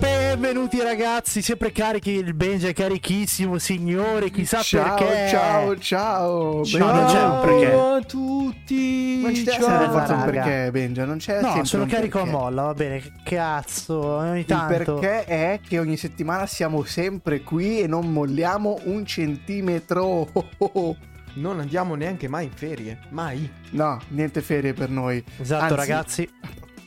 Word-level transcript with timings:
Benvenuti 0.00 0.80
ragazzi, 0.82 1.42
sempre 1.42 1.70
carichi, 1.70 2.10
il 2.10 2.34
Benja 2.34 2.66
è 2.66 2.72
carichissimo, 2.72 3.58
signore, 3.58 4.30
chissà 4.30 4.62
ciao, 4.62 4.96
perché. 4.96 5.28
Ciao, 5.28 5.78
ciao, 5.78 6.64
Ciao, 6.64 6.92
non 6.92 7.06
c'è 7.06 7.22
un 7.22 7.40
perché. 7.40 7.70
Ciao 7.70 7.94
a 7.94 8.00
tutti. 8.02 9.20
Non 9.20 9.34
ci 9.34 9.44
deve 9.44 9.62
ciao. 9.62 10.00
essere 10.00 10.14
un 10.14 10.24
perché, 10.24 10.70
Benja, 10.72 11.04
non 11.04 11.18
c'è 11.18 11.40
No, 11.40 11.64
sono 11.64 11.86
carico 11.86 12.18
perché. 12.18 12.34
a 12.34 12.38
molla, 12.38 12.62
va 12.62 12.74
bene, 12.74 13.00
che 13.00 13.12
cazzo, 13.22 14.04
ogni 14.16 14.40
Il 14.40 14.44
tanto. 14.46 14.94
perché 14.94 15.24
è 15.24 15.60
che 15.64 15.78
ogni 15.78 15.96
settimana 15.96 16.46
siamo 16.46 16.82
sempre 16.82 17.42
qui 17.42 17.80
e 17.82 17.86
non 17.86 18.12
molliamo 18.12 18.80
un 18.86 19.06
centimetro. 19.06 20.26
Non 21.34 21.60
andiamo 21.60 21.94
neanche 21.94 22.28
mai 22.28 22.44
in 22.46 22.52
ferie. 22.52 22.98
Mai. 23.10 23.50
No, 23.70 24.00
niente 24.08 24.40
ferie 24.42 24.72
per 24.72 24.90
noi. 24.90 25.22
Esatto 25.38 25.62
Anzi, 25.64 25.76
ragazzi, 25.76 26.30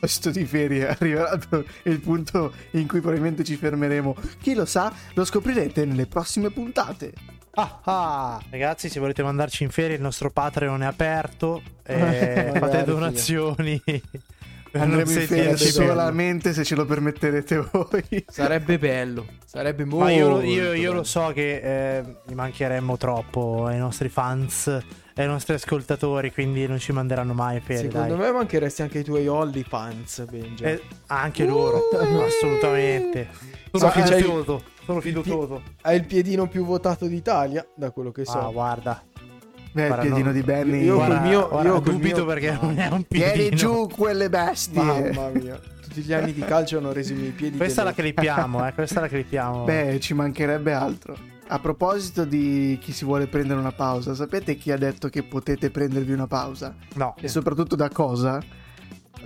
A 0.04 0.06
proposito 0.06 0.38
di 0.38 0.44
ferie, 0.44 0.88
arriverà 0.88 1.38
il 1.84 2.00
punto 2.00 2.52
in 2.72 2.86
cui 2.86 3.00
probabilmente 3.00 3.42
ci 3.42 3.56
fermeremo. 3.56 4.14
Chi 4.40 4.54
lo 4.54 4.66
sa, 4.66 4.92
lo 5.14 5.24
scoprirete 5.24 5.86
nelle 5.86 6.06
prossime 6.06 6.50
puntate. 6.50 7.12
Ah, 7.52 7.80
ah. 7.84 8.42
Ragazzi, 8.50 8.88
se 8.90 9.00
volete 9.00 9.22
mandarci 9.22 9.62
in 9.62 9.70
ferie, 9.70 9.96
il 9.96 10.02
nostro 10.02 10.28
Patreon 10.30 10.82
è 10.82 10.86
aperto. 10.86 11.62
eh, 11.84 11.96
Magari, 11.98 12.58
fate 12.58 12.84
donazioni. 12.84 13.82
Per 14.74 14.82
Andremo 14.82 15.08
in 15.08 15.16
ferie 15.16 15.26
sentirci 15.56 15.78
bello. 15.78 15.90
solamente 15.92 16.52
se 16.52 16.64
ce 16.64 16.74
lo 16.74 16.84
permetterete 16.84 17.68
voi. 17.70 18.24
Sarebbe 18.26 18.76
bello. 18.76 19.24
Sarebbe 19.46 19.84
molto 19.84 20.04
Ma 20.04 20.10
io, 20.10 20.40
io- 20.40 20.72
io 20.72 20.80
bello. 20.88 20.92
lo 20.94 21.02
so 21.04 21.30
che 21.32 21.98
eh, 21.98 22.04
gli 22.26 22.34
mancheremmo 22.34 22.96
troppo 22.96 23.66
ai 23.66 23.78
nostri 23.78 24.08
fans 24.08 24.66
e 24.66 25.22
ai 25.22 25.28
nostri 25.28 25.54
ascoltatori, 25.54 26.32
quindi 26.32 26.66
non 26.66 26.80
ci 26.80 26.90
manderanno 26.90 27.34
mai 27.34 27.60
ferie. 27.60 27.88
Secondo 27.88 28.16
dai. 28.16 28.26
me 28.26 28.32
mancheresti 28.32 28.82
anche 28.82 28.98
i 28.98 29.04
tuoi 29.04 29.28
Holly 29.28 29.62
fans, 29.62 30.24
Benja. 30.28 30.66
Eh, 30.66 30.82
anche 31.06 31.44
loro, 31.46 31.80
assolutamente. 32.26 33.28
So 33.70 33.78
Sono 33.78 33.90
fiducioso. 33.92 34.62
Sono 34.84 35.00
fiducioso. 35.00 35.62
Hai 35.82 35.96
il 35.98 36.04
piedino 36.04 36.48
più 36.48 36.64
votato 36.64 37.06
d'Italia, 37.06 37.64
da 37.76 37.92
quello 37.92 38.10
che 38.10 38.24
so. 38.24 38.38
Ah, 38.40 38.50
guarda. 38.50 39.04
Beh, 39.74 39.88
il 39.88 39.96
piedino 40.00 40.26
no. 40.26 40.32
di 40.32 40.42
Benny. 40.42 40.84
Io 40.84 40.96
col 40.96 41.20
mio- 41.20 41.48
guarda, 41.48 41.68
io 41.68 41.78
dubito 41.80 42.16
mio- 42.18 42.24
perché 42.26 42.52
no. 42.52 42.58
non 42.62 42.78
è 42.78 42.88
un 42.88 43.02
piedino. 43.02 43.32
Tieni 43.32 43.56
giù 43.56 43.88
quelle 43.88 44.30
bestie. 44.30 44.82
Mamma 44.82 45.28
mia. 45.30 45.60
Tutti 45.82 46.00
gli 46.00 46.12
anni 46.12 46.32
di 46.32 46.40
calcio 46.42 46.78
hanno 46.78 46.92
reso 46.92 47.12
i 47.12 47.16
miei 47.16 47.30
piedi 47.32 47.56
Questa 47.56 47.82
la 47.82 47.92
clippiamo, 47.92 48.66
eh, 48.66 48.72
questa 48.72 49.00
la 49.00 49.08
clippiamo. 49.08 49.64
Beh, 49.64 49.98
ci 50.00 50.14
mancherebbe 50.14 50.72
altro. 50.72 51.16
A 51.48 51.58
proposito 51.58 52.24
di 52.24 52.78
chi 52.80 52.92
si 52.92 53.04
vuole 53.04 53.26
prendere 53.26 53.58
una 53.58 53.72
pausa, 53.72 54.14
sapete 54.14 54.54
chi 54.56 54.70
ha 54.70 54.78
detto 54.78 55.08
che 55.08 55.24
potete 55.24 55.70
prendervi 55.70 56.12
una 56.12 56.26
pausa? 56.28 56.74
no. 56.94 57.14
E 57.20 57.26
soprattutto 57.28 57.74
da 57.76 57.90
cosa? 57.90 58.40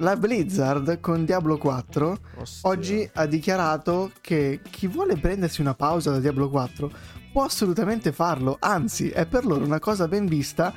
La 0.01 0.17
Blizzard 0.17 1.01
con 1.01 1.25
Diablo 1.25 1.59
4 1.59 2.19
Ostia. 2.37 2.71
oggi 2.71 3.11
ha 3.15 3.27
dichiarato 3.27 4.13
che 4.21 4.61
chi 4.71 4.87
vuole 4.87 5.17
prendersi 5.17 5.61
una 5.61 5.75
pausa 5.75 6.13
da 6.13 6.21
Diablo 6.21 6.49
4 6.49 6.91
può 7.33 7.43
assolutamente 7.43 8.13
farlo, 8.13 8.57
anzi 8.61 9.09
è 9.09 9.27
per 9.27 9.45
loro 9.45 9.65
una 9.65 9.81
cosa 9.81 10.07
ben 10.07 10.27
vista 10.27 10.73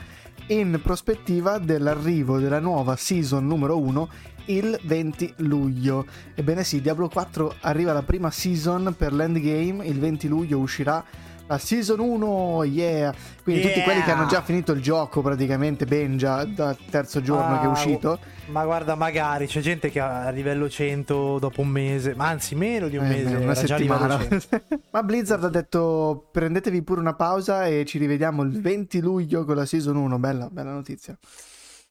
in 0.47 0.79
prospettiva 0.81 1.59
dell'arrivo 1.59 2.39
della 2.39 2.59
nuova 2.59 2.95
season 2.95 3.45
numero 3.45 3.77
1 3.77 4.09
il 4.45 4.79
20 4.83 5.35
luglio. 5.37 6.05
Ebbene 6.33 6.63
sì, 6.63 6.81
Diablo 6.81 7.07
4 7.07 7.57
arriva 7.61 7.93
la 7.93 8.01
prima 8.01 8.31
season 8.31 8.95
per 8.97 9.13
l'endgame, 9.13 9.85
il 9.85 9.99
20 9.99 10.27
luglio 10.27 10.57
uscirà 10.57 11.05
la 11.51 11.57
season 11.57 11.99
1, 11.99 12.63
yeah! 12.63 13.13
Quindi 13.43 13.61
tutti 13.61 13.73
Yeah! 13.75 13.83
quelli 13.83 14.01
che 14.03 14.11
hanno 14.11 14.25
già 14.25 14.41
finito 14.41 14.71
il 14.71 14.81
gioco 14.81 15.21
praticamente, 15.21 15.85
ben 15.85 16.17
già 16.17 16.45
dal 16.45 16.77
terzo 16.89 17.21
giorno 17.21 17.59
che 17.59 17.65
è 17.65 17.67
Ah, 17.67 17.71
uscito. 17.71 18.19
Ma 18.51 18.63
guarda, 18.63 18.95
magari 18.95 19.47
c'è 19.47 19.59
gente 19.59 19.89
che 19.89 19.99
a 19.99 20.29
livello 20.29 20.69
100 20.69 21.39
dopo 21.39 21.59
un 21.61 21.67
mese, 21.67 22.15
ma 22.15 22.27
anzi 22.27 22.55
meno 22.55 22.87
di 22.87 22.95
un 22.97 23.05
Eh, 23.05 23.07
mese, 23.09 23.35
una 23.35 23.53
settimana. 23.55 24.17
100. 24.17 24.61
Ma 24.91 25.03
Blizzard 25.03 25.43
ha 25.43 25.49
detto 25.49 26.27
prendetevi 26.31 26.81
pure 26.83 26.99
una 27.01 27.13
pausa 27.15 27.65
e 27.67 27.83
ci 27.85 27.97
rivediamo 27.97 28.43
il 28.43 28.61
20 28.61 28.99
luglio 29.01 29.43
con 29.45 29.55
la 29.57 29.65
season 29.65 29.95
1. 29.97 30.19
Bella, 30.19 30.47
bella 30.49 30.71
notizia. 30.71 31.17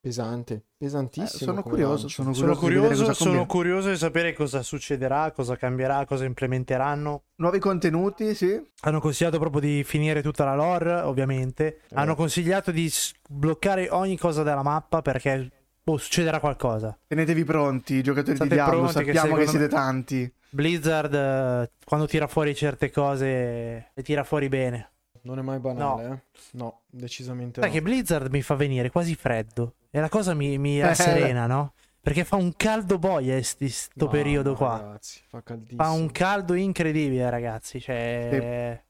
Pesante, 0.03 0.55
Eh, 0.55 0.63
pesantissimo. 0.79 1.29
sono 1.51 1.63
come 1.63 1.75
curioso, 1.75 2.09
sono 2.09 2.33
Sono 2.33 2.57
curioso, 2.57 2.69
di 2.69 2.75
vedere 2.89 2.95
curioso, 2.95 3.23
sono 3.23 3.45
curioso 3.47 3.89
di 3.91 3.97
sapere 3.99 4.33
cosa 4.33 4.63
succederà, 4.63 5.31
cosa 5.33 5.57
cambierà, 5.57 6.07
cosa 6.07 6.25
implementeranno. 6.25 7.25
Nuovi 7.37 7.59
contenuti, 7.59 8.35
sì. 8.35 8.59
Hanno 8.81 8.99
consigliato 8.99 9.39
proprio 9.39 9.61
di 9.61 9.85
finire 9.85 10.23
tutta 10.23 10.45
la 10.47 10.55
lore, 10.55 10.95
ovviamente. 11.03 11.81
Eh. 11.83 11.95
Hanno 11.97 12.15
consigliato 12.15 12.71
di 12.71 12.89
s- 12.89 13.13
bloccare 13.29 13.89
ogni 13.91 14.17
cosa 14.17 14.43
della 14.43 14.63
mappa 14.63 15.03
perché 15.03 15.51
boh, 15.83 15.99
succederà 15.99 16.41
qualcosa. 16.41 16.99
Tenetevi 17.07 17.45
pronti, 17.45 18.03
giocatori 18.03 18.37
State 18.37 18.49
di 18.49 18.57
Diablo, 18.57 18.87
che 18.87 18.93
sappiamo 18.93 19.13
che, 19.13 19.19
secondo 19.21 19.47
siete 19.51 19.65
me- 19.65 19.69
tanti. 19.69 20.35
Blizzard, 20.49 21.13
eh, 21.15 21.71
quando 21.85 22.07
tira 22.07 22.27
fuori 22.27 22.55
certe 22.55 22.91
cose, 22.91 23.91
le 23.93 24.03
tira 24.03 24.25
fuori 24.25 24.49
bene. 24.49 24.93
Non 25.23 25.39
è 25.39 25.43
mai 25.43 25.59
banale, 25.59 26.07
eh? 26.09 26.39
No, 26.53 26.81
decisamente 26.89 27.61
Sai 27.61 27.69
no. 27.71 27.75
che 27.75 27.83
Blizzard 27.83 28.31
mi 28.33 28.43
fa 28.43 28.55
venire 28.55 28.91
quasi 28.91 29.15
freddo. 29.15 29.75
E 29.91 30.01
la 30.01 30.09
cosa 30.09 30.35
mi, 30.35 30.57
mi 30.59 30.79
Eh. 30.79 30.83
rasserena, 30.83 31.47
no? 31.47 31.75
Perché 32.01 32.25
fa 32.25 32.37
un 32.37 32.55
caldo 32.57 32.99
boia 32.99 33.37
in 33.37 33.45
sti- 33.45 33.69
sto 33.69 34.05
No, 34.07 34.11
periodo 34.11 34.51
no, 34.51 34.57
qua. 34.57 34.79
Ragazzi, 34.79 35.21
fa 35.29 35.43
caldissimo. 35.43 35.83
Fa 35.83 35.91
un 35.91 36.11
caldo 36.11 36.55
incredibile, 36.55 37.29
ragazzi. 37.29 37.79
Cioè, 37.81 38.83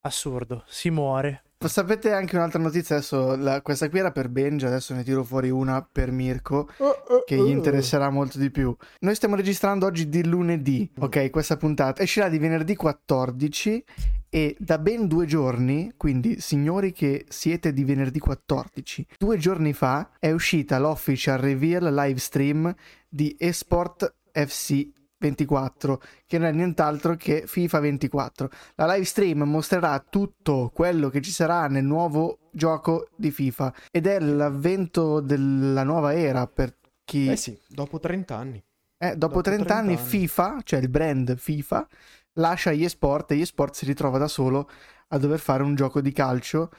assurdo. 0.00 0.64
Si 0.66 0.90
muore. 0.90 1.42
Sapete 1.68 2.10
anche 2.10 2.36
un'altra 2.36 2.58
notizia 2.58 2.96
adesso, 2.96 3.36
la- 3.36 3.60
questa 3.60 3.90
qui 3.90 3.98
era 3.98 4.10
per 4.12 4.30
Benja, 4.30 4.66
adesso 4.68 4.94
ne 4.94 5.04
tiro 5.04 5.22
fuori 5.22 5.50
una 5.50 5.82
per 5.82 6.10
Mirko. 6.10 6.70
Oh, 6.78 6.86
oh, 6.86 7.22
che 7.26 7.36
gli 7.36 7.40
oh. 7.40 7.48
interesserà 7.48 8.08
molto 8.08 8.38
di 8.38 8.50
più. 8.50 8.74
Noi 9.00 9.14
stiamo 9.14 9.34
registrando 9.36 9.84
oggi 9.84 10.08
di 10.08 10.24
lunedì, 10.26 10.90
Mm. 10.90 11.02
ok? 11.02 11.28
Questa 11.28 11.58
puntata 11.58 12.02
uscirà 12.02 12.30
di 12.30 12.38
venerdì 12.38 12.74
14 12.74 13.84
e 14.30 14.56
da 14.58 14.78
ben 14.78 15.06
due 15.06 15.26
giorni, 15.26 15.92
quindi 15.98 16.40
signori 16.40 16.92
che 16.92 17.26
siete 17.28 17.74
di 17.74 17.84
venerdì 17.84 18.20
14, 18.20 19.06
due 19.18 19.36
giorni 19.36 19.74
fa 19.74 20.12
è 20.18 20.30
uscita 20.30 20.78
l'official 20.78 21.36
reveal 21.38 21.92
live 21.92 22.18
stream 22.18 22.74
di 23.06 23.36
eSport 23.38 24.14
FC 24.32 24.88
24 25.20 26.00
che 26.26 26.38
non 26.38 26.48
è 26.48 26.52
nient'altro 26.52 27.14
che 27.14 27.44
FIFA 27.46 27.78
24 27.80 28.50
la 28.76 28.86
live 28.92 29.04
stream 29.04 29.42
mostrerà 29.42 29.98
tutto 30.00 30.70
quello 30.74 31.10
che 31.10 31.20
ci 31.20 31.30
sarà 31.30 31.68
nel 31.68 31.84
nuovo 31.84 32.38
gioco 32.50 33.08
di 33.16 33.30
FIFA 33.30 33.72
ed 33.92 34.06
è 34.06 34.18
l'avvento 34.18 35.20
della 35.20 35.84
nuova 35.84 36.14
era 36.14 36.46
per 36.46 36.76
chi 37.04 37.30
Eh 37.30 37.36
sì, 37.36 37.56
dopo 37.68 38.00
30 38.00 38.36
anni. 38.36 38.62
eh, 38.98 39.16
dopo, 39.16 39.40
dopo 39.40 39.40
30, 39.42 39.64
30 39.64 39.74
anni, 39.74 39.94
anni. 39.96 40.08
FIFA, 40.08 40.60
cioè 40.64 40.80
il 40.80 40.88
brand 40.88 41.36
FIFA, 41.36 41.86
lascia 42.34 42.72
eSport 42.72 43.30
e 43.32 43.40
eSport 43.40 43.74
si 43.74 43.84
ritrova 43.84 44.18
da 44.18 44.28
solo 44.28 44.68
a 45.08 45.18
dover 45.18 45.38
fare 45.40 45.62
un 45.62 45.74
gioco 45.74 46.00
di 46.00 46.12
calcio. 46.12 46.70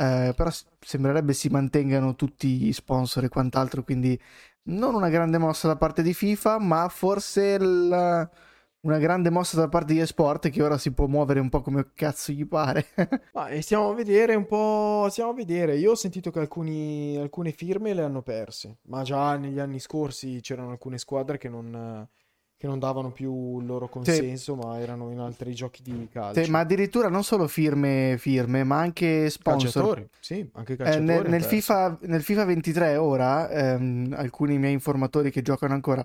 eh, 0.00 0.32
però 0.36 0.48
sembrerebbe 0.80 1.32
si 1.32 1.48
mantengano 1.48 2.14
tutti 2.14 2.48
gli 2.58 2.72
sponsor 2.72 3.24
e 3.24 3.28
quant'altro, 3.28 3.82
quindi 3.82 4.18
non 4.68 4.94
una 4.94 5.08
grande 5.08 5.38
mossa 5.38 5.68
da 5.68 5.76
parte 5.76 6.02
di 6.02 6.14
FIFA, 6.14 6.58
ma 6.58 6.88
forse 6.88 7.56
il- 7.60 8.30
una 8.80 8.98
grande 8.98 9.30
mossa 9.30 9.56
da 9.58 9.68
parte 9.68 9.92
di 9.92 10.00
eSport 10.00 10.50
che 10.50 10.62
ora 10.62 10.78
si 10.78 10.92
può 10.92 11.06
muovere 11.06 11.40
un 11.40 11.48
po' 11.48 11.60
come 11.62 11.90
cazzo 11.94 12.32
gli 12.32 12.46
pare. 12.46 12.86
Ma 13.34 13.48
e 13.48 13.60
stiamo 13.62 13.90
a 13.90 13.94
vedere 13.94 14.34
un 14.34 14.46
po'. 14.46 15.08
Stiamo 15.10 15.30
a 15.30 15.34
vedere. 15.34 15.76
Io 15.76 15.92
ho 15.92 15.94
sentito 15.94 16.30
che 16.30 16.38
alcuni, 16.38 17.16
alcune 17.16 17.50
firme 17.52 17.92
le 17.94 18.02
hanno 18.02 18.22
perse. 18.22 18.78
Ma 18.82 19.02
già 19.02 19.36
negli 19.36 19.58
anni 19.58 19.80
scorsi 19.80 20.40
c'erano 20.40 20.70
alcune 20.70 20.98
squadre 20.98 21.38
che 21.38 21.48
non, 21.48 22.06
che 22.58 22.66
non 22.66 22.80
davano 22.80 23.12
più 23.12 23.60
il 23.60 23.66
loro 23.66 23.88
consenso, 23.88 24.56
ma 24.56 24.80
erano 24.80 25.12
in 25.12 25.20
altri 25.20 25.54
giochi 25.54 25.80
di 25.80 26.08
calcio. 26.10 26.42
Sì, 26.42 26.50
ma 26.50 26.58
addirittura 26.58 27.08
non 27.08 27.22
solo 27.22 27.46
firme, 27.46 28.16
firme, 28.18 28.64
ma 28.64 28.78
anche 28.78 29.30
sponsor. 29.30 29.70
calciatori, 29.70 30.08
sì, 30.18 30.50
anche 30.54 30.72
Eh, 30.72 30.76
calciatori. 30.76 31.04
nel, 31.06 31.18
hanno 31.20 31.28
nel 31.28 31.40
perso. 31.40 31.54
FIFA, 31.54 31.98
nel 32.02 32.22
FIFA 32.22 32.44
23 32.44 32.96
ora, 32.96 33.48
ehm, 33.48 34.12
alcuni 34.16 34.58
miei 34.58 34.72
informatori 34.72 35.30
che 35.30 35.40
giocano 35.40 35.72
ancora 35.74 36.04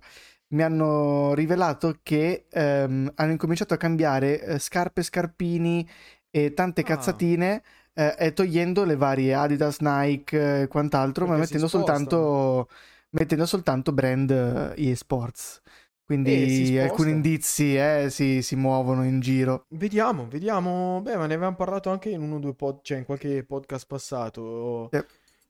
mi 0.50 0.62
hanno 0.62 1.34
rivelato 1.34 1.98
che 2.04 2.46
ehm, 2.52 3.12
hanno 3.16 3.32
incominciato 3.32 3.74
a 3.74 3.78
cambiare 3.78 4.40
eh, 4.44 4.60
scarpe, 4.60 5.02
scarpini 5.02 5.90
e 6.30 6.54
tante 6.54 6.82
Ah. 6.82 6.84
cazzatine 6.84 7.64
eh, 7.96 8.32
togliendo 8.34 8.84
le 8.86 8.96
varie 8.96 9.34
Adidas, 9.34 9.80
Nike 9.80 10.62
e 10.62 10.68
quant'altro, 10.68 11.26
ma 11.26 11.32
Perché 11.38 11.48
si 11.48 11.54
mettendo 11.54 11.68
soltanto, 11.68 12.70
mettendo 13.12 13.46
soltanto 13.48 13.92
brand 13.92 14.30
eh, 14.30 14.90
eSports. 14.92 15.58
Eh, 15.58 15.62
si 15.64 15.83
Quindi 16.06 16.66
spostano. 16.66 16.82
alcuni 16.82 17.12
indizi 17.12 17.76
eh, 17.76 18.08
si, 18.10 18.42
si 18.42 18.56
muovono 18.56 19.04
in 19.06 19.20
giro. 19.20 19.66
Vediamo, 19.70 20.28
vediamo. 20.28 21.02
Beh, 21.02 21.16
ma 21.16 21.26
ne 21.28 21.34
avevamo 21.34 21.56
parlato 21.56 21.90
anche 21.90 22.10
in 22.10 22.22
uno 22.22 22.36
o 22.36 22.40
due 22.40 22.54
pod, 22.54 22.80
cioè 22.84 22.98
in 22.98 23.06
qualche 23.06 23.44
podcast 23.46 23.88
passato. 23.88 24.90
Sì. 24.92 25.02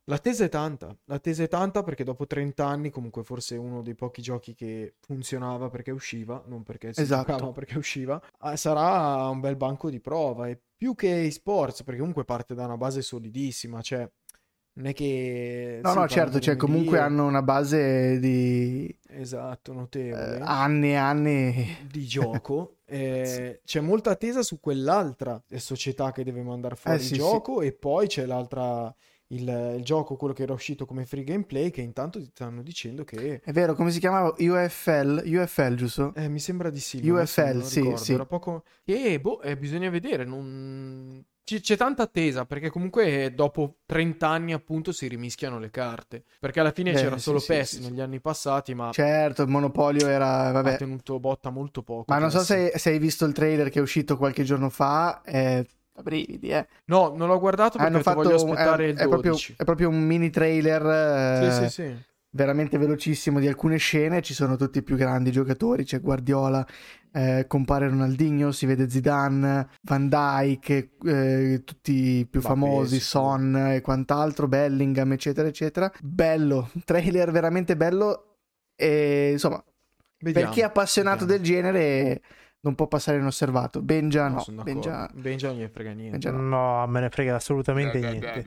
L'attesa 0.08 0.44
è 0.44 0.50
tanta, 0.50 0.94
l'attesa 1.06 1.44
è 1.44 1.48
tanta 1.48 1.82
perché 1.82 2.04
dopo 2.04 2.28
30 2.28 2.66
anni 2.68 2.90
comunque 2.90 3.24
forse 3.24 3.56
uno 3.56 3.82
dei 3.82 3.96
pochi 3.96 4.22
giochi 4.22 4.54
che 4.54 4.96
funzionava 5.00 5.70
perché 5.70 5.92
usciva, 5.92 6.44
non 6.48 6.62
perché 6.64 6.94
si 6.94 7.00
Esatto. 7.02 7.32
giocava, 7.32 7.46
ma 7.46 7.52
perché 7.54 7.78
usciva. 7.78 8.22
Ah, 8.40 8.58
sarà 8.58 9.30
un 9.30 9.40
bel 9.40 9.56
banco 9.56 9.90
di 9.90 10.02
prova 10.02 10.50
e 10.50 10.60
più 10.76 10.94
che 10.94 11.24
esports, 11.24 11.84
perché 11.84 12.00
comunque 12.02 12.26
parte 12.26 12.54
da 12.54 12.66
una 12.66 12.76
base 12.76 13.02
solidissima, 13.02 13.80
cioè 13.82 14.06
Non 14.76 14.88
è 14.88 14.94
che... 14.94 15.80
No, 15.84 15.92
sì, 15.92 15.98
no, 15.98 16.08
certo, 16.08 16.40
cioè 16.40 16.56
comunque 16.56 16.98
hanno 17.00 17.26
una 17.28 17.44
base 17.44 18.20
di 18.20 18.96
Esatto, 19.10 19.72
eh, 19.72 19.76
notevole. 19.76 20.40
anni 20.42 20.90
e 20.90 20.96
anni. 20.96 21.78
di 21.90 22.06
gioco. 22.06 22.78
eh, 22.86 23.62
C'è 23.64 23.80
molta 23.82 24.12
attesa 24.12 24.42
su 24.42 24.60
quell'altra 24.60 25.42
società 25.58 26.12
che 26.12 26.24
deve 26.24 26.42
mandare 26.42 26.76
fuori 26.76 26.98
Eh, 26.98 27.02
sì, 27.02 27.14
il 27.14 27.20
gioco 27.20 27.62
e 27.62 27.74
poi 27.74 28.08
c'è 28.08 28.26
l'altra, 28.26 28.94
il, 29.28 29.76
il 29.78 29.84
gioco, 29.84 30.16
quello 30.16 30.34
che 30.34 30.42
era 30.42 30.54
uscito 30.54 30.88
come 30.88 31.06
free 31.06 31.24
gameplay, 31.24 31.70
che 31.70 31.82
intanto 31.82 32.20
ti 32.20 32.30
stanno 32.32 32.64
dicendo 32.64 33.04
che... 33.04 33.42
È 33.44 33.52
vero, 33.52 33.76
come 33.76 33.92
si 33.92 34.00
chiamava? 34.00 34.34
UFL, 34.38 35.22
UFL 35.24 35.76
giusto? 35.76 36.14
eh, 36.16 36.28
mi 36.28 36.40
sembra 36.40 36.72
di 36.72 36.80
sì. 36.80 37.08
UFL, 37.08 37.62
sì, 37.62 37.80
ricordo, 37.82 37.98
sì. 37.98 38.14
Era 38.14 38.26
poco... 38.26 38.64
E 38.84 39.20
boh, 39.20 39.40
eh, 39.42 39.56
bisogna 39.56 39.92
vedere, 39.92 40.26
non... 40.26 41.24
ci- 41.44 41.60
C'è 41.60 41.78
tanta 41.78 42.04
attesa 42.04 42.46
perché 42.46 42.70
comunque 42.70 43.26
eh, 43.26 43.32
dopo 43.32 43.78
30 43.86 44.30
anni 44.30 44.54
appunto 44.54 44.92
si 44.92 45.08
rimischiano 45.08 45.60
le 45.60 45.70
carte. 45.70 46.24
Perché 46.40 46.60
alla 46.60 46.72
fine 46.72 46.92
Eh, 46.92 46.96
c'era 46.96 47.16
sì, 47.18 47.24
solo 47.24 47.40
sì, 47.40 47.46
PES 47.48 47.76
sì, 47.76 47.82
sì. 47.84 47.90
negli 47.90 48.02
anni 48.02 48.20
passati, 48.20 48.74
ma 48.74 48.92
Certo, 48.92 49.44
il 49.44 49.50
monopolio 49.50 50.08
era, 50.08 50.48
ha 50.48 50.52
vabbè. 50.52 50.78
tenuto 50.78 51.20
botta 51.20 51.50
molto 51.50 51.82
poco. 51.84 52.06
Ma 52.12 52.20
non 52.20 52.32
so 52.32 52.40
se, 52.40 52.74
se 52.76 52.90
hai 52.92 53.00
visto 53.00 53.26
il 53.26 53.34
trailer 53.34 53.70
che 53.70 53.80
è 53.80 53.82
uscito 53.82 54.18
qualche 54.18 54.44
giorno 54.44 54.70
fa, 54.70 55.22
da 55.26 56.02
brividi, 56.02 56.50
eh. 56.50 56.68
No, 56.86 57.14
non 57.16 57.28
l'ho 57.28 57.40
guardato 57.40 57.78
perché 57.78 57.94
Hanno 57.94 58.00
fatto 58.04 58.24
voglio 58.24 58.36
aspettare 58.36 58.86
è, 58.86 58.90
il 58.90 58.96
è 58.98 59.08
proprio, 59.08 59.32
12. 59.32 59.56
è 59.58 59.64
proprio 59.64 59.90
un 59.90 60.02
mini 60.02 60.30
trailer 60.30 60.86
eh, 60.86 61.52
Sì, 61.52 61.70
sì, 61.70 61.70
sì. 61.70 61.96
Veramente 62.36 62.78
velocissimo 62.78 63.40
di 63.40 63.48
alcune 63.48 63.78
scene, 63.78 64.22
ci 64.22 64.34
sono 64.34 64.56
tutti 64.56 64.80
i 64.80 64.84
più 64.84 64.96
grandi 64.96 65.32
giocatori, 65.32 65.84
c'è 65.84 66.02
Guardiola, 66.02 66.66
eh, 67.12 67.46
compare 67.48 67.88
Ronaldinho, 67.88 68.52
si 68.52 68.66
vede 68.66 68.90
Zidane, 68.90 69.68
Van 69.82 70.10
Dijk, 70.10 70.90
eh, 71.06 71.62
tutti 71.64 72.18
i 72.20 72.26
più 72.26 72.42
Vabbè, 72.42 72.54
famosi, 72.54 73.00
sicuro. 73.00 73.24
Son 73.30 73.56
e 73.58 73.82
quant'altro, 73.82 74.48
Bellingham, 74.48 75.12
eccetera, 75.14 75.48
eccetera. 75.48 75.92
Bello, 76.02 76.70
trailer 76.86 77.32
veramente 77.32 77.76
bello 77.78 78.38
e 78.76 79.32
insomma, 79.34 79.64
Vediamo. 80.18 80.48
per 80.48 80.56
chi 80.56 80.62
è 80.62 80.66
appassionato 80.66 81.26
vediamo. 81.26 81.42
del 81.44 81.52
genere 81.52 82.22
non 82.62 82.76
può 82.76 82.88
passare 82.88 83.18
inosservato. 83.18 83.82
Benja 83.82 84.30
No, 84.30 84.44
no. 84.48 84.64
Benja, 84.64 85.08
Benja 85.14 85.48
non 85.50 85.58
gliene 85.58 85.70
frega 85.70 85.92
niente. 85.92 86.32
No. 86.32 86.42
No, 86.42 86.88
me 86.88 87.02
ne 87.02 87.10
frega 87.10 87.36
assolutamente 87.36 88.00
niente. 88.00 88.44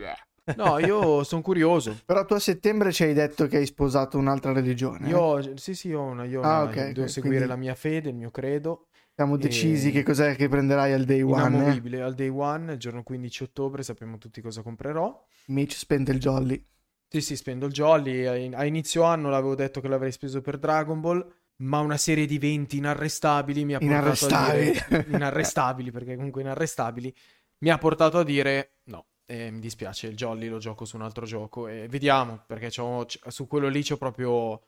No, 0.57 0.79
io 0.79 1.25
sono 1.25 1.43
curioso. 1.43 1.99
Però 2.05 2.25
tu 2.25 2.35
a 2.35 2.39
settembre 2.39 2.93
ci 2.93 3.03
hai 3.03 3.13
detto 3.15 3.47
che 3.47 3.57
hai 3.57 3.67
sposato 3.67 4.17
un'altra 4.19 4.53
religione. 4.53 5.07
eh? 5.07 5.11
Io, 5.11 5.57
sì, 5.57 5.75
sì, 5.75 5.93
ho 5.93 6.03
una, 6.03 6.25
io 6.25 6.41
Ah, 6.43 6.63
una- 6.63 6.71
ok, 6.71 6.75
devo 6.91 7.03
ok, 7.03 7.11
seguire 7.11 7.37
quindi- 7.37 7.47
la 7.47 7.57
mia 7.57 7.75
fede, 7.75 8.09
il 8.11 8.15
mio 8.15 8.31
credo. 8.31 8.87
Siamo 9.15 9.37
decisi 9.37 9.89
e- 9.89 9.91
che 9.93 10.03
cos'è 10.03 10.37
che 10.37 10.49
prenderai 10.49 10.93
al 10.93 11.05
day 11.05 11.23
one. 11.23 11.43
eh? 11.43 11.49
Inamovibile. 11.49 12.03
Al 12.03 12.15
day 12.15 12.29
one, 12.29 12.73
il 12.75 12.79
giorno 12.79 13.03
15 13.03 13.43
ottobre, 13.43 13.83
sappiamo 13.83 14.19
tutti 14.19 14.41
cosa 14.41 14.63
comprerò. 14.63 15.25
Mitch 15.47 15.75
spende 15.77 16.13
il 16.13 16.19
jolly. 16.21 16.65
Sì, 17.09 17.21
sì, 17.21 17.35
spendo 17.37 17.67
il 17.67 17.73
jolly. 17.73 18.27
A 18.27 18.37
in- 18.37 18.55
a 18.55 18.65
inizio 18.67 19.03
anno 19.05 19.31
l'avevo 19.31 19.55
detto 19.55 19.81
che 19.81 19.89
l'avrei 19.89 20.13
speso 20.13 20.41
per 20.43 20.59
Dragon 20.59 21.01
Ball, 21.01 21.27
ma 21.59 21.79
una 21.81 21.97
serie 21.97 22.27
di 22.27 22.35
eventi 22.37 22.77
inarrestabili 22.77 23.65
mi 23.65 23.75
ha 23.75 23.79
portato 23.79 24.27
a 24.27 24.53
dire... 24.53 24.63
Inarrestabili. 24.69 25.05
inarrestabili, 25.17 25.91
perché 25.91 26.15
comunque 26.17 26.43
inarrestabili, 26.43 27.15
mi 27.59 27.71
ha 27.71 27.79
portato 27.79 28.19
a 28.19 28.25
dire 28.25 28.81
no, 28.85 29.07
eh, 29.27 29.51
mi 29.51 29.61
dispiace, 29.61 30.09
il 30.09 30.17
Jolly 30.17 30.49
lo 30.49 30.59
gioco 30.59 30.85
su 30.85 30.97
un 30.97 31.03
altro 31.03 31.27
gioco 31.27 31.69
e 31.69 31.89
vediamo, 31.89 32.43
perché 32.47 32.69
c'ho- 32.71 33.05
c- 33.07 33.19
su 33.29 33.47
quello 33.47 33.69
lì 33.69 33.83
c'ho 33.83 33.97
proprio 33.97 34.61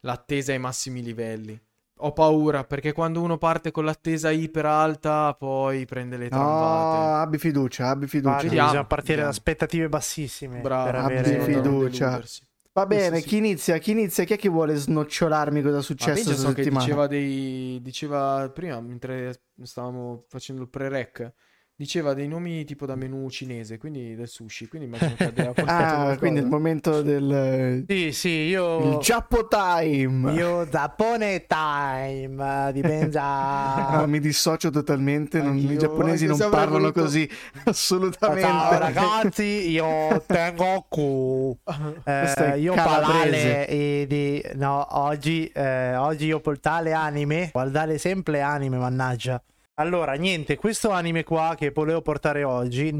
l'attesa 0.00 0.52
ai 0.52 0.58
massimi 0.58 1.02
livelli. 1.02 1.58
Ho 2.00 2.12
paura, 2.12 2.64
perché 2.64 2.92
quando 2.92 3.20
uno 3.20 3.36
parte 3.38 3.70
con 3.70 3.84
l'attesa 3.84 4.30
iper 4.30 4.64
alta, 4.66 5.34
poi 5.34 5.84
prende 5.84 6.16
le 6.16 6.30
No, 6.30 6.30
tramvate. 6.30 6.96
abbi 7.20 7.38
fiducia, 7.38 7.88
abbi 7.88 8.06
fiducia. 8.06 8.48
Vediamo, 8.48 8.66
bisogna 8.66 8.84
partire 8.86 9.16
vediamo. 9.16 9.22
da 9.22 9.28
aspettative 9.30 9.88
bassissime 9.88 10.60
Bravo, 10.60 10.82
per 10.82 10.94
abbi 10.98 11.16
avere... 11.18 11.40
fiducia. 11.40 12.20
Va 12.72 12.86
bene, 12.86 13.16
Sì, 13.16 13.22
sì, 13.28 13.28
chi 13.28 13.36
inizia? 13.38 13.78
Chi 13.78 13.92
inizia? 13.92 14.24
Chi 14.24 14.34
è 14.34 14.38
che 14.38 14.48
vuole 14.48 14.74
snocciolarmi 14.76 15.62
cosa 15.62 15.78
è 15.78 15.82
successo 15.82 16.22
questa 16.24 16.34
so 16.34 16.52
settimana? 16.54 16.86
diceva 16.86 17.06
dei 17.06 17.80
diceva 17.82 18.48
prima 18.50 18.80
mentre 18.80 19.42
stavamo 19.62 20.24
facendo 20.28 20.62
il 20.62 20.68
pre-rec 20.68 21.32
diceva 21.78 22.14
dei 22.14 22.26
nomi 22.26 22.64
tipo 22.64 22.86
da 22.86 22.96
menù 22.96 23.28
cinese 23.28 23.76
quindi 23.76 24.14
del 24.16 24.28
sushi 24.28 24.66
quindi 24.66 24.86
immagino 24.88 25.14
che 25.14 25.24
abbia 25.24 25.52
portato 25.52 25.70
Ah, 25.72 25.94
qualcosa. 25.96 26.18
quindi 26.18 26.40
il 26.40 26.46
momento 26.46 27.02
del 27.02 27.84
Sì, 27.86 28.12
sì, 28.12 28.28
io... 28.30 28.92
il 28.94 28.98
Giappo 28.98 29.46
Time. 29.46 30.32
Io 30.32 30.66
Giappone 30.68 31.44
time 31.46 32.70
di 32.72 32.80
Benja. 32.80 33.90
No, 33.96 34.06
mi 34.06 34.20
dissocio 34.20 34.70
totalmente, 34.70 35.40
non- 35.42 35.56
i 35.58 35.76
giapponesi 35.76 36.26
non 36.26 36.38
parlano 36.38 36.78
voluto- 36.78 37.02
così, 37.02 37.28
assolutamente. 37.64 38.42
Ciao 38.48 38.78
ragazzi, 38.78 39.42
io. 39.70 40.06
Questo 40.24 40.32
è 40.32 40.54
Eh, 42.52 42.58
io 42.58 42.74
parlare 42.74 43.68
e 43.68 44.06
di... 44.08 44.42
No, 44.54 44.86
oggi, 44.98 45.46
eh, 45.48 45.94
oggi 45.96 46.26
io 46.26 46.40
portare 46.40 46.92
anime, 46.92 47.50
guardare 47.52 47.98
sempre 47.98 48.40
anime, 48.40 48.78
mannaggia. 48.78 49.42
Allora, 49.78 50.14
niente, 50.14 50.56
questo 50.56 50.90
anime 50.90 51.22
qua 51.22 51.54
che 51.56 51.70
volevo 51.70 52.00
portare 52.00 52.44
oggi, 52.44 52.90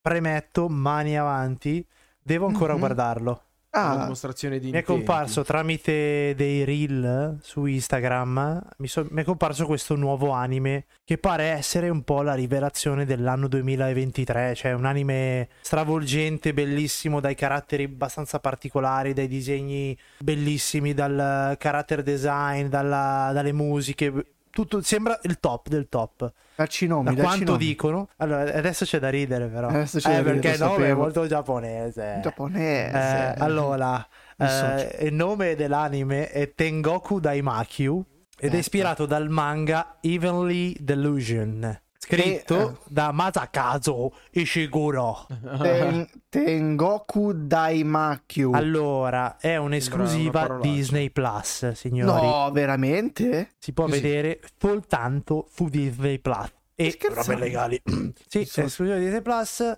premetto, 0.00 0.68
mani 0.68 1.16
avanti, 1.16 1.84
devo 2.20 2.46
ancora 2.46 2.74
Mhm. 2.74 2.78
guardarlo. 2.78 3.42
una 3.74 3.88
Ah, 3.92 3.96
dimostrazione 4.02 4.58
di 4.58 4.66
Mi 4.66 4.72
è 4.72 4.76
intenti. 4.80 4.92
comparso 5.06 5.44
tramite 5.44 6.34
dei 6.36 6.62
reel 6.64 7.38
su 7.40 7.64
Instagram. 7.64 8.60
Mi, 8.76 8.86
so- 8.86 9.06
mi 9.08 9.22
è 9.22 9.24
comparso 9.24 9.64
questo 9.64 9.94
nuovo 9.96 10.28
anime 10.32 10.84
che 11.02 11.16
pare 11.16 11.44
essere 11.44 11.88
un 11.88 12.02
po' 12.02 12.20
la 12.20 12.34
rivelazione 12.34 13.06
dell'anno 13.06 13.48
2023. 13.48 14.54
Cioè, 14.54 14.72
un 14.74 14.84
anime 14.84 15.48
stravolgente, 15.62 16.52
bellissimo, 16.52 17.18
dai 17.20 17.34
caratteri 17.34 17.84
abbastanza 17.84 18.40
particolari, 18.40 19.14
dai 19.14 19.26
disegni 19.26 19.96
bellissimi, 20.18 20.92
dal 20.92 21.56
character 21.58 22.02
design, 22.02 22.66
dalla- 22.66 23.30
dalle 23.32 23.52
musiche. 23.52 24.31
Tutto 24.52 24.82
sembra 24.82 25.18
il 25.22 25.40
top 25.40 25.68
del 25.68 25.88
top. 25.88 26.30
dacci 26.54 26.86
nomi, 26.86 27.14
Da 27.14 27.22
quanto 27.22 27.52
nomi. 27.52 27.64
dicono. 27.64 28.08
Allora, 28.18 28.52
adesso 28.52 28.84
c'è 28.84 28.98
da 28.98 29.08
ridere, 29.08 29.46
però. 29.48 29.68
Adesso 29.68 29.98
c'è 29.98 30.10
eh, 30.12 30.16
da 30.16 30.22
perché 30.22 30.48
il 30.50 30.58
nome 30.58 30.88
è 30.90 30.94
molto 30.94 31.26
giapponese. 31.26 32.18
Giapponese. 32.22 32.96
Eh, 32.96 33.34
allora, 33.38 34.06
eh, 34.36 34.98
il 35.06 35.14
nome 35.14 35.54
dell'anime 35.56 36.28
è 36.30 36.52
Tengoku 36.54 37.18
Daimakyu 37.18 38.04
ed 38.38 38.42
è 38.42 38.46
Ecco. 38.48 38.56
ispirato 38.56 39.06
dal 39.06 39.30
manga 39.30 39.96
Evenly 40.02 40.76
Delusion, 40.78 41.80
scritto 42.04 42.56
Che, 42.56 42.62
eh. 42.72 42.76
da 42.88 43.12
Masakazu 43.12 44.12
Ishiguro. 44.32 45.26
Ten- 45.60 46.08
Tengoku 46.28 47.32
Daimakyu. 47.32 48.52
Allora, 48.52 49.36
è 49.38 49.56
un'esclusiva. 49.56 50.58
Disney 50.60 51.10
Plus, 51.10 51.70
signori. 51.72 52.26
No, 52.26 52.50
veramente? 52.52 53.50
Si 53.58 53.72
può 53.72 53.84
Così. 53.86 54.00
vedere 54.00 54.40
soltanto 54.58 55.48
su 55.52 55.68
Disney 55.68 56.18
Plus. 56.18 56.52
E 56.74 56.98
robe 57.12 57.36
legali. 57.36 57.80
sì, 58.26 58.44
Sono- 58.44 58.66
è 58.66 58.68
esclusiva 58.68 58.96
di 58.96 59.04
Disney 59.04 59.22
Plus. 59.22 59.76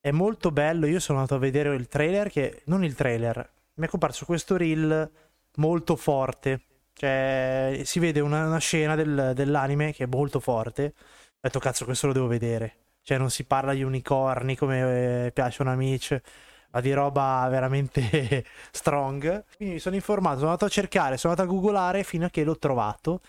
È 0.00 0.10
molto 0.10 0.50
bello. 0.50 0.86
Io 0.86 1.00
sono 1.00 1.18
andato 1.18 1.36
a 1.36 1.40
vedere 1.40 1.74
il 1.74 1.86
trailer. 1.88 2.28
Che 2.28 2.62
non 2.66 2.84
il 2.84 2.94
trailer, 2.94 3.50
mi 3.74 3.86
è 3.86 3.88
comparso 3.88 4.24
questo 4.26 4.56
reel 4.56 5.10
molto 5.56 5.96
forte. 5.96 6.60
Cioè, 6.94 7.80
si 7.84 7.98
vede 8.00 8.20
una, 8.20 8.46
una 8.46 8.58
scena 8.58 8.94
del- 8.94 9.32
dell'anime 9.34 9.92
che 9.92 10.04
è 10.04 10.06
molto 10.06 10.40
forte. 10.40 10.92
Ho 11.44 11.48
detto, 11.48 11.58
cazzo, 11.58 11.84
questo 11.84 12.06
lo 12.06 12.12
devo 12.12 12.28
vedere. 12.28 12.76
Cioè, 13.02 13.18
non 13.18 13.28
si 13.28 13.42
parla 13.42 13.74
di 13.74 13.82
unicorni 13.82 14.54
come 14.54 15.26
eh, 15.26 15.32
piacciono 15.32 15.72
a 15.72 15.74
Mitch, 15.74 16.16
ma 16.70 16.80
di 16.80 16.92
roba 16.92 17.48
veramente 17.50 18.44
strong. 18.70 19.44
Quindi 19.56 19.74
mi 19.74 19.80
sono 19.80 19.96
informato, 19.96 20.36
sono 20.36 20.50
andato 20.50 20.66
a 20.66 20.68
cercare, 20.68 21.16
sono 21.16 21.32
andato 21.32 21.50
a 21.50 21.52
googolare 21.52 22.04
fino 22.04 22.26
a 22.26 22.30
che 22.30 22.44
l'ho 22.44 22.56
trovato. 22.58 23.22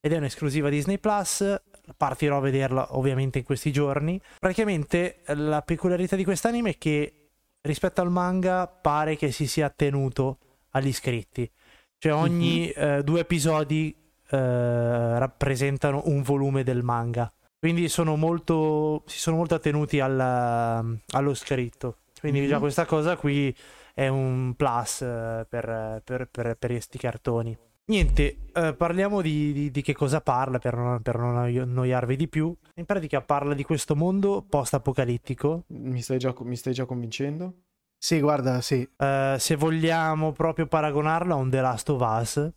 Ed 0.00 0.14
è 0.14 0.16
un'esclusiva 0.16 0.70
Disney 0.70 0.96
Plus. 0.96 1.60
Partirò 1.94 2.38
a 2.38 2.40
vederla 2.40 2.96
ovviamente 2.96 3.36
in 3.36 3.44
questi 3.44 3.70
giorni. 3.70 4.18
Praticamente 4.38 5.18
la 5.26 5.60
peculiarità 5.60 6.16
di 6.16 6.24
quest'anime 6.24 6.70
è 6.70 6.78
che 6.78 7.32
rispetto 7.60 8.00
al 8.00 8.10
manga 8.10 8.66
pare 8.66 9.14
che 9.16 9.30
si 9.30 9.46
sia 9.46 9.66
attenuto 9.66 10.38
agli 10.70 10.86
iscritti. 10.86 11.50
Cioè 11.98 12.14
ogni 12.14 12.70
eh, 12.70 13.02
due 13.04 13.20
episodi 13.20 13.94
eh, 14.30 15.18
rappresentano 15.18 16.04
un 16.06 16.22
volume 16.22 16.62
del 16.62 16.82
manga. 16.82 17.30
Quindi 17.58 17.88
sono 17.88 18.16
molto, 18.16 19.02
si 19.06 19.18
sono 19.18 19.36
molto 19.36 19.54
attenuti 19.54 19.98
alla- 20.00 20.84
allo 21.12 21.34
scritto. 21.34 21.98
Quindi 22.20 22.46
già 22.46 22.54
Mhm. 22.56 22.60
questa 22.60 22.84
cosa 22.86 23.16
qui 23.16 23.54
è 23.94 24.06
un 24.08 24.54
plus 24.56 25.02
eh, 25.02 25.46
per, 25.48 26.00
per, 26.04 26.28
per, 26.30 26.56
per 26.56 26.70
questi 26.70 26.98
cartoni. 26.98 27.56
Niente, 27.86 28.36
eh, 28.52 28.74
parliamo 28.74 29.22
di, 29.22 29.52
di- 29.52 29.70
di 29.70 29.82
che 29.82 29.94
cosa 29.94 30.20
parla 30.20 30.58
per 30.58 30.76
non, 30.76 31.00
per 31.02 31.16
non 31.16 31.36
annoiarvi 31.36 32.16
di 32.16 32.28
più. 32.28 32.54
In 32.74 32.84
pratica 32.84 33.22
parla 33.22 33.54
di 33.54 33.64
questo 33.64 33.96
mondo 33.96 34.44
post-apocalittico. 34.48 35.64
mi 35.68 36.00
stai 36.02 36.18
già 36.18 36.34
mi 36.42 36.54
stai 36.56 36.74
già 36.74 36.84
convincendo 36.84 37.54
Sì, 38.00 38.20
guarda, 38.20 38.60
sì. 38.60 38.88
Eh, 38.96 39.36
se 39.38 39.56
vogliamo 39.56 40.30
proprio 40.32 40.66
paragonarlo 40.66 41.32
a 41.34 41.36
un 41.36 41.50
The 41.50 41.60
Last 41.60 41.88
of 41.88 42.00
Us, 42.00 42.48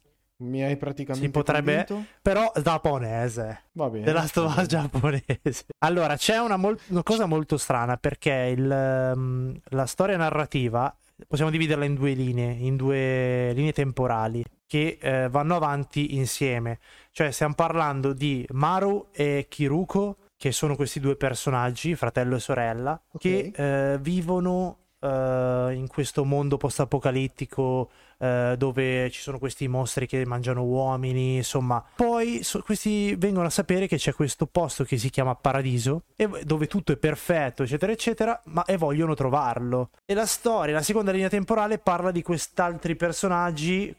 Mi 0.41 0.63
hai 0.63 0.75
praticamente 0.77 1.25
Si 1.25 1.31
potrebbe- 1.31 1.85
convinto? 1.87 2.11
Però 2.21 2.51
giapponese. 2.61 3.63
Va 3.73 3.89
bene. 3.89 4.05
The 4.05 4.11
Last 4.11 4.37
of 4.37 4.45
Us 4.45 4.55
va 4.55 4.55
bene. 4.55 4.67
giapponese. 4.67 5.65
Allora, 5.83 6.15
c'è 6.15 6.37
una, 6.39 6.57
mol- 6.57 6.79
una 6.87 7.03
cosa 7.03 7.25
molto 7.25 7.57
strana 7.57 7.97
perché 7.97 8.53
il, 8.55 8.69
ehm, 8.71 9.59
la 9.69 9.85
storia 9.85 10.17
narrativa 10.17 10.93
possiamo 11.27 11.51
dividerla 11.51 11.85
in 11.85 11.93
due 11.95 12.13
linee, 12.13 12.51
in 12.53 12.75
due 12.75 13.51
linee 13.53 13.73
temporali 13.73 14.43
che 14.65 14.97
eh, 15.01 15.27
vanno 15.29 15.55
avanti 15.55 16.15
insieme. 16.15 16.79
Cioè, 17.11 17.31
stiamo 17.31 17.53
parlando 17.53 18.13
di 18.13 18.45
Maru 18.51 19.07
e 19.11 19.45
Kiruko, 19.49 20.15
che 20.37 20.51
sono 20.51 20.75
questi 20.75 20.99
due 20.99 21.15
personaggi, 21.17 21.93
fratello 21.95 22.37
e 22.37 22.39
sorella, 22.39 22.99
Ok. 23.11 23.19
che 23.19 23.51
eh, 23.53 23.97
vivono 23.99 24.77
eh, 24.99 25.71
in 25.73 25.87
questo 25.87 26.23
mondo 26.25 26.57
post-apocalittico 26.57 27.89
eh, 28.21 28.55
dove 28.57 29.09
ci 29.09 29.19
sono 29.19 29.39
questi 29.39 29.67
mostri 29.67 30.05
che 30.05 30.23
mangiano 30.25 30.63
uomini, 30.63 31.37
insomma. 31.37 31.83
Poi 31.95 32.43
so- 32.43 32.61
questi 32.61 33.15
vengono 33.15 33.47
a 33.47 33.49
sapere 33.49 33.87
che 33.87 33.97
c'è 33.97 34.13
questo 34.13 34.45
posto 34.45 34.83
che 34.83 34.97
si 34.97 35.09
chiama 35.09 35.33
Paradiso, 35.35 36.03
e- 36.15 36.29
dove 36.43 36.67
tutto 36.67 36.91
è 36.91 36.97
perfetto, 36.97 37.63
eccetera, 37.63 37.91
eccetera, 37.91 38.39
ma 38.45 38.63
e 38.65 38.77
vogliono 38.77 39.15
trovarlo. 39.15 39.89
E 40.05 40.13
la 40.13 40.25
storia, 40.27 40.75
la 40.75 40.81
seconda 40.83 41.11
linea 41.11 41.29
temporale, 41.29 41.79
parla 41.79 42.11
di 42.11 42.21
quest'altri 42.21 42.95
personaggi 42.95 43.95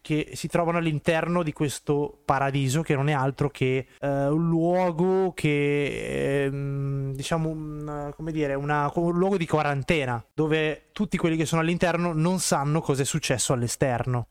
che 0.00 0.30
si 0.34 0.48
trovano 0.48 0.78
all'interno 0.78 1.42
di 1.42 1.52
questo 1.52 2.18
paradiso, 2.24 2.82
che 2.82 2.94
non 2.94 3.08
è 3.08 3.12
altro 3.12 3.50
che 3.50 3.86
eh, 4.00 4.08
un 4.26 4.48
luogo 4.48 5.32
che, 5.32 6.44
ehm, 6.44 7.14
diciamo, 7.14 7.48
un- 7.48 8.12
come 8.16 8.32
dire, 8.32 8.54
una- 8.54 8.90
un 8.94 9.16
luogo 9.16 9.36
di 9.36 9.46
quarantena, 9.46 10.22
dove 10.34 10.84
tutti 10.92 11.16
quelli 11.16 11.36
che 11.36 11.46
sono 11.46 11.60
all'interno 11.62 12.12
non 12.12 12.40
sanno 12.40 12.80
cosa 12.80 13.02
è 13.02 13.04
successo 13.04 13.52
all'esterno. 13.60 14.28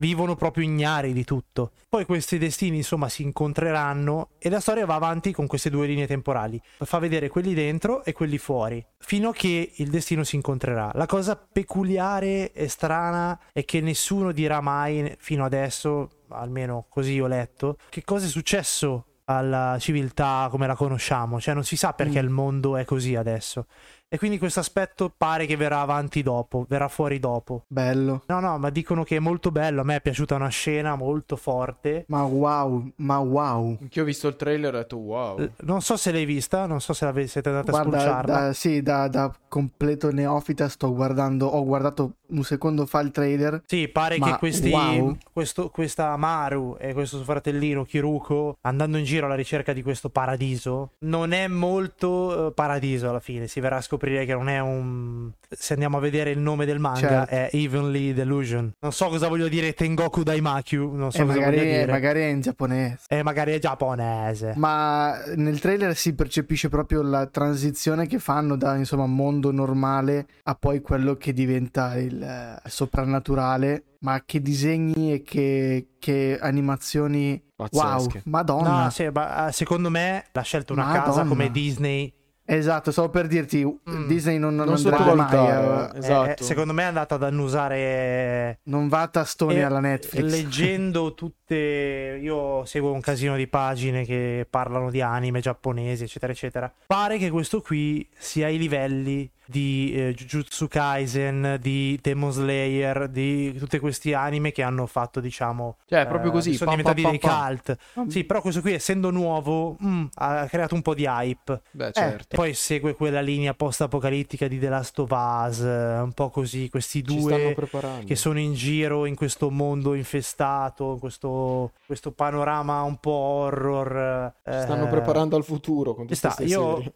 Vivono 0.00 0.34
proprio 0.34 0.64
ignari 0.64 1.12
di 1.12 1.24
tutto. 1.24 1.72
Poi 1.86 2.06
questi 2.06 2.38
destini, 2.38 2.78
insomma, 2.78 3.10
si 3.10 3.22
incontreranno 3.22 4.30
e 4.38 4.48
la 4.48 4.58
storia 4.58 4.86
va 4.86 4.94
avanti 4.94 5.30
con 5.30 5.46
queste 5.46 5.68
due 5.68 5.86
linee 5.86 6.06
temporali. 6.06 6.58
Fa 6.78 6.98
vedere 6.98 7.28
quelli 7.28 7.52
dentro 7.52 8.02
e 8.02 8.14
quelli 8.14 8.38
fuori, 8.38 8.82
fino 8.98 9.28
a 9.28 9.32
che 9.34 9.72
il 9.76 9.90
destino 9.90 10.24
si 10.24 10.36
incontrerà. 10.36 10.90
La 10.94 11.04
cosa 11.04 11.36
peculiare 11.36 12.52
e 12.52 12.68
strana 12.68 13.38
è 13.52 13.64
che 13.66 13.82
nessuno 13.82 14.32
dirà 14.32 14.62
mai, 14.62 15.14
fino 15.18 15.44
adesso, 15.44 16.08
almeno 16.28 16.86
così 16.88 17.20
ho 17.20 17.26
letto, 17.26 17.76
che 17.90 18.02
cosa 18.02 18.24
è 18.24 18.28
successo 18.30 19.04
alla 19.24 19.76
civiltà 19.78 20.48
come 20.50 20.66
la 20.66 20.74
conosciamo. 20.74 21.38
Cioè, 21.38 21.52
non 21.52 21.62
si 21.64 21.76
sa 21.76 21.92
perché 21.92 22.20
Mm. 22.20 22.24
il 22.24 22.30
mondo 22.30 22.76
è 22.78 22.84
così 22.86 23.14
adesso. 23.16 23.66
E 24.12 24.18
quindi 24.18 24.38
questo 24.38 24.58
aspetto 24.58 25.12
pare 25.16 25.46
che 25.46 25.56
verrà 25.56 25.78
avanti 25.82 26.24
dopo, 26.24 26.66
verrà 26.68 26.88
fuori 26.88 27.20
dopo. 27.20 27.62
Bello. 27.68 28.24
No, 28.26 28.40
no, 28.40 28.58
ma 28.58 28.68
dicono 28.70 29.04
che 29.04 29.14
è 29.14 29.18
molto 29.20 29.52
bello. 29.52 29.82
A 29.82 29.84
me 29.84 29.94
è 29.94 30.00
piaciuta 30.00 30.34
una 30.34 30.48
scena 30.48 30.96
molto 30.96 31.36
forte. 31.36 32.06
Ma 32.08 32.24
wow, 32.24 32.90
ma 32.96 33.18
wow. 33.18 33.78
Anch'io 33.80 34.02
ho 34.02 34.04
visto 34.04 34.26
il 34.26 34.34
trailer 34.34 34.74
e 34.74 34.78
ho 34.78 34.80
detto 34.80 34.96
wow. 34.96 35.38
L- 35.38 35.52
Non 35.60 35.80
so 35.80 35.96
se 35.96 36.10
l'hai 36.10 36.24
vista, 36.24 36.66
non 36.66 36.80
so 36.80 36.92
se 36.92 37.04
l'ave- 37.04 37.28
siete 37.28 37.50
andati 37.50 37.68
a 37.68 37.70
Guarda, 37.70 37.98
spulciarla. 38.00 38.34
da, 38.46 38.52
sì, 38.52 38.82
da, 38.82 39.06
da 39.06 39.32
completo 39.46 40.10
neofita 40.10 40.68
sto 40.68 40.92
guardando, 40.92 41.46
ho 41.46 41.64
guardato 41.64 42.14
un 42.30 42.42
secondo 42.42 42.86
fa 42.86 42.98
il 42.98 43.12
trailer. 43.12 43.62
Sì, 43.66 43.86
pare 43.86 44.18
Ma 44.18 44.32
che 44.32 44.38
questi, 44.38 44.70
wow. 44.70 45.16
questo, 45.32 45.68
questa 45.70 46.16
Maru 46.16 46.76
e 46.80 46.92
questo 46.94 47.14
suo 47.14 47.24
fratellino 47.26 47.84
Kiruko, 47.84 48.56
andando 48.62 48.96
in 48.98 49.04
giro 49.04 49.26
alla 49.26 49.36
ricerca 49.36 49.72
di 49.72 49.82
questo 49.84 50.08
paradiso, 50.10 50.94
non 51.04 51.30
è 51.30 51.46
molto 51.46 52.48
eh, 52.48 52.52
paradiso 52.52 53.08
alla 53.08 53.20
fine. 53.20 53.46
Si 53.46 53.60
verrà 53.60 53.76
a 53.76 53.80
scoprire 53.80 53.98
che 54.08 54.32
non 54.34 54.48
è 54.48 54.58
un. 54.60 55.30
Se 55.48 55.72
andiamo 55.72 55.96
a 55.96 56.00
vedere 56.00 56.30
il 56.30 56.38
nome 56.38 56.64
del 56.64 56.78
manga, 56.78 56.98
Certo. 56.98 57.34
è 57.34 57.50
Evenly 57.52 58.12
Delusion. 58.12 58.72
Non 58.80 58.92
so 58.92 59.08
cosa 59.08 59.28
voglio 59.28 59.48
dire 59.48 59.72
Tengoku 59.74 60.22
Daimakyu. 60.22 60.92
Non 60.94 61.10
so 61.10 61.22
e 61.22 61.24
cosa 61.24 61.38
magari, 61.38 61.56
voglio 61.56 61.68
dire. 61.70 61.90
magari 61.92 62.20
è 62.20 62.26
in 62.26 62.40
giapponese. 62.40 63.04
E 63.08 63.22
magari 63.22 63.52
è 63.52 63.58
giapponese. 63.58 64.52
Ma 64.56 65.14
nel 65.36 65.58
trailer 65.60 65.94
si 65.96 66.14
percepisce 66.14 66.68
proprio 66.68 67.02
la 67.02 67.26
transizione 67.26 68.06
che 68.06 68.18
fanno 68.18 68.56
da 68.56 68.76
insomma 68.76 69.06
mondo 69.06 69.50
normale 69.50 70.26
a 70.44 70.54
poi 70.54 70.80
quello 70.80 71.16
che 71.16 71.32
diventa 71.32 71.96
il 71.98 72.22
eh, 72.22 72.60
soprannaturale. 72.68 73.84
Ma 74.02 74.22
che 74.24 74.40
disegni 74.40 75.12
e 75.12 75.22
che, 75.22 75.88
che 75.98 76.38
animazioni. 76.40 77.42
Wow, 77.56 77.68
Pazzesche. 77.68 78.22
madonna. 78.24 78.84
No, 78.84 78.90
sì, 78.90 79.08
ma, 79.12 79.48
eh, 79.48 79.52
secondo 79.52 79.90
me 79.90 80.24
l'ha 80.32 80.40
scelta 80.40 80.72
una 80.72 80.84
Madonna. 80.84 81.02
casa 81.04 81.24
come 81.24 81.50
Disney. 81.50 82.10
Esatto, 82.52 82.90
stavo 82.90 83.08
per 83.10 83.26
dirti, 83.28 83.64
Mm. 83.64 84.06
Disney 84.06 84.38
non, 84.38 84.54
non 84.56 84.66
Non 84.66 84.74
andrebbe 84.76 85.14
mai 85.14 85.92
eh. 85.94 85.98
Esatto. 85.98 86.30
Eh, 86.42 86.44
secondo 86.44 86.72
me 86.72 86.82
è 86.82 86.86
andata 86.86 87.14
ad 87.14 87.22
annusare 87.22 88.58
Non 88.64 88.88
va 88.88 89.02
a 89.02 89.08
tastoni 89.08 89.62
alla 89.62 89.78
Netflix. 89.80 90.22
Leggendo 90.24 91.14
tutte, 91.14 92.18
io 92.20 92.64
seguo 92.64 92.92
un 92.92 93.00
casino 93.00 93.36
di 93.36 93.46
pagine 93.46 94.04
che 94.04 94.46
parlano 94.48 94.90
di 94.90 95.00
anime 95.00 95.40
giapponesi, 95.40 96.04
eccetera, 96.04 96.32
eccetera. 96.32 96.72
Pare 96.86 97.18
che 97.18 97.30
questo 97.30 97.60
qui 97.60 98.06
sia 98.16 98.46
ai 98.46 98.58
livelli 98.58 99.30
di 99.50 99.92
eh, 99.94 100.14
Jujutsu 100.14 100.68
Kaisen, 100.68 101.58
di 101.60 101.98
Demon 102.00 102.30
Slayer, 102.32 103.08
di 103.08 103.52
tutti 103.58 103.78
questi 103.78 104.14
anime 104.14 104.52
che 104.52 104.62
hanno 104.62 104.86
fatto, 104.86 105.20
diciamo, 105.20 105.76
Cioè, 105.86 106.02
è 106.02 106.06
proprio 106.06 106.30
eh, 106.30 106.34
così. 106.34 106.54
sono 106.54 106.70
pam, 106.70 106.78
diventati 106.78 107.02
pam, 107.02 107.10
dei 107.10 107.20
pam, 107.20 107.60
pam. 107.64 107.74
cult. 107.94 108.10
Sì, 108.12 108.24
però 108.24 108.40
questo 108.40 108.60
qui, 108.60 108.72
essendo 108.72 109.10
nuovo, 109.10 109.76
mm, 109.84 110.04
ha 110.14 110.46
creato 110.46 110.74
un 110.74 110.82
po' 110.82 110.94
di 110.94 111.04
hype. 111.04 111.62
Beh, 111.72 111.92
certo. 111.92 112.34
E 112.34 112.36
poi 112.36 112.54
segue 112.54 112.94
quella 112.94 113.20
linea 113.20 113.52
post-apocalittica 113.54 114.48
di 114.48 114.58
The 114.58 114.68
Last 114.68 114.98
of 115.00 115.10
Us, 115.10 115.60
eh, 115.60 115.98
un 116.00 116.12
po' 116.12 116.30
così, 116.30 116.68
questi 116.70 117.02
due 117.02 117.52
preparando. 117.54 118.06
che 118.06 118.14
sono 118.16 118.38
in 118.38 118.54
giro 118.54 119.04
in 119.06 119.14
questo 119.16 119.50
mondo 119.50 119.94
infestato, 119.94 120.92
in 120.92 120.98
questo, 121.00 121.72
questo 121.86 122.12
panorama 122.12 122.82
un 122.82 122.96
po' 122.98 123.10
horror. 123.10 124.32
Ci 124.44 124.50
eh, 124.50 124.60
stanno 124.62 124.88
preparando 124.88 125.36
al 125.36 125.44
futuro 125.44 125.94
con 125.94 126.06
sta. 126.10 126.28
queste 126.34 126.44
Io 126.44 126.74
serie. 126.76 126.86
eh, 126.88 126.92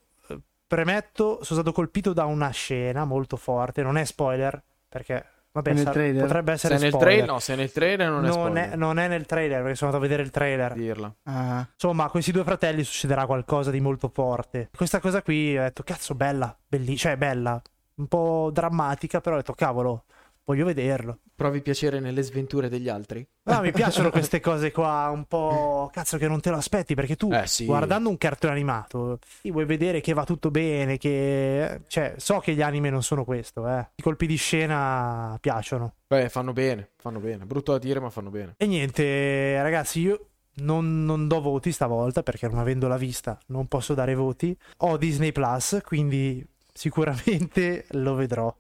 premetto, 0.66 1.42
sono 1.42 1.61
stato 1.61 1.73
colpito 1.73 2.12
da 2.12 2.25
una 2.25 2.50
scena 2.50 3.04
molto 3.04 3.37
forte, 3.37 3.83
non 3.83 3.97
è 3.97 4.04
spoiler, 4.04 4.62
perché 4.88 5.25
vabbè, 5.52 5.71
È 5.71 5.75
nel 5.75 5.85
sa- 5.85 5.90
trailer? 5.92 6.23
potrebbe 6.23 6.56
Se 6.56 6.56
essere 6.56 6.75
è 6.76 6.78
nel 6.78 6.88
spoiler. 6.90 7.09
trailer, 7.09 7.28
no, 7.33 7.38
se 7.40 7.52
è 7.52 7.56
nel 7.56 7.73
trailer 7.73 8.09
non 8.11 8.25
è 8.25 8.28
non, 8.28 8.33
spoiler. 8.33 8.71
è, 8.71 8.76
non 8.76 8.99
è 8.99 9.09
nel 9.09 9.26
trailer, 9.26 9.61
perché 9.62 9.76
sono 9.76 9.90
andato 9.90 10.04
a 10.04 10.09
vedere 10.09 10.26
il 10.26 10.33
trailer. 10.33 10.73
dirla. 10.73 11.14
Ah, 11.25 11.66
Insomma, 11.73 12.04
a 12.04 12.11
questi 12.11 12.33
due 12.33 12.44
fratelli 12.44 12.83
succederà 12.85 13.26
qualcosa 13.26 13.71
di 13.71 13.80
molto 13.80 14.09
forte. 14.09 14.71
Questa 14.75 15.00
cosa 15.00 15.23
qui 15.23 15.56
ho 15.56 15.62
detto, 15.62 15.83
cazzo, 15.83 16.14
bella, 16.14 16.56
bellissima, 16.66 16.97
cioè 17.12 17.16
bella, 17.16 17.61
un 17.97 18.06
po' 18.09 18.50
drammatica, 18.52 19.21
però 19.21 19.37
ho 19.37 19.38
detto, 19.38 19.52
cavolo, 19.54 20.04
voglio 20.44 20.64
vederlo. 20.64 21.18
Provi 21.36 21.62
piacere 21.62 21.98
nelle 21.98 22.22
sventure 22.22 22.68
degli 22.68 22.88
altri? 22.88 23.26
No, 23.44 23.60
mi 23.60 23.72
piacciono 23.72 24.10
queste 24.12 24.38
cose 24.40 24.70
qua, 24.70 25.10
un 25.12 25.24
po' 25.24 25.90
cazzo 25.92 26.16
che 26.16 26.28
non 26.28 26.40
te 26.40 26.50
lo 26.50 26.56
aspetti, 26.56 26.94
perché 26.94 27.16
tu 27.16 27.30
Eh, 27.32 27.46
sì. 27.46 27.64
guardando 27.64 28.08
un 28.08 28.16
cartone 28.18 28.52
animato 28.52 29.18
vuoi 29.42 29.64
vedere 29.64 30.00
che 30.00 30.12
va 30.12 30.24
tutto 30.24 30.50
bene, 30.50 30.96
che 30.96 31.82
cioè, 31.88 32.14
so 32.18 32.38
che 32.38 32.54
gli 32.54 32.62
anime 32.62 32.88
non 32.90 33.02
sono 33.02 33.24
questo, 33.24 33.66
eh. 33.68 33.88
I 33.96 34.02
colpi 34.02 34.26
di 34.26 34.36
scena 34.36 35.36
piacciono. 35.40 35.94
Beh, 36.06 36.28
fanno 36.28 36.52
bene, 36.52 36.90
fanno 36.96 37.18
bene. 37.18 37.44
Brutto 37.46 37.72
da 37.72 37.78
dire, 37.78 37.98
ma 38.00 38.10
fanno 38.10 38.30
bene. 38.30 38.54
E 38.56 38.66
niente, 38.66 39.60
ragazzi, 39.60 40.00
io 40.00 40.28
non, 40.56 41.04
non 41.04 41.26
do 41.26 41.40
voti 41.40 41.72
stavolta 41.72 42.22
perché 42.22 42.46
non 42.46 42.58
avendola 42.60 42.96
vista 42.96 43.36
non 43.48 43.66
posso 43.66 43.94
dare 43.94 44.14
voti. 44.14 44.56
Ho 44.78 44.96
Disney 44.96 45.32
Plus, 45.32 45.80
quindi 45.84 46.46
sicuramente 46.72 47.86
lo 47.92 48.14
vedrò. 48.14 48.54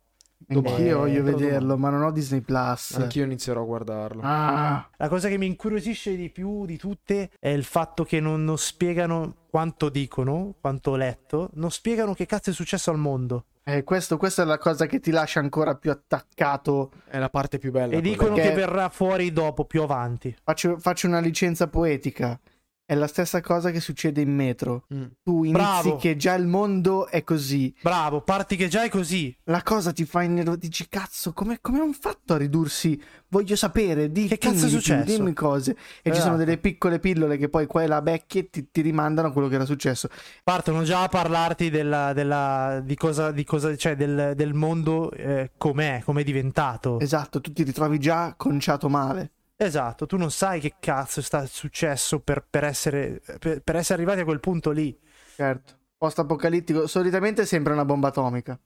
Anch'io 0.48 0.98
voglio 0.98 1.22
vederlo, 1.22 1.68
domani. 1.74 1.80
ma 1.80 1.90
non 1.90 2.02
ho 2.02 2.10
Disney 2.12 2.40
Plus. 2.40 2.92
Anch'io 2.96 3.24
inizierò 3.24 3.62
a 3.62 3.64
guardarlo. 3.64 4.20
Ah, 4.24 4.88
La 4.96 5.08
cosa 5.08 5.28
che 5.28 5.38
mi 5.38 5.46
incuriosisce 5.46 6.16
di 6.16 6.30
più 6.30 6.64
di 6.66 6.76
tutte 6.76 7.30
è 7.38 7.48
il 7.48 7.64
fatto 7.64 8.04
che 8.04 8.20
non, 8.20 8.44
non 8.44 8.58
spiegano 8.58 9.34
quanto 9.50 9.88
dicono, 9.88 10.54
quanto 10.60 10.92
ho 10.92 10.96
letto, 10.96 11.50
non 11.54 11.70
spiegano 11.70 12.14
che 12.14 12.26
cazzo 12.26 12.50
è 12.50 12.52
successo 12.52 12.90
al 12.90 12.98
mondo. 12.98 13.44
eh, 13.66 13.82
questo, 13.84 14.16
questa 14.18 14.42
è 14.42 14.44
la 14.44 14.58
cosa 14.58 14.84
che 14.86 15.00
ti 15.00 15.10
lascia 15.10 15.40
ancora 15.40 15.74
più 15.74 15.90
attaccato. 15.90 16.90
È 17.06 17.18
la 17.18 17.30
parte 17.30 17.58
più 17.58 17.70
bella. 17.70 17.94
E 17.96 18.00
dicono 18.00 18.34
perché- 18.34 18.50
che 18.50 18.54
verrà 18.54 18.88
fuori 18.88 19.32
dopo, 19.32 19.64
più 19.64 19.82
avanti. 19.82 20.34
Faccio, 20.42 20.78
faccio 20.78 21.06
una 21.06 21.20
licenza 21.20 21.66
poetica. 21.68 22.38
È 22.86 22.94
la 22.94 23.06
stessa 23.06 23.40
cosa 23.40 23.70
che 23.70 23.80
succede 23.80 24.20
in 24.20 24.34
metro. 24.34 24.84
Mm. 24.92 25.04
Tu 25.22 25.38
inizi 25.44 25.52
Bravo. 25.52 25.96
che 25.96 26.16
già 26.16 26.34
il 26.34 26.46
mondo 26.46 27.06
è 27.08 27.24
così. 27.24 27.74
Bravo, 27.80 28.20
parti 28.20 28.56
che 28.56 28.68
già 28.68 28.84
è 28.84 28.90
così. 28.90 29.34
La 29.44 29.62
cosa 29.62 29.90
ti 29.92 30.04
fa 30.04 30.20
innervosire. 30.22 30.58
Dici, 30.66 30.86
cazzo, 30.90 31.32
come, 31.32 31.58
come 31.62 31.80
hanno 31.80 31.94
fatto 31.98 32.34
a 32.34 32.36
ridursi? 32.36 33.00
Voglio 33.28 33.56
sapere, 33.56 34.12
di, 34.12 34.26
Che 34.28 34.36
cazzo 34.36 34.66
è 34.66 34.68
successo? 34.68 35.16
Dimmi 35.16 35.32
cose. 35.32 35.70
E 36.02 36.10
ci 36.10 36.20
sono 36.20 36.34
Esatto. 36.34 36.36
delle 36.36 36.58
piccole 36.58 36.98
pillole 36.98 37.38
che 37.38 37.48
poi 37.48 37.66
qua 37.66 37.82
e 37.82 37.86
là 37.86 38.02
becchi 38.02 38.38
e 38.40 38.50
ti, 38.50 38.70
ti 38.70 38.80
rimandano 38.82 39.28
a 39.28 39.32
quello 39.32 39.48
che 39.48 39.54
era 39.54 39.64
successo. 39.64 40.08
Partono 40.42 40.82
già 40.82 41.04
a 41.04 41.08
parlarti 41.08 41.70
della, 41.70 42.12
della- 42.12 42.82
di 42.84 42.96
cosa, 42.96 43.30
di 43.30 43.44
cosa 43.44 43.74
cioè 43.76 43.96
del, 43.96 44.34
del 44.36 44.52
mondo 44.52 45.10
eh, 45.10 45.52
com'è, 45.56 46.02
com'è 46.04 46.22
diventato. 46.22 47.00
Esatto, 47.00 47.40
tu 47.40 47.50
ti 47.50 47.62
ritrovi 47.62 47.98
già 47.98 48.34
conciato 48.36 48.90
male. 48.90 49.30
Esatto, 49.56 50.06
tu 50.06 50.16
non 50.16 50.30
sai 50.30 50.60
che 50.60 50.74
cazzo 50.80 51.22
sta 51.22 51.46
successo 51.46 52.20
per, 52.20 52.44
per 52.48 52.64
essere, 52.64 53.20
per, 53.38 53.62
per 53.62 53.76
essere 53.76 53.94
arrivati 53.94 54.20
a 54.20 54.24
quel 54.24 54.40
punto 54.40 54.70
lì. 54.70 54.98
Certo. 55.34 55.78
Post-apocalittico, 55.96 56.86
solitamente 56.86 57.46
sembra 57.46 57.72
una 57.72 57.84
bomba 57.84 58.08
atomica. 58.08 58.58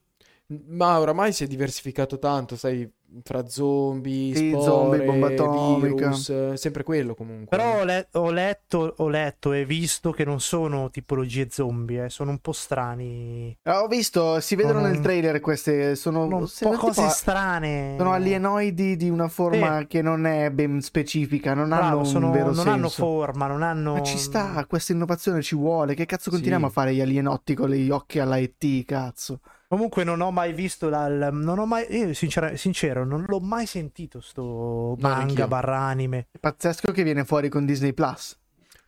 Ma 0.68 0.98
oramai 0.98 1.32
si 1.32 1.44
è 1.44 1.46
diversificato 1.46 2.18
tanto, 2.18 2.56
sai, 2.56 2.90
fra 3.22 3.48
zombie, 3.48 4.34
Sì, 4.34 4.48
spore, 4.50 4.62
zombie, 4.64 5.02
bomba 5.04 5.28
atomica. 5.28 5.86
virus, 6.10 6.52
sempre 6.54 6.82
quello 6.82 7.14
comunque. 7.14 7.56
Però 7.56 7.80
ho, 7.80 7.84
le- 7.84 8.08
ho 8.12 8.30
letto, 8.30 8.94
ho 8.98 9.08
letto 9.08 9.52
e 9.52 9.64
visto 9.64 10.10
che 10.12 10.24
non 10.24 10.40
sono 10.40 10.90
tipologie 10.90 11.48
zombie, 11.50 12.04
eh, 12.04 12.10
sono 12.10 12.30
un 12.32 12.38
po' 12.38 12.52
strani. 12.52 13.56
Ah, 13.62 13.82
Ho 13.82 13.86
visto, 13.88 14.40
si 14.40 14.54
vedono 14.56 14.80
Sono- 14.80 14.90
nel 14.92 15.00
trailer 15.00 15.40
queste, 15.40 15.94
sono, 15.96 16.24
un 16.24 16.28
po' 16.60 16.70
cose 16.76 17.00
tipo- 17.00 17.08
strane. 17.08 17.94
sono 17.96 18.12
alienoidi 18.12 18.96
di 18.96 19.08
una 19.08 19.28
forma 19.28 19.86
che 19.86 20.02
non 20.02 20.26
è 20.26 20.50
ben 20.50 20.80
specifica, 20.82 21.54
non 21.54 21.72
hanno 21.72 21.80
Bravo, 21.86 21.98
un 22.00 22.06
sono- 22.06 22.30
vero 22.30 22.44
non 22.46 22.54
senso. 22.56 22.70
hanno 22.70 22.88
forma, 22.88 23.46
non 23.46 23.62
hanno... 23.62 23.94
Ma 23.94 24.02
ci 24.02 24.18
sta, 24.18 24.64
questa 24.68 24.92
innovazione 24.92 25.40
ci 25.42 25.56
vuole. 25.56 25.94
Che 25.94 26.04
cazzo 26.06 26.30
continuiamo 26.30 26.66
Sì. 26.66 26.70
a 26.70 26.74
fare 26.74 26.94
gli 26.94 27.00
alienotti 27.00 27.54
con 27.54 27.70
gli 27.70 27.90
occhi 27.90 28.18
alla 28.18 28.38
ET, 28.38 28.84
cazzo? 28.84 29.40
Comunque 29.68 30.02
non 30.02 30.22
ho 30.22 30.30
mai 30.30 30.54
visto 30.54 30.88
la... 30.88 31.30
non 31.30 31.58
ho 31.58 31.66
mai... 31.66 31.84
Io 31.90 32.14
sincera- 32.14 32.56
sincero, 32.56 33.04
non 33.04 33.26
l'ho 33.28 33.38
mai 33.38 33.66
sentito 33.66 34.18
sto 34.22 34.96
manga 34.98 35.46
barra 35.46 35.78
anime. 35.80 36.28
È 36.30 36.38
pazzesco 36.38 36.90
che 36.90 37.02
viene 37.02 37.24
fuori 37.26 37.50
con 37.50 37.66
Disney 37.66 37.92
Plus. 37.92 38.36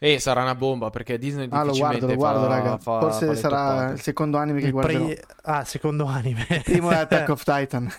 Eh, 0.02 0.18
sarà 0.18 0.40
una 0.40 0.54
bomba 0.54 0.88
perché 0.88 1.18
Disney 1.18 1.48
Ah, 1.50 1.62
lo 1.62 1.76
guardo, 1.76 2.06
difficilmente 2.06 2.06
lo 2.06 2.14
guardo, 2.16 2.40
fa, 2.40 2.48
raga. 2.48 2.78
fa- 2.78 3.00
Forse 3.00 3.26
fa 3.26 3.34
sarà 3.34 3.56
toppate. 3.68 3.92
il 3.92 4.00
secondo 4.00 4.38
anime 4.38 4.60
che 4.60 4.66
Il 4.66 4.72
guarderò. 4.72 5.04
pre- 5.04 5.22
Ah, 5.42 5.64
secondo 5.64 6.06
anime. 6.06 6.46
Il 6.48 6.62
primo 6.64 6.90
è 6.90 6.96
Attack 6.96 7.28
of 7.28 7.42
Titan. 7.44 7.92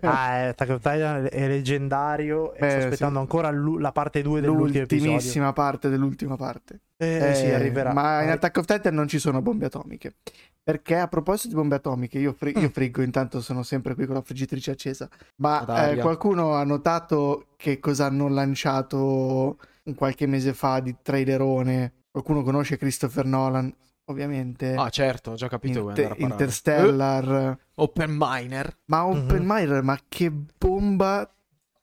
Ah, 0.00 0.36
eh, 0.36 0.46
Attack 0.46 0.70
of 0.70 0.76
Titan 0.80 1.28
è 1.30 1.46
leggendario 1.48 2.54
e 2.54 2.58
Beh, 2.60 2.70
sto 2.70 2.78
sì. 2.80 2.84
aspettando 2.86 3.18
ancora 3.18 3.50
l'u- 3.50 3.76
la 3.76 3.92
parte 3.92 4.22
2 4.22 4.40
dell'ultimo 4.40 4.84
episodio. 4.84 5.04
L'ultimissima 5.12 5.52
parte 5.52 5.90
dell'ultima 5.90 6.36
parte. 6.36 6.80
Eh, 6.96 7.32
sì, 7.34 7.44
Eh, 7.44 7.52
arriverà. 7.52 7.92
Ma 7.92 8.22
in 8.22 8.28
Eh, 8.30 8.32
Attack 8.32 8.56
of 8.56 8.64
Titan 8.64 8.94
non 8.94 9.06
ci 9.06 9.18
sono 9.18 9.42
bombe 9.42 9.66
atomiche. 9.66 10.14
Perché 10.64 10.96
a 10.96 11.08
proposito 11.08 11.48
di 11.48 11.54
bombe 11.54 11.74
atomiche, 11.74 12.18
io, 12.20 12.32
fri- 12.32 12.56
io 12.56 12.68
friggo, 12.70 13.02
intanto 13.02 13.40
sono 13.40 13.64
sempre 13.64 13.94
qui 13.96 14.06
con 14.06 14.14
la 14.14 14.20
friggitrice 14.22 14.70
accesa. 14.70 15.08
Ma 15.36 15.60
eh, 15.90 15.96
qualcuno 15.98 16.54
ha 16.54 16.62
notato 16.64 17.46
che 17.56 17.80
cosa 17.80 18.06
hanno 18.06 18.28
lanciato 18.28 19.58
un 19.84 19.94
qualche 19.96 20.26
mese 20.26 20.52
fa 20.54 20.78
di 20.78 20.94
trailerone? 21.02 21.92
Qualcuno 22.12 22.42
conosce 22.42 22.76
Christopher 22.76 23.24
Nolan? 23.24 23.74
Ovviamente. 24.06 24.74
Ah, 24.74 24.88
certo, 24.88 25.32
ho 25.32 25.34
già 25.34 25.48
capito 25.48 25.80
Inter-. 25.88 26.14
Interstellar. 26.18 27.58
Open 27.76 28.14
Miner. 28.16 28.78
Ma 28.86 29.04
Mhm. 29.06 29.16
Oppenheimer, 29.16 29.82
ma 29.82 29.98
che 30.08 30.30
bomba! 30.30 31.28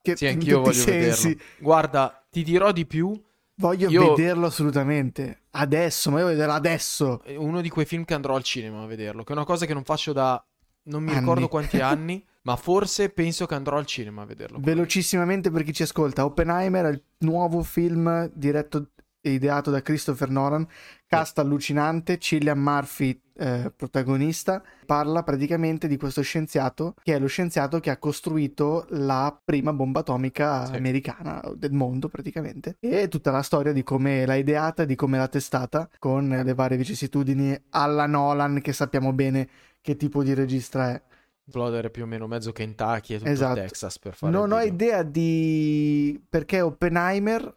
Che 0.02 0.16
Sì, 0.16 0.28
anch'io 0.28 0.62
voglio 0.62 0.72
sensi. 0.84 1.28
vederlo. 1.28 1.44
Guarda, 1.60 2.26
ti 2.30 2.44
dirò 2.44 2.72
di 2.72 2.86
più. 2.86 3.22
Voglio 3.60 3.90
Io- 3.90 4.16
vederlo 4.16 4.48
assolutamente. 4.48 5.42
Adesso, 5.52 6.10
ma 6.12 6.18
io 6.20 6.24
voglio 6.24 6.36
vederlo 6.38 6.56
adesso. 6.56 7.22
È 7.24 7.36
uno 7.36 7.62
di 7.62 7.70
quei 7.70 7.86
film 7.86 8.06
che 8.06 8.14
andrò 8.14 8.36
al 8.36 8.44
cinema 8.44 8.82
a 8.84 8.86
vederlo. 8.86 9.24
Che 9.24 9.34
è 9.34 9.36
una 9.36 9.46
cosa 9.46 9.66
che 9.66 9.74
non 9.74 9.84
faccio 9.84 10.14
da 10.14 10.42
non 10.84 11.04
mi 11.04 11.10
Anni. 11.10 11.20
ricordo 11.20 11.48
quanti 11.48 11.80
anni. 11.82 12.26
Ma 12.44 12.56
forse 12.56 13.10
penso 13.10 13.46
che 13.46 13.56
andrò 13.56 13.78
al 13.78 13.86
cinema 13.86 14.22
a 14.22 14.26
vederlo. 14.26 14.60
Velocissimamente 14.62 15.52
per 15.52 15.64
chi 15.64 15.74
ci 15.74 15.84
ascolta, 15.84 16.24
Oppenheimer 16.24 16.86
è 16.86 16.90
il 16.90 17.04
nuovo 17.20 17.62
film 17.64 18.32
diretto 18.34 18.92
ideato 19.22 19.70
da 19.72 19.82
Christopher 19.82 20.30
Nolan, 20.30 20.68
cast 21.06 21.38
allucinante, 21.40 22.18
Cillian 22.18 22.60
Murphy 22.60 23.20
eh, 23.38 23.72
protagonista, 23.76 24.62
parla 24.86 25.24
praticamente 25.24 25.88
di 25.88 25.98
questo 25.98 26.22
scienziato 26.22 26.96
che 27.02 27.16
è 27.16 27.20
lo 27.20 27.28
scienziato 27.28 27.80
che 27.80 27.90
ha 27.90 27.98
costruito 27.98 28.86
la 28.90 29.38
prima 29.44 29.74
bomba 29.74 30.02
atomica 30.02 30.66
Sì. 30.66 30.76
americana 30.76 31.42
del 31.56 31.72
mondo 31.72 32.08
praticamente 32.10 32.78
e 32.80 33.08
tutta 33.08 33.32
la 33.32 33.42
storia 33.42 33.72
di 33.72 33.84
come 33.84 34.26
l'ha 34.26 34.36
ideata, 34.36 34.86
di 34.86 34.96
come 34.96 35.18
l'ha 35.18 35.28
testata 35.28 35.90
con 36.00 36.28
le 36.30 36.54
varie 36.54 36.78
vicissitudini 36.78 37.58
alla 37.72 38.06
Nolan 38.08 38.62
che 38.62 38.74
sappiamo 38.74 39.14
bene 39.14 39.48
che 39.82 39.96
tipo 39.96 40.24
di 40.24 40.34
regista 40.34 40.90
è. 40.92 41.02
Esplodere 41.50 41.90
più 41.90 42.04
o 42.04 42.06
meno 42.06 42.28
mezzo 42.28 42.52
Kentucky 42.52 43.16
e 43.16 43.18
tutto 43.20 43.30
Esatto. 43.32 43.56
Texas 43.56 43.98
per 44.00 44.14
fare 44.14 44.32
Non 44.32 44.52
ho 44.52 44.60
idea 44.60 45.02
di 45.04 46.22
perché 46.30 46.62
Oppenheimer, 46.62 47.56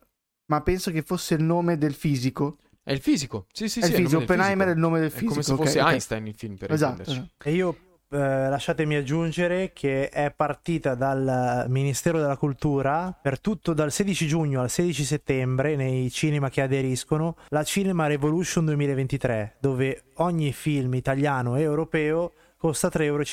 ma 0.52 0.60
penso 0.60 0.90
che 0.90 1.00
fosse 1.00 1.34
il 1.34 1.42
nome 1.42 1.78
del 1.78 1.94
fisico. 1.94 2.58
È 2.82 2.92
il 2.92 3.00
fisico. 3.00 3.46
Sì, 3.52 3.68
sì, 3.70 3.80
è 3.80 3.84
sì. 3.84 3.88
il 3.90 3.94
è 3.94 3.98
il 4.00 4.02
fisico. 4.04 4.20
del 4.20 4.28
Oppenheimer 4.28 4.68
è 4.68 4.72
il 4.72 4.78
nome 4.78 5.00
del 5.00 5.08
È 5.08 5.12
fisico. 5.12 5.30
come 5.30 5.42
se 5.42 5.54
fosse 5.54 5.80
ok. 5.80 5.88
Einstein 5.90 6.26
il 6.26 6.34
film, 6.34 6.56
per 6.56 6.70
Esatto. 6.72 7.00
intenderci. 7.00 7.30
E 7.44 7.52
io 7.52 7.76
eh, 8.10 8.18
lasciatemi 8.18 8.94
aggiungere 8.96 9.72
che 9.72 10.10
è 10.10 10.30
partita 10.30 10.94
dal 10.94 11.64
Ministero 11.68 12.18
della 12.20 12.36
Cultura 12.36 13.18
per 13.18 13.40
tutto 13.40 13.72
dal 13.72 13.90
16 13.90 14.26
giugno 14.26 14.60
al 14.60 14.68
16 14.68 15.04
settembre 15.04 15.74
nei 15.76 16.10
cinema 16.10 16.50
che 16.50 16.60
aderiscono 16.60 17.36
la 17.48 17.62
Cinema 17.64 18.06
Revolution 18.08 18.66
2023 18.66 19.56
dove 19.60 20.02
ogni 20.16 20.52
film 20.52 20.92
italiano 20.92 21.56
e 21.56 21.62
europeo 21.62 22.32
costa 22.58 22.88
3,50 22.88 23.02
euro 23.04 23.24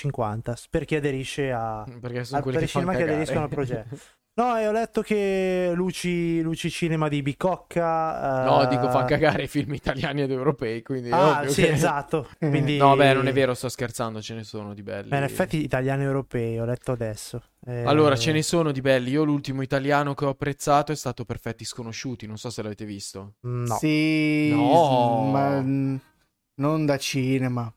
per 0.69 0.85
chi 0.85 0.95
aderisce 0.95 1.51
a, 1.51 1.85
Perché 1.99 2.23
sono 2.23 2.39
a- 2.39 2.43
per 2.43 2.63
i 2.63 2.67
cinema 2.67 2.95
che 2.95 3.03
aderiscono 3.03 3.43
al 3.43 3.49
progetto. 3.49 3.97
No, 4.39 4.57
e 4.57 4.65
ho 4.67 4.71
letto 4.71 5.01
che 5.01 5.73
Luci, 5.75 6.39
Luci 6.41 6.69
Cinema 6.69 7.09
di 7.09 7.21
Bicocca. 7.21 8.45
No, 8.45 8.61
eh, 8.63 8.67
dico 8.67 8.89
fa 8.89 9.03
cagare 9.03 9.43
i 9.43 9.47
film 9.49 9.73
italiani 9.73 10.21
ed 10.21 10.31
europei, 10.31 10.81
quindi 10.81 11.09
Ah, 11.11 11.45
sì, 11.45 11.63
che- 11.63 11.71
esatto. 11.71 12.25
Quindi... 12.39 12.77
No, 12.77 12.95
beh, 12.95 13.13
non 13.15 13.27
è 13.27 13.33
vero, 13.33 13.53
sto 13.53 13.67
scherzando, 13.67 14.21
ce 14.21 14.35
ne 14.35 14.45
sono 14.45 14.73
di 14.73 14.81
belli. 14.81 15.09
Beh, 15.09 15.17
in 15.17 15.23
effetti 15.23 15.61
italiani 15.61 16.03
e 16.03 16.05
europei, 16.05 16.57
ho 16.57 16.63
letto 16.63 16.93
adesso. 16.93 17.43
Eh, 17.65 17.83
Allora, 17.83 18.15
ce 18.15 18.31
ne 18.31 18.41
sono 18.41 18.71
di 18.71 18.79
belli. 18.79 19.09
Io 19.09 19.25
l'ultimo 19.25 19.61
italiano 19.61 20.13
che 20.13 20.23
ho 20.23 20.29
apprezzato 20.29 20.93
è 20.93 20.95
stato 20.95 21.25
Perfetti 21.25 21.65
Sconosciuti, 21.65 22.25
non 22.25 22.37
so 22.37 22.49
se 22.49 22.61
l'avete 22.61 22.85
visto. 22.85 23.33
No. 23.41 23.75
Sì, 23.75 24.51
No. 24.51 25.23
ma 25.31 25.59
non 25.59 26.85
da 26.85 26.97
cinema. 26.97 27.69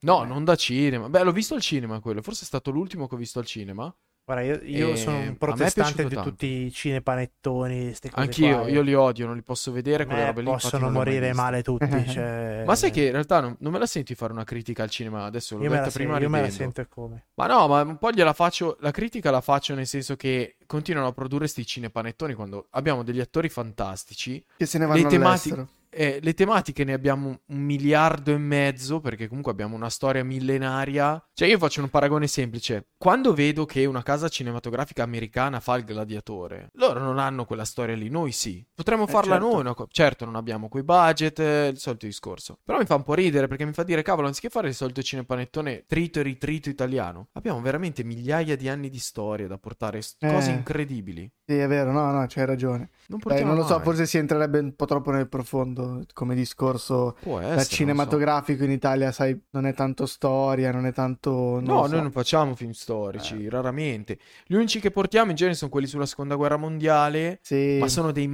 No, 0.00 0.24
non 0.24 0.42
da 0.44 0.56
cinema. 0.56 1.08
Beh, 1.08 1.22
l'ho 1.22 1.30
visto 1.32 1.54
al 1.54 1.60
cinema 1.60 2.00
quello, 2.00 2.20
forse 2.20 2.42
è 2.42 2.46
stato 2.46 2.72
l'ultimo 2.72 3.06
che 3.06 3.14
ho 3.14 3.18
visto 3.18 3.38
al 3.38 3.44
cinema. 3.46 3.94
Guarda, 4.32 4.44
io, 4.44 4.60
io 4.62 4.92
Eh, 4.92 4.96
sono 4.96 5.18
un 5.18 5.36
protestante 5.36 6.04
di 6.06 6.14
tanto. 6.14 6.30
tutti 6.30 6.46
i 6.46 6.70
cinepanettoni, 6.72 7.94
Anch'io, 8.12 8.58
qua, 8.60 8.66
eh. 8.68 8.70
io 8.70 8.82
li 8.82 8.94
odio, 8.94 9.26
non 9.26 9.34
li 9.34 9.42
posso 9.42 9.72
vedere, 9.72 10.06
quelle 10.06 10.22
Eh, 10.22 10.26
robe 10.26 10.40
lì. 10.42 10.46
possono 10.46 10.88
morire 10.88 11.32
male 11.32 11.62
tutti. 11.64 11.84
cioè- 12.08 12.62
Ma 12.64 12.76
sai 12.76 12.92
che 12.92 13.06
in 13.06 13.12
realtà 13.12 13.40
non, 13.40 13.56
non 13.58 13.72
me 13.72 13.78
la 13.80 13.86
senti 13.86 14.14
fare 14.14 14.32
una 14.32 14.44
critica 14.44 14.84
al 14.84 14.90
cinema 14.90 15.24
adesso? 15.24 15.56
L'ho 15.56 15.64
io 15.64 15.68
me, 15.70 15.76
la, 15.76 15.80
detto 15.82 15.90
sen- 15.96 16.02
prima 16.04 16.18
io 16.20 16.28
me 16.30 16.40
la 16.42 16.50
sento 16.50 16.86
come. 16.88 17.24
Ma 17.34 17.46
no, 17.46 17.66
ma 17.66 17.82
un 17.82 17.98
po' 17.98 18.10
gliela 18.12 18.32
faccio. 18.32 18.76
La 18.80 18.92
critica 18.92 19.32
la 19.32 19.40
faccio 19.40 19.74
nel 19.74 19.86
senso 19.88 20.14
che 20.14 20.56
continuano 20.66 21.08
a 21.08 21.12
produrre 21.12 21.48
sti 21.48 21.66
cinepanettoni 21.66 22.34
quando 22.34 22.68
abbiamo 22.70 23.02
degli 23.02 23.20
attori 23.20 23.48
fantastici. 23.48 24.44
Che 24.56 24.66
se 24.66 24.78
ne 24.78 24.86
vanno 24.86 25.02
Le 25.02 25.08
tematiche- 25.08 25.54
all'estero. 25.54 25.78
E 25.92 26.20
le 26.22 26.34
tematiche 26.34 26.84
ne 26.84 26.92
abbiamo 26.92 27.40
un 27.46 27.58
miliardo 27.58 28.30
e 28.32 28.38
mezzo, 28.38 29.00
perché 29.00 29.26
comunque 29.26 29.50
abbiamo 29.50 29.74
una 29.74 29.90
storia 29.90 30.22
millenaria. 30.24 31.22
Cioè, 31.32 31.48
io 31.48 31.58
faccio 31.58 31.82
un 31.82 31.88
paragone 31.90 32.26
semplice. 32.28 32.90
Quando 32.96 33.34
vedo 33.34 33.64
che 33.64 33.84
una 33.86 34.02
casa 34.02 34.28
cinematografica 34.28 35.02
americana 35.02 35.58
fa 35.58 35.74
il 35.76 35.84
gladiatore, 35.84 36.68
loro 36.74 37.00
non 37.00 37.18
hanno 37.18 37.44
quella 37.44 37.64
storia 37.64 37.96
lì, 37.96 38.08
noi 38.08 38.30
sì. 38.32 38.64
Potremmo 38.72 39.06
farla 39.08 39.38
certo. 39.40 39.62
noi. 39.62 39.74
co- 39.74 39.88
certo, 39.90 40.24
non 40.24 40.36
abbiamo 40.36 40.68
quei 40.68 40.84
budget, 40.84 41.38
eh, 41.40 41.68
il 41.72 41.78
solito 41.78 42.06
discorso. 42.06 42.58
Però 42.64 42.78
mi 42.78 42.84
fa 42.86 42.94
un 42.94 43.02
po' 43.02 43.14
ridere 43.14 43.48
perché 43.48 43.64
mi 43.64 43.72
fa 43.72 43.82
dire, 43.82 44.02
cavolo, 44.02 44.28
anziché 44.28 44.48
fare 44.48 44.68
il 44.68 44.74
solito 44.74 45.02
cinepanettone 45.02 45.84
trito 45.86 46.20
e 46.20 46.22
ritrito 46.22 46.68
italiano, 46.68 47.28
abbiamo 47.32 47.60
veramente 47.60 48.04
migliaia 48.04 48.56
di 48.56 48.68
anni 48.68 48.90
di 48.90 48.98
storia 48.98 49.48
da 49.48 49.58
portare, 49.58 50.02
s- 50.02 50.14
Eh. 50.20 50.28
cose 50.28 50.50
incredibili. 50.50 51.28
Sì, 51.44 51.56
è 51.56 51.66
vero, 51.66 51.90
no, 51.90 52.12
no, 52.12 52.24
c'hai 52.28 52.46
ragione. 52.46 52.90
Non 53.08 53.18
Dai, 53.24 53.44
non 53.44 53.56
lo 53.56 53.64
so, 53.66 53.80
forse 53.80 54.06
si 54.06 54.18
entrerebbe 54.18 54.60
un 54.60 54.76
po' 54.76 54.84
troppo 54.84 55.10
nel 55.10 55.28
profondo 55.28 55.79
come 56.12 56.34
discorso. 56.34 57.16
Essere, 57.20 57.46
non 57.46 57.58
so. 57.60 57.68
cinematografico 57.74 58.64
in 58.64 58.70
Italia, 58.70 59.12
sai, 59.12 59.38
non 59.50 59.66
è 59.66 59.74
tanto 59.74 60.06
storia, 60.06 60.70
non 60.72 60.86
è 60.86 60.92
tanto... 60.92 61.30
non 61.30 61.64
No, 61.64 61.74
lo 61.74 61.80
noi 61.82 61.88
so. 61.90 62.00
non 62.00 62.10
facciamo 62.10 62.54
film 62.54 62.72
storici, 62.72 63.44
Eh. 63.44 63.50
raramente. 63.50 64.18
Gli 64.46 64.54
unici 64.54 64.80
che 64.80 64.90
portiamo 64.90 65.30
in 65.30 65.36
genere 65.36 65.56
sono 65.56 65.70
quelli 65.70 65.86
sulla 65.86 66.06
seconda 66.06 66.34
guerra 66.36 66.56
mondiale, 66.56 67.38
Sì. 67.42 67.76
ma 67.80 67.88
sono 67.88 68.12
dei 68.12 68.28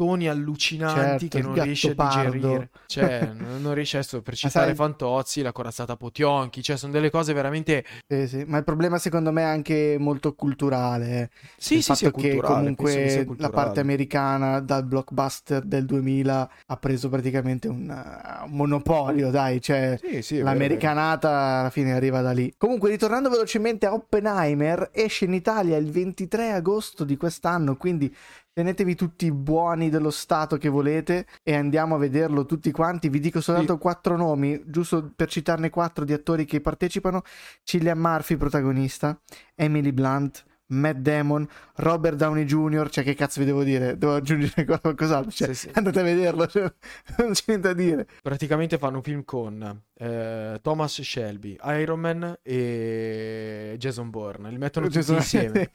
mattoni 0.00 0.28
allucinanti 0.28 1.28
Certo, 1.28 1.36
che 1.36 1.42
non 1.42 1.64
riesce 1.64 1.90
a 1.90 1.94
digerire. 1.94 2.70
Cioè, 2.86 3.30
non 3.34 3.74
riesce 3.74 3.98
a... 3.98 4.04
Per 4.22 4.34
citare 4.34 4.66
sai- 4.66 4.74
Fantozzi, 4.74 5.42
la 5.42 5.52
corazzata 5.52 5.96
Potionchi, 5.96 6.62
cioè 6.62 6.76
sono 6.76 6.92
delle 6.92 7.10
cose 7.10 7.32
veramente... 7.32 7.84
Sì, 8.06 8.26
sì, 8.26 8.44
Ma 8.46 8.58
il 8.58 8.64
problema 8.64 8.98
secondo 8.98 9.30
me 9.30 9.42
è 9.42 9.44
anche 9.44 9.96
molto 9.98 10.34
culturale. 10.34 11.20
eh. 11.20 11.30
Sì, 11.56 11.76
il 11.76 11.82
sì, 11.82 11.94
sì, 11.94 12.10
che 12.10 12.40
comunque 12.40 13.26
la 13.36 13.50
parte 13.50 13.80
americana 13.80 14.60
dal 14.60 14.84
blockbuster 14.84 15.62
del 15.62 15.84
2000 15.84 16.50
ha 16.66 16.76
preso 16.76 17.08
praticamente 17.08 17.68
un, 17.68 17.88
uh, 17.88 18.44
un 18.44 18.56
monopolio, 18.56 19.30
dai, 19.30 19.60
cioè 19.60 19.98
Sì, 20.00 20.22
sì, 20.22 20.34
è 20.34 20.36
vero, 20.38 20.50
l'americanata 20.50 21.30
alla 21.60 21.70
fine 21.70 21.92
arriva 21.92 22.20
da 22.22 22.32
lì. 22.32 22.52
Comunque, 22.56 22.90
ritornando 22.90 23.28
velocemente 23.28 23.86
a 23.86 23.92
Oppenheimer, 23.92 24.90
esce 24.92 25.26
in 25.26 25.34
Italia 25.34 25.76
il 25.76 25.90
23 25.90 26.52
agosto 26.52 27.04
di 27.04 27.16
quest'anno, 27.16 27.76
quindi 27.76 28.14
tenetevi 28.52 28.94
tutti 28.94 29.26
i 29.26 29.32
buoni 29.32 29.90
dello 29.90 30.10
Stato 30.10 30.56
che 30.56 30.68
volete 30.68 31.26
e 31.42 31.54
andiamo 31.54 31.94
a 31.94 31.98
vederlo 31.98 32.46
tutti 32.46 32.70
quanti. 32.70 33.08
Vi 33.08 33.20
dico 33.20 33.40
soltanto 33.40 33.78
quattro 33.78 34.16
nomi, 34.16 34.60
giusto 34.66 35.12
per 35.14 35.28
citarne 35.28 35.70
quattro 35.70 36.04
di 36.04 36.12
attori 36.12 36.44
che 36.44 36.60
partecipano. 36.60 37.22
Cillian 37.62 37.98
Murphy, 37.98 38.36
protagonista, 38.36 39.18
Emily 39.54 39.92
Blunt, 39.92 40.44
Matt 40.72 40.98
Damon, 40.98 41.48
Robert 41.76 42.16
Downey 42.16 42.44
Jr., 42.44 42.90
cioè 42.90 43.02
che 43.02 43.14
cazzo 43.14 43.40
vi 43.40 43.46
devo 43.46 43.64
dire? 43.64 43.98
Devo 43.98 44.14
aggiungere 44.14 44.64
qualcos'altro? 44.80 45.30
Cioè, 45.32 45.48
Sì, 45.48 45.54
sì. 45.66 45.70
andate 45.74 45.98
a 45.98 46.02
vederlo, 46.04 46.46
cioè, 46.46 46.62
non 47.18 47.32
c'è 47.32 47.42
niente 47.46 47.68
da 47.68 47.74
dire. 47.74 48.06
Praticamente 48.22 48.78
fanno 48.78 48.96
un 48.98 49.02
film 49.02 49.24
con 49.24 49.82
eh, 49.94 50.58
Thomas 50.62 51.00
Shelby, 51.00 51.56
Iron 51.64 51.98
Man 51.98 52.38
e 52.42 53.74
Jason 53.78 54.10
Bourne. 54.10 54.50
Li 54.50 54.58
mettono 54.58 54.86
tutti 54.86 55.02
Cioè, 55.02 55.16
insieme. 55.16 55.70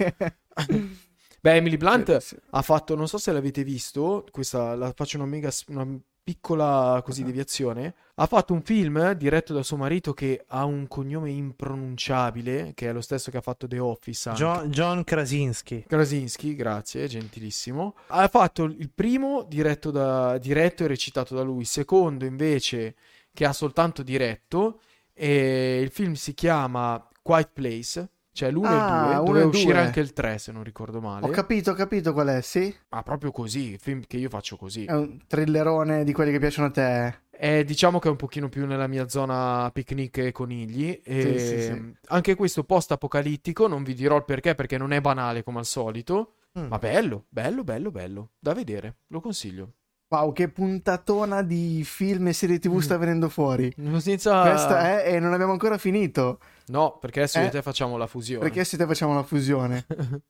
Beh, 1.45 1.57
Emily 1.57 1.77
Blunt 1.77 2.17
Sì. 2.17 2.35
ha 2.49 2.61
fatto, 2.63 2.95
non 2.95 3.07
so 3.07 3.19
se 3.19 3.31
l'avete 3.31 3.63
visto, 3.63 4.25
questa 4.31 4.73
la 4.73 4.91
faccio 4.95 5.17
una 5.17 5.27
mega, 5.27 5.51
una 5.67 5.87
piccola 6.23 6.99
così 7.05 7.23
deviazione. 7.23 7.93
Ha 8.15 8.25
fatto 8.25 8.53
un 8.53 8.63
film 8.63 9.11
diretto 9.11 9.53
da 9.53 9.61
suo 9.61 9.77
marito 9.77 10.11
che 10.11 10.43
ha 10.47 10.65
un 10.65 10.87
cognome 10.87 11.29
impronunciabile, 11.29 12.71
che 12.73 12.89
è 12.89 12.91
lo 12.91 13.01
stesso 13.01 13.29
che 13.29 13.37
ha 13.37 13.41
fatto 13.41 13.67
The 13.67 13.77
Office. 13.77 14.31
John, 14.31 14.71
John 14.71 15.03
Krasinski. 15.03 15.83
Krasinski, 15.87 16.55
grazie, 16.55 17.07
gentilissimo. 17.07 17.93
Ha 18.07 18.27
fatto 18.27 18.63
il 18.63 18.89
primo 18.89 19.43
diretto, 19.43 19.91
da, 19.91 20.39
diretto 20.39 20.83
e 20.83 20.87
recitato 20.87 21.35
da 21.35 21.43
lui, 21.43 21.59
il 21.59 21.67
secondo 21.67 22.25
invece 22.25 22.95
che 23.31 23.45
ha 23.45 23.53
soltanto 23.53 24.01
diretto. 24.01 24.79
E 25.13 25.79
il 25.79 25.91
film 25.91 26.13
si 26.13 26.33
chiama 26.33 27.07
Quiet 27.21 27.51
Place, 27.53 28.09
cioè 28.35 28.51
l'1 28.51 28.65
Ah, 28.65 28.67
e 28.67 28.75
il 28.75 28.81
2, 28.81 29.13
uno 29.15 29.23
doveva 29.23 29.45
uscire 29.45 29.77
anche 29.77 30.01
il 30.01 30.11
3 30.11 30.37
se 30.39 30.51
non 30.51 30.61
ricordo 30.61 30.99
male. 30.99 31.25
Ho 31.25 31.29
capito, 31.29 31.71
ho 31.71 31.73
capito 31.73 32.11
qual 32.11 32.27
è, 32.27 32.41
sì? 32.41 32.75
Ma 32.89 33.01
proprio 33.01 33.31
così, 33.31 33.71
il 33.71 33.79
film 33.79 34.01
che 34.05 34.17
io 34.17 34.27
faccio 34.27 34.57
così. 34.57 34.83
È 34.83 34.93
un 34.93 35.19
thrillerone 35.25 36.03
di 36.03 36.11
quelli 36.11 36.31
che 36.31 36.39
piacciono 36.39 36.67
a 36.67 36.71
te. 36.71 37.19
Eh, 37.31 37.63
diciamo 37.63 37.99
che 37.99 38.09
è 38.09 38.11
un 38.11 38.17
pochino 38.17 38.49
più 38.49 38.65
nella 38.65 38.87
mia 38.87 39.07
zona 39.07 39.69
picnic 39.71 40.17
e 40.17 40.31
conigli. 40.33 40.99
E 41.01 41.21
Sì, 41.21 41.39
sì, 41.39 41.61
sì. 41.61 41.95
Anche 42.07 42.35
questo 42.35 42.65
post-apocalittico, 42.65 43.67
non 43.67 43.83
vi 43.83 43.93
dirò 43.93 44.17
il 44.17 44.25
perché 44.25 44.53
perché 44.53 44.77
non 44.77 44.91
è 44.91 44.99
banale 44.99 45.41
come 45.41 45.59
al 45.59 45.65
solito. 45.65 46.33
Mm. 46.59 46.67
Ma 46.67 46.77
bello, 46.77 47.27
bello, 47.29 47.63
bello, 47.63 47.89
bello. 47.89 48.31
Da 48.37 48.53
vedere, 48.53 48.97
lo 49.07 49.21
consiglio. 49.21 49.75
Wow, 50.07 50.33
che 50.33 50.49
puntatona 50.49 51.41
di 51.41 51.83
film 51.83 52.27
e 52.27 52.33
serie 52.33 52.59
tv 52.59 52.79
sta 52.79 52.97
venendo 52.97 53.27
fuori. 53.27 53.73
Senza... 53.97 54.41
Questa 54.41 55.01
è 55.01 55.13
e 55.13 55.19
non 55.19 55.33
abbiamo 55.33 55.51
ancora 55.51 55.77
finito. 55.77 56.39
No, 56.67 56.97
perché 56.99 57.19
adesso 57.21 57.39
io 57.39 57.45
Eh, 57.45 57.47
e 57.47 57.51
te 57.51 57.61
facciamo 57.61 57.97
la 57.97 58.07
fusione. 58.07 58.41
Perché 58.41 58.63
se 58.63 58.77
te 58.77 58.85
facciamo 58.85 59.15
la 59.15 59.23
fusione. 59.23 59.85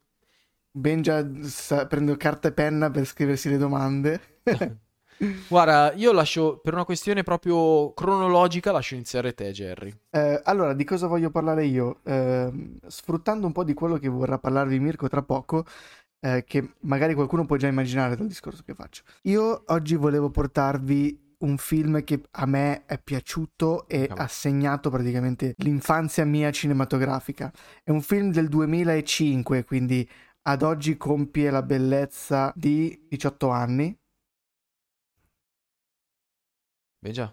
Benja 0.71 1.25
sta 1.43 1.88
prendo 1.88 2.15
carta 2.17 2.49
e 2.49 2.51
penna 2.51 2.89
per 2.89 3.05
scriversi 3.05 3.49
le 3.49 3.57
domande. 3.57 4.39
Guarda, 5.47 5.93
io 5.93 6.11
lascio, 6.11 6.57
per 6.57 6.73
una 6.73 6.83
questione 6.83 7.23
proprio 7.23 7.93
cronologica, 7.93 8.71
lascio 8.73 8.95
iniziare 8.95 9.33
te, 9.33 9.51
Jerry. 9.51 9.93
Eh, 10.09 10.41
allora, 10.43 10.73
di 10.73 10.83
cosa 10.83 11.07
voglio 11.07 11.29
parlare 11.29 11.65
io? 11.65 11.99
Ehm, 12.03 12.77
sfruttando 12.88 13.45
un 13.47 13.53
po' 13.53 13.63
di 13.63 13.73
quello 13.73 13.97
che 13.97 14.09
vorrà 14.09 14.38
parlarvi 14.38 14.79
Mirko 14.79 15.07
tra 15.07 15.21
poco, 15.21 15.65
eh, 16.19 16.43
che 16.45 16.75
magari 16.82 17.13
qualcuno 17.13 17.45
può 17.45 17.56
già 17.56 17.67
immaginare 17.67 18.15
dal 18.15 18.28
discorso 18.28 18.63
che 18.63 18.73
faccio. 18.73 19.04
Io 19.23 19.63
oggi 19.67 19.95
volevo 19.95 20.30
portarvi 20.30 21.23
un 21.39 21.58
film 21.58 22.04
che 22.04 22.21
a 22.32 22.45
me 22.45 22.86
è 22.86 22.99
piaciuto 22.99 23.88
e 23.88 24.08
Cavolo. 24.08 24.21
ha 24.23 24.28
segnato 24.28 24.89
praticamente 24.89 25.54
l'infanzia 25.58 26.25
mia 26.25 26.51
cinematografica. 26.51 27.51
È 27.84 27.91
un 27.91 28.01
film 28.01 28.32
del 28.32 28.47
2005, 28.47 29.63
quindi 29.65 30.08
ad 30.43 30.62
oggi 30.62 30.97
compie 30.97 31.49
la 31.49 31.62
bellezza 31.63 32.51
di 32.56 33.06
18 33.10 33.49
anni. 33.49 33.97
Beh 36.99 37.12
già, 37.12 37.32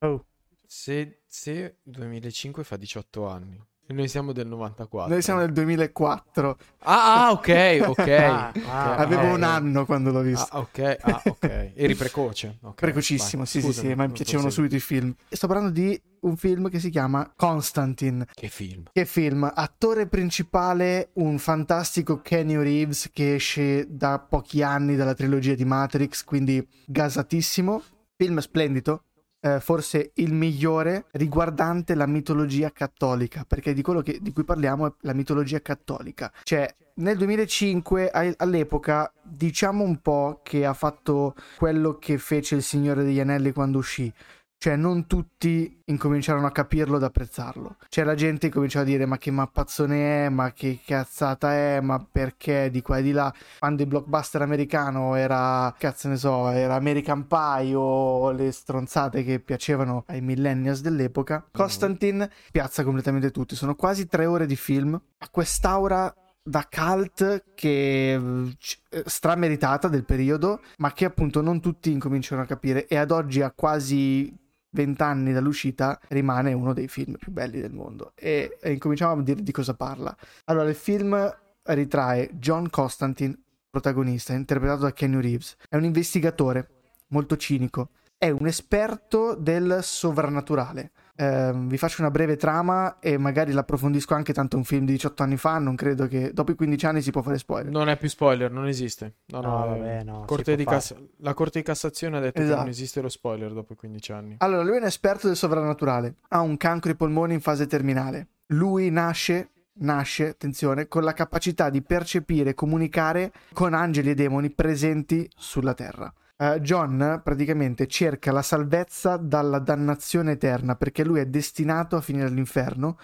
Oh, 0.00 0.26
se, 0.64 1.22
se 1.26 1.78
2005 1.82 2.62
fa 2.62 2.76
18 2.76 3.26
anni 3.26 3.60
noi 3.94 4.08
siamo 4.08 4.32
del 4.32 4.46
94. 4.46 5.12
Noi 5.12 5.22
siamo 5.22 5.40
nel 5.40 5.52
2004. 5.52 6.58
Ah, 6.88 7.26
ah, 7.26 7.32
ok, 7.32 7.84
ok. 7.88 8.08
Ah, 8.08 8.52
ah, 8.66 8.94
Avevo 8.96 9.34
un 9.34 9.42
anno 9.42 9.84
quando 9.84 10.10
l'ho 10.10 10.20
visto. 10.20 10.48
Ah, 10.54 10.60
ok, 10.60 10.96
ah, 11.00 11.22
ok. 11.24 11.72
Eri 11.74 11.94
precoce. 11.96 12.58
ok, 12.62 12.74
Precocissimo, 12.76 13.42
vai, 13.42 13.46
sì, 13.50 13.60
sì, 13.60 13.66
scusami, 13.66 13.88
sì, 13.88 13.94
ma 13.94 14.06
mi 14.06 14.12
piacevano 14.12 14.48
subito 14.48 14.76
i 14.76 14.80
film. 14.80 15.14
E 15.28 15.36
sto 15.36 15.48
parlando 15.48 15.72
di 15.72 16.00
un 16.20 16.36
film 16.36 16.70
che 16.70 16.78
si 16.78 16.88
chiama 16.88 17.30
Constantine. 17.36 18.26
Che 18.32 18.48
film. 18.48 18.84
Che 18.92 19.04
film? 19.04 19.50
Attore 19.52 20.06
principale, 20.06 21.10
un 21.14 21.38
fantastico 21.38 22.20
Kenny 22.22 22.56
Reeves 22.56 23.10
che 23.12 23.34
esce 23.34 23.86
da 23.88 24.18
pochi 24.18 24.62
anni 24.62 24.96
dalla 24.96 25.14
trilogia 25.14 25.54
di 25.54 25.64
Matrix, 25.64 26.24
quindi 26.24 26.66
gasatissimo. 26.86 27.82
Film 28.16 28.38
splendido. 28.38 29.02
Eh, 29.40 29.60
forse 29.60 30.10
il 30.14 30.32
migliore 30.32 31.06
riguardante 31.12 31.94
la 31.94 32.06
mitologia 32.06 32.70
cattolica, 32.70 33.44
perché 33.46 33.72
di 33.72 33.82
quello 33.82 34.00
che- 34.02 34.18
di 34.20 34.32
cui 34.32 34.44
parliamo 34.44 34.86
è 34.86 34.92
la 35.02 35.12
mitologia 35.14 35.60
cattolica. 35.60 36.32
Cioè, 36.42 36.74
nel 36.94 37.16
2005, 37.16 38.10
ai- 38.10 38.34
all'epoca, 38.38 39.12
diciamo 39.22 39.84
un 39.84 40.00
po' 40.00 40.40
che 40.42 40.66
ha 40.66 40.74
fatto 40.74 41.34
quello 41.56 41.98
che 41.98 42.18
fece 42.18 42.56
il 42.56 42.62
Signore 42.62 43.04
degli 43.04 43.20
Anelli 43.20 43.52
quando 43.52 43.78
uscì. 43.78 44.12
Cioè, 44.60 44.74
non 44.74 45.06
tutti 45.06 45.82
incominciarono 45.84 46.48
a 46.48 46.50
capirlo 46.50 46.96
ed 46.96 47.04
apprezzarlo. 47.04 47.76
Cioè, 47.88 48.04
la 48.04 48.16
gente 48.16 48.48
cominciava 48.48 48.84
a 48.84 48.88
dire: 48.88 49.06
Ma 49.06 49.16
che 49.16 49.30
mappazzone 49.30 50.26
è? 50.26 50.28
Ma 50.30 50.52
che 50.52 50.80
cazzata 50.84 51.52
è? 51.54 51.80
Ma 51.80 52.04
perché 52.10 52.68
di 52.68 52.82
qua 52.82 52.98
e 52.98 53.02
di 53.02 53.12
là? 53.12 53.32
Quando 53.60 53.82
il 53.82 53.88
blockbuster 53.88 54.42
americano 54.42 55.14
era, 55.14 55.72
cazzo 55.78 56.08
ne 56.08 56.16
so, 56.16 56.50
era 56.50 56.74
American 56.74 57.28
Pie 57.28 57.72
o 57.76 58.32
le 58.32 58.50
stronzate 58.50 59.22
che 59.22 59.38
piacevano 59.38 60.02
ai 60.08 60.20
millennials 60.22 60.80
dell'epoca, 60.80 61.46
Constantine 61.52 62.28
piazza 62.50 62.82
completamente 62.82 63.30
tutti. 63.30 63.54
Sono 63.54 63.76
quasi 63.76 64.08
tre 64.08 64.26
ore 64.26 64.46
di 64.46 64.56
film. 64.56 65.00
Ha 65.18 65.28
quest'aura 65.30 66.12
da 66.42 66.66
cult 66.68 67.44
che 67.54 68.14
eh, 68.14 69.02
strameritata 69.06 69.86
del 69.86 70.04
periodo, 70.04 70.62
ma 70.78 70.92
che 70.92 71.04
appunto 71.04 71.42
non 71.42 71.60
tutti 71.60 71.92
incominciano 71.92 72.42
a 72.42 72.46
capire 72.46 72.88
e 72.88 72.96
ad 72.96 73.12
oggi 73.12 73.40
a 73.40 73.52
quasi 73.52 74.46
20 74.70 75.02
anni 75.02 75.32
dall'uscita 75.32 75.98
rimane 76.08 76.52
uno 76.52 76.72
dei 76.72 76.88
film 76.88 77.16
più 77.16 77.32
belli 77.32 77.60
del 77.60 77.72
mondo 77.72 78.12
e, 78.14 78.58
e 78.60 78.72
incominciamo 78.72 79.20
a 79.20 79.22
dire 79.22 79.42
di 79.42 79.52
cosa 79.52 79.74
parla. 79.74 80.14
Allora, 80.44 80.68
il 80.68 80.74
film 80.74 81.36
ritrae 81.62 82.30
John 82.34 82.68
Constantine, 82.70 83.36
protagonista, 83.70 84.32
interpretato 84.32 84.82
da 84.82 84.92
Kenny 84.92 85.20
Reeves. 85.20 85.56
È 85.68 85.76
un 85.76 85.84
investigatore 85.84 86.68
molto 87.08 87.36
cinico, 87.36 87.90
è 88.16 88.30
un 88.30 88.46
esperto 88.46 89.34
del 89.34 89.80
sovrannaturale. 89.82 90.90
Ehm, 91.20 91.66
vi 91.68 91.76
faccio 91.78 92.00
una 92.00 92.12
breve 92.12 92.36
trama 92.36 93.00
e 93.00 93.18
magari 93.18 93.50
l'approfondisco 93.52 94.14
anche 94.14 94.32
tanto 94.32 94.56
un 94.56 94.62
film 94.62 94.84
di 94.84 94.92
18 94.92 95.24
anni 95.24 95.36
fa, 95.36 95.58
non 95.58 95.74
credo 95.74 96.06
che 96.06 96.30
dopo 96.32 96.52
i 96.52 96.54
15 96.54 96.86
anni 96.86 97.02
si 97.02 97.10
può 97.10 97.22
fare 97.22 97.38
spoiler. 97.38 97.72
Non 97.72 97.88
è 97.88 97.96
più 97.96 98.08
spoiler, 98.08 98.52
non 98.52 98.68
esiste. 98.68 99.16
No, 99.26 99.40
No, 99.40 99.48
no, 99.48 99.66
vabbè, 99.66 99.98
eh, 99.98 100.04
no, 100.04 100.24
Corte 100.26 100.56
Cass- 100.64 100.94
la 101.18 101.34
Corte 101.34 101.58
di 101.58 101.64
Cassazione 101.64 102.18
ha 102.18 102.20
detto 102.20 102.38
che 102.38 102.44
Esatto. 102.44 102.60
non 102.60 102.68
esiste 102.68 103.00
lo 103.00 103.08
spoiler 103.08 103.52
dopo 103.52 103.72
i 103.72 103.76
15 103.76 104.12
anni. 104.12 104.34
Allora, 104.38 104.62
lui 104.62 104.74
è 104.76 104.78
un 104.78 104.84
esperto 104.84 105.26
del 105.26 105.34
sovrannaturale, 105.34 106.14
ha 106.28 106.40
un 106.40 106.56
cancro 106.56 106.90
ai 106.90 106.96
polmoni 106.96 107.34
in 107.34 107.40
fase 107.40 107.66
terminale. 107.66 108.28
Lui 108.52 108.88
nasce, 108.90 109.50
nasce, 109.80 110.28
attenzione, 110.28 110.86
con 110.86 111.02
la 111.02 111.14
capacità 111.14 111.68
di 111.68 111.82
percepire 111.82 112.50
e 112.50 112.54
comunicare 112.54 113.32
con 113.52 113.74
angeli 113.74 114.10
e 114.10 114.14
demoni 114.14 114.50
presenti 114.50 115.28
sulla 115.34 115.74
Terra. 115.74 116.12
Eh, 116.40 116.60
John 116.60 117.20
praticamente 117.24 117.88
cerca 117.88 118.30
la 118.30 118.42
salvezza 118.42 119.16
dalla 119.16 119.58
dannazione 119.58 120.32
eterna 120.32 120.76
perché 120.76 121.02
lui 121.02 121.18
è 121.18 121.26
destinato 121.26 121.96
a 121.96 122.00
finire 122.00 122.26
all'inferno 122.26 122.96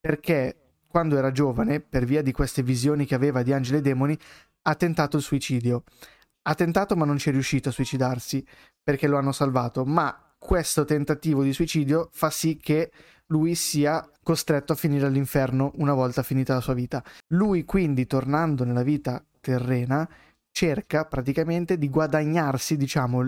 perché 0.00 0.56
quando 0.88 1.16
era 1.16 1.30
giovane, 1.30 1.78
per 1.78 2.04
via 2.04 2.20
di 2.20 2.32
queste 2.32 2.64
visioni 2.64 3.06
che 3.06 3.14
aveva 3.14 3.44
di 3.44 3.52
angeli 3.52 3.78
e 3.78 3.80
demoni, 3.80 4.18
ha 4.62 4.74
tentato 4.74 5.16
il 5.16 5.22
suicidio. 5.22 5.84
Ha 6.42 6.54
tentato 6.56 6.96
ma 6.96 7.04
non 7.04 7.16
ci 7.16 7.28
è 7.28 7.32
riuscito 7.32 7.68
a 7.68 7.72
suicidarsi 7.72 8.44
perché 8.82 9.06
lo 9.06 9.16
hanno 9.16 9.30
salvato, 9.30 9.84
ma 9.84 10.34
questo 10.36 10.84
tentativo 10.84 11.44
di 11.44 11.52
suicidio 11.52 12.08
fa 12.10 12.30
sì 12.30 12.56
che 12.56 12.90
lui 13.26 13.54
sia 13.54 14.04
costretto 14.20 14.72
a 14.72 14.76
finire 14.76 15.06
all'inferno 15.06 15.70
una 15.76 15.94
volta 15.94 16.24
finita 16.24 16.54
la 16.54 16.60
sua 16.60 16.74
vita. 16.74 17.04
Lui 17.28 17.64
quindi, 17.64 18.06
tornando 18.06 18.64
nella 18.64 18.82
vita 18.82 19.22
terrena, 19.40 20.08
cerca 20.52 21.04
praticamente 21.04 21.78
di 21.78 21.88
guadagnarsi, 21.88 22.76
diciamo, 22.76 23.22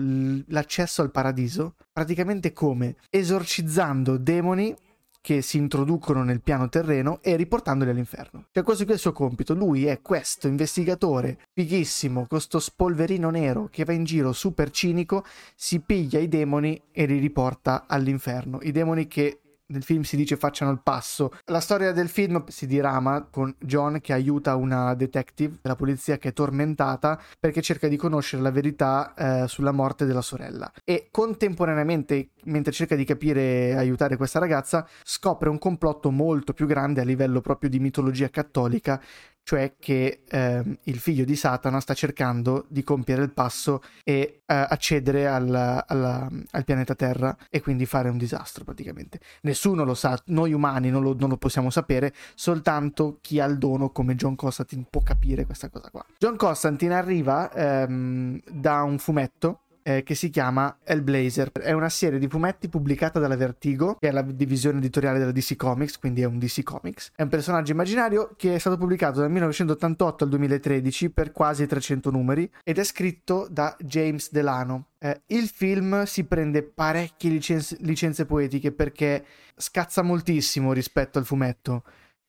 l'accesso 0.47 1.01
al 1.01 1.11
paradiso, 1.11 1.75
praticamente 1.91 2.53
come 2.53 2.95
esorcizzando 3.09 4.17
demoni 4.17 4.75
che 5.23 5.41
si 5.41 5.55
introducono 5.55 6.21
nel 6.21 6.41
piano 6.41 6.67
terreno 6.67 7.19
e 7.21 7.37
riportandoli 7.37 7.91
all'inferno. 7.91 8.47
Cioè 8.51 8.61
questo 8.61 8.83
qui 8.83 8.91
è 8.91 8.95
il 8.95 9.01
suo 9.01 9.13
compito, 9.13 9.53
lui 9.53 9.85
è 9.85 10.01
questo 10.01 10.49
investigatore 10.49 11.39
fighissimo, 11.53 12.25
questo 12.27 12.59
spolverino 12.59 13.29
nero 13.29 13.69
che 13.71 13.85
va 13.85 13.93
in 13.93 14.03
giro 14.03 14.33
super 14.33 14.69
cinico, 14.69 15.23
si 15.55 15.79
piglia 15.79 16.19
i 16.19 16.27
demoni 16.27 16.81
e 16.91 17.05
li 17.05 17.19
riporta 17.19 17.85
all'inferno. 17.87 18.59
I 18.63 18.71
demoni 18.71 19.07
che 19.07 19.42
nel 19.67 19.83
film 19.83 20.01
si 20.01 20.15
dice 20.15 20.35
facciano 20.35 20.71
il 20.71 20.81
passo. 20.81 21.31
La 21.45 21.59
storia 21.59 21.91
del 21.91 22.09
film 22.09 22.45
si 22.47 22.67
dirama 22.67 23.27
con 23.29 23.53
John 23.59 23.99
che 24.01 24.13
aiuta 24.13 24.55
una 24.55 24.93
detective 24.93 25.57
della 25.61 25.75
polizia 25.75 26.17
che 26.17 26.29
è 26.29 26.33
tormentata 26.33 27.19
perché 27.39 27.61
cerca 27.61 27.87
di 27.87 27.95
conoscere 27.95 28.41
la 28.41 28.51
verità 28.51 29.13
eh, 29.15 29.47
sulla 29.47 29.71
morte 29.71 30.05
della 30.05 30.21
sorella. 30.21 30.71
E 30.83 31.07
contemporaneamente, 31.11 32.29
mentre 32.45 32.71
cerca 32.71 32.95
di 32.95 33.05
capire 33.05 33.69
e 33.69 33.75
aiutare 33.75 34.17
questa 34.17 34.39
ragazza, 34.39 34.87
scopre 35.03 35.49
un 35.49 35.57
complotto 35.57 36.11
molto 36.11 36.53
più 36.53 36.65
grande 36.65 37.01
a 37.01 37.05
livello 37.05 37.41
proprio 37.41 37.69
di 37.69 37.79
mitologia 37.79 38.29
cattolica 38.29 39.01
cioè 39.43 39.75
che 39.77 40.21
ehm, 40.27 40.77
il 40.83 40.99
figlio 40.99 41.25
di 41.25 41.35
Satana 41.35 41.79
sta 41.79 41.93
cercando 41.93 42.65
di 42.69 42.83
compiere 42.83 43.23
il 43.23 43.31
passo 43.31 43.81
e 44.03 44.41
eh, 44.45 44.53
accedere 44.53 45.27
al, 45.27 45.83
alla, 45.85 46.29
al 46.51 46.63
pianeta 46.63 46.95
Terra 46.95 47.35
e 47.49 47.61
quindi 47.61 47.85
fare 47.85 48.09
un 48.09 48.17
disastro 48.17 48.63
praticamente. 48.63 49.19
Nessuno 49.41 49.83
lo 49.83 49.93
sa, 49.93 50.19
noi 50.27 50.53
umani 50.53 50.89
non 50.89 51.03
lo, 51.03 51.15
non 51.17 51.29
lo 51.29 51.37
possiamo 51.37 51.69
sapere, 51.69 52.13
soltanto 52.35 53.19
chi 53.21 53.39
ha 53.39 53.45
il 53.45 53.57
dono 53.57 53.89
come 53.89 54.15
John 54.15 54.35
Constantine 54.35 54.85
può 54.89 55.01
capire 55.01 55.45
questa 55.45 55.69
cosa 55.69 55.89
qua. 55.89 56.05
John 56.17 56.37
Constantine 56.37 56.95
arriva 56.95 57.51
ehm, 57.51 58.41
da 58.49 58.83
un 58.83 58.97
fumetto 58.97 59.62
eh, 59.83 60.03
che 60.03 60.15
si 60.15 60.29
chiama 60.29 60.77
Hellblazer. 60.83 61.51
È 61.51 61.71
una 61.71 61.89
serie 61.89 62.17
di 62.17 62.27
fumetti 62.27 62.69
pubblicata 62.69 63.19
dalla 63.19 63.35
Vertigo, 63.35 63.97
che 63.99 64.07
è 64.07 64.11
la 64.11 64.21
divisione 64.21 64.79
editoriale 64.79 65.19
della 65.19 65.31
DC 65.31 65.55
Comics, 65.55 65.99
quindi 65.99 66.21
è 66.21 66.25
un 66.25 66.39
DC 66.39 66.63
Comics. 66.63 67.11
È 67.15 67.21
un 67.21 67.29
personaggio 67.29 67.73
immaginario 67.73 68.33
che 68.35 68.55
è 68.55 68.57
stato 68.57 68.77
pubblicato 68.77 69.19
dal 69.19 69.29
1988 69.29 70.23
al 70.23 70.29
2013 70.29 71.11
per 71.11 71.31
quasi 71.31 71.67
300 71.67 72.09
numeri 72.09 72.49
ed 72.63 72.79
è 72.79 72.83
scritto 72.83 73.47
da 73.49 73.75
James 73.79 74.31
Delano. 74.31 74.87
Eh, 74.97 75.21
il 75.27 75.47
film 75.47 76.03
si 76.05 76.23
prende 76.23 76.63
parecchie 76.63 77.29
licenze, 77.29 77.77
licenze 77.81 78.25
poetiche 78.25 78.71
perché 78.71 79.25
scazza 79.55 80.01
moltissimo 80.01 80.73
rispetto 80.73 81.19
al 81.19 81.25
fumetto 81.25 81.83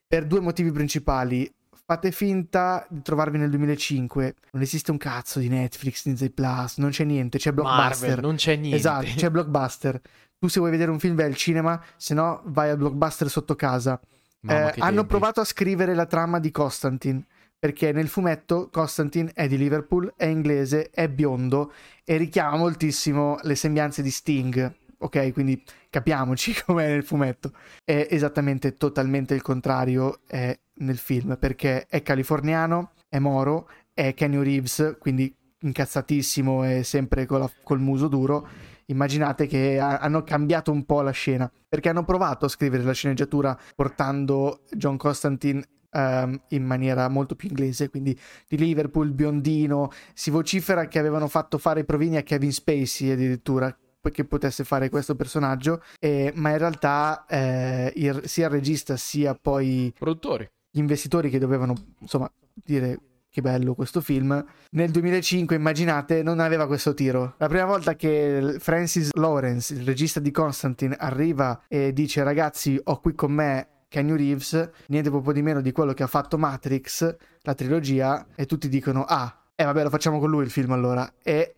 per 0.07 0.27
due 0.27 0.41
motivi 0.41 0.71
principali 0.71 1.51
fate 1.87 2.11
finta 2.13 2.87
di 2.89 3.03
trovarvi 3.03 3.39
nel 3.39 3.51
2005. 3.51 4.35
Non 4.53 4.63
esiste 4.63 4.91
un 4.91 4.97
cazzo 4.97 5.39
di 5.39 5.49
Netflix, 5.49 6.05
Disney 6.09 6.31
Plus, 6.31 6.79
non 6.79 6.91
c'è 6.91 7.05
niente, 7.05 7.39
c'è 7.39 7.53
Blockbuster. 7.53 8.09
Marvel, 8.09 8.25
non 8.25 8.37
c'è 8.37 8.57
niente. 8.57 8.77
Esatto, 8.77 9.07
c'è 9.17 9.31
Blockbuster. 9.31 10.01
Tu 10.39 10.49
se 10.49 10.59
vuoi 10.59 10.71
vedere 10.73 10.91
un 10.91 10.99
film 10.99 11.15
vai 11.15 11.27
al 11.27 11.37
cinema, 11.37 11.83
se 11.97 12.15
no 12.15 12.43
vai 12.47 12.71
al 12.71 12.77
Blockbuster 12.77 13.29
sotto 13.29 13.55
casa. 13.55 14.01
Mamma, 14.41 14.73
Eh, 14.73 14.81
hanno 14.81 14.95
tempi. 14.97 15.07
provato 15.09 15.41
a 15.41 15.45
scrivere 15.45 15.95
la 15.95 16.07
trama 16.07 16.39
di 16.39 16.51
Constantine. 16.51 17.25
Perché 17.59 17.93
nel 17.93 18.09
fumetto 18.09 18.69
Constantine 18.71 19.31
è 19.33 19.49
di 19.49 19.57
Liverpool, 19.57 20.13
è 20.19 20.27
inglese, 20.27 20.91
è 20.91 21.09
biondo 21.09 21.73
e 22.05 22.19
richiama 22.19 22.59
moltissimo 22.59 23.39
le 23.41 23.55
sembianze 23.55 24.03
di 24.03 24.11
Sting. 24.11 24.75
Ok, 25.05 25.33
quindi 25.35 25.63
capiamoci 25.91 26.55
com'è 26.65 26.89
nel 26.89 27.05
fumetto. 27.05 27.53
È 27.85 28.07
esattamente 28.11 28.75
totalmente 28.77 29.35
il 29.35 29.43
contrario 29.43 30.21
eh, 30.27 30.61
nel 30.77 30.97
film, 30.97 31.37
perché 31.39 31.87
è 31.87 32.03
californiano, 32.03 32.93
è 33.07 33.19
moro, 33.19 33.69
è 33.93 34.15
Kenny 34.15 34.43
Reeves, 34.43 34.97
quindi 34.99 35.33
incazzatissimo 35.61 36.65
e 36.65 36.83
sempre 36.85 37.27
la- 37.29 37.51
col 37.63 37.81
muso 37.81 38.09
duro. 38.09 38.49
Immaginate 38.87 39.47
che 39.47 39.79
ha- 39.79 39.99
hanno 39.99 40.25
cambiato 40.25 40.73
un 40.73 40.87
po' 40.87 41.03
la 41.03 41.11
scena, 41.11 41.53
perché 41.69 41.91
hanno 41.91 42.05
provato 42.05 42.47
a 42.47 42.49
scrivere 42.49 42.83
la 42.83 42.93
sceneggiatura 42.93 43.59
portando 43.75 44.63
John 44.71 44.97
Constantine 44.97 45.63
ehm, 45.91 46.41
in 46.49 46.65
maniera 46.65 47.09
molto 47.09 47.35
più 47.37 47.49
inglese, 47.51 47.91
quindi 47.91 48.19
di 48.49 48.57
Liverpool, 48.57 49.13
biondino. 49.13 49.91
Si 50.15 50.31
vocifera 50.31 50.89
che 50.89 50.99
avevano 50.99 51.29
fatto 51.29 51.59
fare 51.59 51.81
i 51.81 51.85
provini 51.85 52.17
a 52.17 52.23
Kevin 52.23 52.53
Spacey 52.53 53.11
addirittura 53.11 53.75
che 54.11 54.25
potesse 54.25 54.65
fare 54.65 54.89
questo 54.89 55.15
personaggio, 55.15 55.83
e- 55.99 56.33
ma 56.35 56.51
in 56.51 56.59
realtà 56.59 57.25
eh, 57.29 57.93
il- 57.97 58.23
sia 58.25 58.47
il 58.47 58.53
regista 58.53 58.97
sia 58.97 59.35
poi 59.35 59.93
Produttori. 59.99 60.49
gli 60.71 60.79
investitori 60.79 61.31
che 61.31 61.39
dovevano 61.39 61.75
insomma 62.01 62.31
dire 62.53 62.99
che 63.35 63.41
bello 63.41 63.75
questo 63.75 64.01
film 64.01 64.45
nel 64.71 64.91
2005 64.93 65.57
immaginate 65.57 66.23
non 66.23 66.39
aveva 66.39 66.69
questo 66.69 66.95
tiro 66.95 67.35
la 67.39 67.49
prima 67.49 67.65
volta 67.65 67.97
che 67.97 68.57
Francis 68.61 69.11
Lawrence 69.15 69.75
il 69.75 69.83
regista 69.85 70.21
di 70.21 70.31
Constantine 70.31 70.95
arriva 70.97 71.63
e 71.67 71.93
dice 71.93 72.23
ragazzi 72.23 72.81
ho 72.85 73.01
qui 73.01 73.15
con 73.17 73.33
me 73.33 73.69
Keanu 73.89 74.15
Reeves 74.15 74.71
niente 74.87 75.11
poco 75.11 75.33
di 75.33 75.43
meno 75.43 75.61
di 75.61 75.73
quello 75.73 75.93
che 75.95 76.05
ha 76.05 76.07
fatto 76.07 76.39
Matrix 76.39 77.17
la 77.43 77.55
trilogia 77.55 78.25
e 78.37 78.47
tutti 78.47 78.69
dicono 78.69 79.03
ah 79.05 79.37
e 79.57 79.65
vabbè 79.65 79.83
lo 79.83 79.91
facciamo 79.91 80.21
con 80.21 80.31
lui 80.31 80.45
il 80.45 80.51
film 80.51 80.71
allora 80.71 81.15
e 81.21 81.55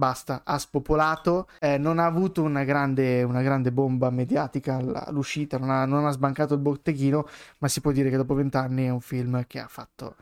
basta, 0.00 0.40
ha 0.44 0.58
spopolato, 0.58 1.46
eh, 1.60 1.76
non 1.76 1.98
ha 1.98 2.06
avuto 2.06 2.42
una 2.42 2.64
grande, 2.64 3.22
una 3.22 3.42
grande 3.42 3.70
bomba 3.70 4.08
mediatica 4.08 4.76
all- 4.76 5.02
all'uscita, 5.06 5.58
non 5.58 5.68
ha, 5.68 5.84
non 5.84 6.06
ha 6.06 6.10
sbancato 6.10 6.54
il 6.54 6.60
botteghino, 6.60 7.26
ma 7.58 7.68
si 7.68 7.82
può 7.82 7.92
dire 7.92 8.08
che 8.08 8.16
dopo 8.16 8.32
vent'anni 8.34 8.86
è 8.86 8.88
un 8.90 9.02
film 9.02 9.44
che 9.46 9.60
ha 9.60 9.68
fatto 9.68 10.16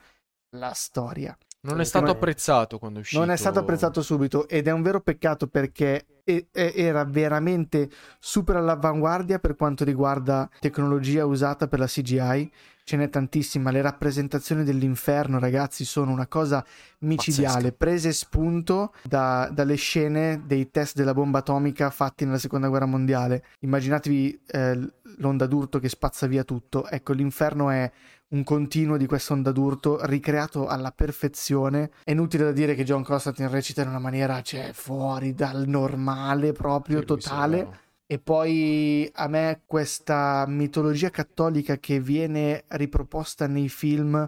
la 0.57 0.73
storia. 0.75 1.37
Non 1.61 1.81
è 1.81 1.85
stato 1.85 2.07
Non- 2.07 2.17
apprezzato 2.17 2.79
quando 2.79 2.99
è 2.99 3.03
uscito. 3.03 3.21
Non 3.21 3.31
è 3.31 3.37
stato 3.37 3.61
apprezzato 3.61 4.03
subito 4.03 4.49
ed 4.49 4.67
è 4.67 4.71
un 4.73 4.83
vero 4.83 5.01
peccato 5.01 5.47
perché 5.47 6.07
era 6.53 7.05
veramente 7.05 7.89
super 8.19 8.57
all'avanguardia 8.57 9.39
per 9.39 9.57
quanto 9.57 9.85
riguarda 9.85 10.49
tecnologia 10.61 11.25
usata 11.25 11.69
per 11.69 11.79
la 11.79 11.87
CGI. 11.87 12.51
Ce 12.89 12.97
n'è 12.97 13.11
tantissima, 13.11 13.71
le 13.71 13.83
rappresentazioni 13.83 14.65
dell'inferno, 14.65 15.39
ragazzi, 15.39 15.85
sono 15.85 16.11
una 16.11 16.27
cosa 16.27 16.65
micidiale, 17.01 17.55
Pazzesca. 17.55 17.75
prese 17.77 18.13
spunto 18.15 18.95
da- 19.03 19.51
dalle 19.53 19.75
scene 19.75 20.45
dei 20.47 20.71
test 20.71 20.97
della 20.97 21.13
bomba 21.13 21.41
atomica 21.41 21.91
fatti 21.91 22.25
nella 22.25 22.39
seconda 22.39 22.69
guerra 22.69 22.87
mondiale. 22.87 23.45
Immaginatevi 23.61 24.41
eh, 24.47 24.93
l'onda 25.19 25.45
d'urto 25.45 25.79
che 25.81 25.91
spazza 25.91 26.27
via 26.27 26.45
tutto. 26.45 26.89
Ecco, 26.89 27.13
l'inferno 27.13 27.69
è 27.69 27.93
un 28.29 28.43
continuo 28.43 28.97
di 28.97 29.05
questa 29.05 29.35
onda 29.35 29.53
d'urto 29.53 30.03
ricreato 30.07 30.67
alla 30.67 30.91
perfezione. 30.91 31.91
È 32.03 32.13
inutile 32.13 32.45
da 32.45 32.53
dire 32.53 32.75
che 32.75 32.85
John 32.85 33.03
Constantine 33.05 33.49
recita 33.49 33.83
in 33.83 33.89
una 33.89 33.99
maniera, 33.99 34.41
cioè, 34.41 34.71
fuori 34.73 35.35
dal 35.35 35.67
normale, 35.67 36.53
proprio 36.53 37.05
totale. 37.05 37.87
E 38.11 38.19
poi 38.19 39.07
a 39.17 39.29
me 39.29 39.65
questa 39.67 40.47
mitologia 40.49 41.11
cattolica 41.11 41.77
che 41.77 42.01
viene 42.01 42.65
riproposta 42.69 43.47
nei 43.47 43.69
film 43.69 44.27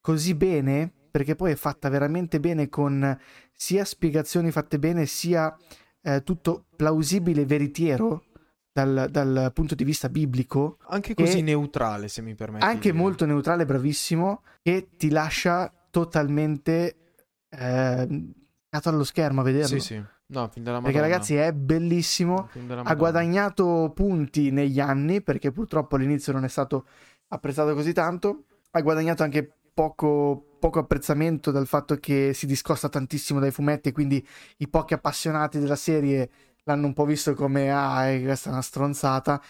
così 0.00 0.34
bene, 0.34 0.90
perché 1.10 1.34
poi 1.34 1.52
è 1.52 1.54
fatta 1.54 1.90
veramente 1.90 2.40
bene 2.40 2.70
con 2.70 3.18
sia 3.52 3.84
spiegazioni 3.84 4.50
fatte 4.50 4.78
bene, 4.78 5.04
sia 5.04 5.54
eh, 6.00 6.22
tutto 6.22 6.64
plausibile 6.74 7.42
e 7.42 7.44
veritiero 7.44 8.24
dal, 8.72 9.08
dal 9.10 9.50
punto 9.52 9.74
di 9.74 9.84
vista 9.84 10.08
biblico, 10.08 10.78
Anche 10.86 11.12
così 11.12 11.42
neutrale, 11.42 12.08
se 12.08 12.22
mi 12.22 12.34
permetti. 12.34 12.64
anche 12.64 12.92
molto 12.92 13.26
neutrale, 13.26 13.66
bravissimo, 13.66 14.42
che 14.62 14.88
ti 14.96 15.10
lascia 15.10 15.70
totalmente 15.90 17.14
eh, 17.50 18.26
allo 18.70 19.04
schermo 19.04 19.42
a 19.42 19.44
vederlo. 19.44 19.80
Sì, 19.80 19.94
sì. 19.94 20.04
No, 20.30 20.48
fin 20.48 20.62
dalla 20.62 20.80
Perché 20.80 21.00
ragazzi 21.00 21.34
è 21.36 21.52
bellissimo, 21.52 22.50
ha 22.82 22.94
guadagnato 22.94 23.92
punti 23.94 24.50
negli 24.50 24.78
anni 24.78 25.22
perché 25.22 25.52
purtroppo 25.52 25.96
all'inizio 25.96 26.32
non 26.34 26.44
è 26.44 26.48
stato 26.48 26.86
apprezzato 27.28 27.74
così 27.74 27.92
tanto. 27.94 28.44
Ha 28.72 28.80
guadagnato 28.82 29.22
anche 29.22 29.50
poco, 29.72 30.56
poco 30.58 30.80
apprezzamento 30.80 31.50
dal 31.50 31.66
fatto 31.66 31.96
che 31.96 32.32
si 32.34 32.44
discosta 32.46 32.88
tantissimo 32.90 33.40
dai 33.40 33.50
fumetti 33.50 33.92
quindi 33.92 34.26
i 34.58 34.68
pochi 34.68 34.92
appassionati 34.92 35.58
della 35.58 35.76
serie 35.76 36.28
l'hanno 36.64 36.86
un 36.86 36.92
po' 36.92 37.06
visto 37.06 37.32
come 37.34 37.70
ah, 37.72 38.04
eh, 38.06 38.22
questa 38.22 38.50
è 38.50 38.52
una 38.52 38.62
stronzata. 38.62 39.40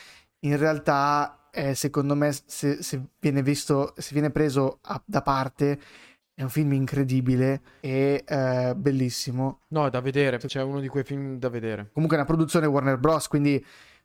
In 0.40 0.56
realtà, 0.56 1.48
eh, 1.50 1.74
secondo 1.74 2.14
me, 2.14 2.32
se, 2.46 2.82
se 2.82 3.02
viene 3.18 3.42
visto, 3.42 3.92
se 3.96 4.10
viene 4.12 4.30
preso 4.30 4.78
a- 4.82 5.02
da 5.04 5.22
parte, 5.22 5.80
è 6.38 6.42
un 6.42 6.50
film 6.50 6.72
incredibile 6.72 7.62
e 7.80 8.22
eh, 8.24 8.72
bellissimo. 8.76 9.62
No, 9.70 9.86
è 9.86 9.90
da 9.90 10.00
vedere. 10.00 10.38
C'è 10.38 10.62
uno 10.62 10.78
di 10.78 10.86
quei 10.86 11.02
film 11.02 11.36
da 11.36 11.48
vedere. 11.48 11.90
Comunque 11.92 12.16
è 12.16 12.20
una 12.20 12.28
produzione 12.28 12.66
Warner 12.66 12.96
Bros. 12.96 13.26
Quindi 13.26 13.62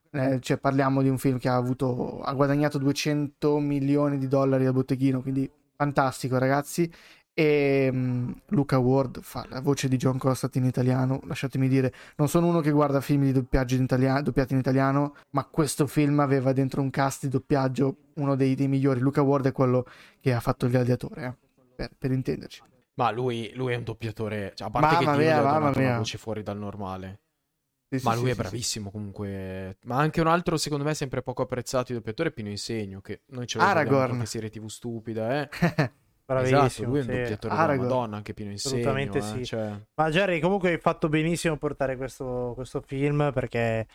eh, 0.10 0.40
cioè, 0.40 0.58
parliamo 0.58 1.04
di 1.04 1.10
un 1.10 1.20
film 1.20 1.38
che 1.38 1.48
ha 1.48 1.56
avuto 1.56 2.22
ha 2.22 2.34
guadagnato 2.34 2.80
200 2.80 3.60
milioni 3.60 4.18
di 4.18 4.28
dollari 4.28 4.66
al 4.66 4.74
botteghino. 4.74 5.22
Quindi 5.22 5.48
fantastico, 5.76 6.40
ragazzi. 6.40 6.92
E 7.36 7.90
mm, 7.94 8.32
Luca 8.48 8.80
Ward 8.80 9.22
fa 9.22 9.46
la 9.50 9.62
voce 9.62 9.88
di 9.88 9.98
John 9.98 10.18
Constantine 10.18 10.66
in 10.66 10.72
italiano. 10.72 11.20
Lasciatemi 11.26 11.68
dire, 11.68 11.94
non 12.16 12.30
sono 12.30 12.48
uno 12.48 12.62
che 12.62 12.72
guarda 12.72 13.00
film 13.00 13.26
di 13.26 13.32
doppiaggio 13.32 13.76
in 13.76 13.84
italiano, 13.84 14.24
doppiati 14.24 14.54
in 14.54 14.60
italiano, 14.60 15.18
ma 15.30 15.46
questo 15.46 15.86
film 15.86 16.20
aveva 16.20 16.52
dentro 16.52 16.82
un 16.82 16.90
cast 16.90 17.26
di 17.26 17.30
doppiaggio 17.30 17.96
uno 18.16 18.36
dei, 18.36 18.56
dei 18.56 18.68
migliori. 18.68 19.00
Luca 19.02 19.22
Ward 19.22 19.46
è 19.46 19.52
quello 19.52 19.86
che 20.20 20.34
ha 20.34 20.40
fatto 20.40 20.66
il 20.66 20.72
gladiatore, 20.72 21.26
eh, 21.26 21.43
per, 21.88 21.92
per 21.98 22.12
intenderci. 22.12 22.62
Ma 22.96 23.10
lui, 23.12 23.52
lui 23.56 23.74
è 23.74 23.76
un 23.76 23.84
doppiatore. 23.84 24.52
Cioè, 24.56 24.68
a 24.68 24.72
parte 24.72 24.96
Mamma 24.96 25.12
che 25.14 25.18
Dio 25.24 25.28
mia, 25.34 25.42
mamma 25.42 25.70
una 25.70 25.78
mia. 25.80 25.98
voce 25.98 26.18
fuori 26.18 26.44
dal 26.44 26.58
normale. 26.58 27.22
Sì, 27.90 28.04
Ma 28.06 28.14
sì, 28.14 28.20
lui 28.20 28.26
è 28.30 28.34
sì, 28.34 28.36
sì. 28.36 28.42
bravissimo 28.42 28.92
comunque. 28.92 29.78
Ma 29.86 29.98
anche 29.98 30.22
un 30.22 30.28
altro, 30.28 30.58
secondo 30.58 30.84
me, 30.84 30.94
sempre 30.94 31.22
poco 31.22 31.42
apprezzato 31.44 31.86
di 31.88 31.94
doppiatore 31.96 32.30
è 32.30 32.32
Pino 32.32 32.50
Insegno. 32.50 33.02
Che 33.02 33.22
noi 33.28 33.48
ce 33.48 33.58
lo 33.58 33.64
Aragorn. 33.64 34.08
qualche 34.08 34.26
serie 34.26 34.50
TV 34.50 34.68
stupida, 34.68 35.42
eh. 35.42 35.50
Bravissimo. 36.26 36.64
esatto, 36.64 36.84
lui 36.86 37.00
è 37.00 37.02
un 37.02 37.08
doppiatore 37.08 37.54
Aragorn. 37.54 37.78
della 37.80 37.90
Madonna, 37.96 38.16
anche 38.18 38.34
Pino 38.34 38.52
Insegno. 38.52 38.76
Assolutamente 38.76 39.18
eh, 39.18 39.22
sì. 39.22 39.46
cioè- 39.46 39.80
Ma 39.96 40.10
Jerry, 40.10 40.40
comunque 40.40 40.72
hai 40.72 40.80
fatto 40.80 41.10
benissimo 41.10 41.56
a 41.56 41.58
portare 41.58 41.98
questo, 41.98 42.54
questo 42.56 42.82
film 42.82 43.32
perché 43.34 43.88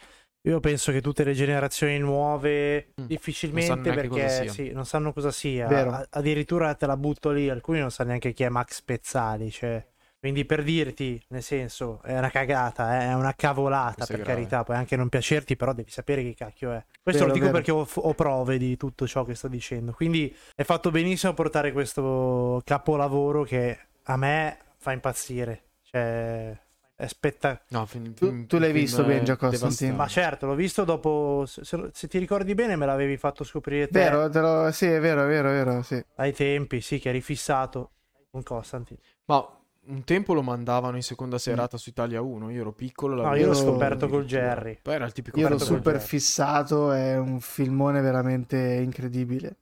io 0.42 0.60
penso 0.60 0.92
che 0.92 1.00
tutte 1.00 1.24
le 1.24 1.32
generazioni 1.34 1.98
nuove 1.98 2.94
Mm, 3.00 3.06
difficilmente 3.06 3.90
non 3.90 3.96
perché 3.96 4.08
cosa 4.08 4.28
sia. 4.28 4.52
sì, 4.52 4.70
non 4.72 4.84
sanno 4.86 5.12
cosa 5.12 5.30
sia. 5.30 5.66
Vero. 5.66 5.90
A- 5.90 6.06
addirittura 6.10 6.74
te 6.74 6.86
la 6.86 6.96
butto 6.96 7.30
lì, 7.30 7.48
alcuni 7.48 7.80
non 7.80 7.90
sanno 7.90 8.08
neanche 8.10 8.32
chi 8.32 8.44
è 8.44 8.48
Max 8.48 8.82
Pezzali, 8.82 9.50
cioè 9.50 9.84
Quindi 10.20 10.44
per 10.44 10.64
dirti, 10.64 11.22
nel 11.28 11.44
senso, 11.44 12.02
è 12.02 12.16
una 12.18 12.28
cagata, 12.30 13.00
eh, 13.02 13.06
è 13.10 13.14
una 13.14 13.34
cavolata 13.36 13.94
Questo 13.94 14.14
per 14.14 14.24
grave. 14.24 14.34
carità, 14.34 14.64
puoi 14.64 14.76
anche 14.76 14.96
non 14.96 15.08
piacerti, 15.08 15.54
però 15.54 15.72
devi 15.72 15.90
sapere 15.92 16.22
che 16.24 16.34
cacchio 16.34 16.72
è. 16.72 16.84
Questo 17.00 17.24
Vero, 17.24 17.26
lo 17.26 17.32
dico 17.32 17.44
vero. 17.52 17.56
perché 17.56 17.70
ho, 17.70 17.86
ho 18.08 18.14
prove 18.14 18.58
di 18.58 18.76
tutto 18.76 19.06
ciò 19.06 19.22
che 19.24 19.36
sto 19.36 19.46
dicendo. 19.46 19.92
Quindi 19.92 20.34
è 20.56 20.64
fatto 20.64 20.90
benissimo 20.90 21.34
portare 21.34 21.70
questo 21.72 22.60
capolavoro 22.64 23.44
che 23.44 23.78
a 24.04 24.16
me 24.16 24.58
fa 24.76 24.90
impazzire. 24.92 25.66
Cioè, 25.82 26.58
spettacolare. 27.06 27.64
No, 27.68 27.86
fin- 27.86 28.14
Tu- 28.14 28.26
fin- 28.26 28.46
tu 28.46 28.58
l'hai 28.58 28.70
film 28.72 28.80
visto, 28.84 29.04
Benja 29.04 29.36
Constantine? 29.36 29.92
Ma 29.92 30.06
certo, 30.08 30.46
l'ho 30.46 30.54
visto 30.54 30.84
dopo. 30.84 31.44
Se, 31.46 31.62
se- 31.92 32.08
ti 32.08 32.18
ricordi 32.18 32.54
bene, 32.54 32.74
me 32.76 32.86
l'avevi 32.86 33.16
fatto 33.16 33.44
scoprire 33.44 33.86
te 33.86 33.98
Vero, 34.00 34.28
te 34.28 34.40
lo- 34.40 34.70
sì, 34.72 34.86
è 34.86 34.98
vero, 35.00 35.24
è 35.24 35.28
vero, 35.28 35.48
è 35.48 35.52
vero, 35.52 35.82
sì. 35.82 36.02
ai 36.16 36.32
tempi, 36.32 36.80
sì, 36.80 36.98
che 36.98 37.10
eri 37.10 37.20
fissato 37.20 37.90
con 38.30 38.42
Constantine. 38.42 38.98
Ma 39.26 39.46
un 39.90 40.04
tempo 40.04 40.34
lo 40.34 40.42
mandavano 40.42 40.96
in 40.96 41.02
seconda 41.02 41.38
serata 41.38 41.76
su 41.78 41.88
Italia 41.88 42.20
1. 42.20 42.50
Io 42.50 42.60
ero 42.60 42.72
piccolo. 42.72 43.22
No, 43.22 43.34
io 43.36 43.46
l'ho 43.46 43.54
scoperto 43.54 44.06
col 44.08 44.22
addirittura. 44.22 44.54
Jerry. 44.54 44.78
Poi 44.82 44.94
era 44.94 45.06
il 45.06 45.12
tipico 45.12 45.38
Io 45.38 45.46
ero 45.46 45.56
col 45.56 45.66
super 45.66 46.00
fissato, 46.00 46.92
è 46.92 47.16
un 47.16 47.40
filmone 47.40 48.00
veramente 48.02 48.56
incredibile. 48.82 49.56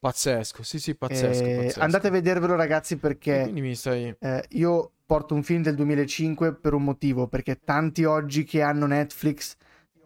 pazzesco. 0.00 0.62
Sì, 0.62 0.78
sì, 0.78 0.94
pazzesco. 0.96 1.44
Eh, 1.44 1.54
pazzesco. 1.56 1.80
andate 1.80 2.06
a 2.08 2.10
vedervelo 2.10 2.56
ragazzi 2.56 2.94
E 2.94 2.96
perché 2.98 3.42
Quindi 3.42 3.60
mi 3.60 3.74
stai. 3.74 4.14
eh, 4.18 4.44
io 4.50 4.92
porto 5.06 5.34
un 5.34 5.42
film 5.42 5.62
del 5.62 5.74
2005 5.74 6.54
per 6.54 6.74
un 6.74 6.84
motivo, 6.84 7.28
perché 7.28 7.60
tanti 7.62 8.04
oggi 8.04 8.44
che 8.44 8.62
hanno 8.62 8.86
Netflix 8.86 9.56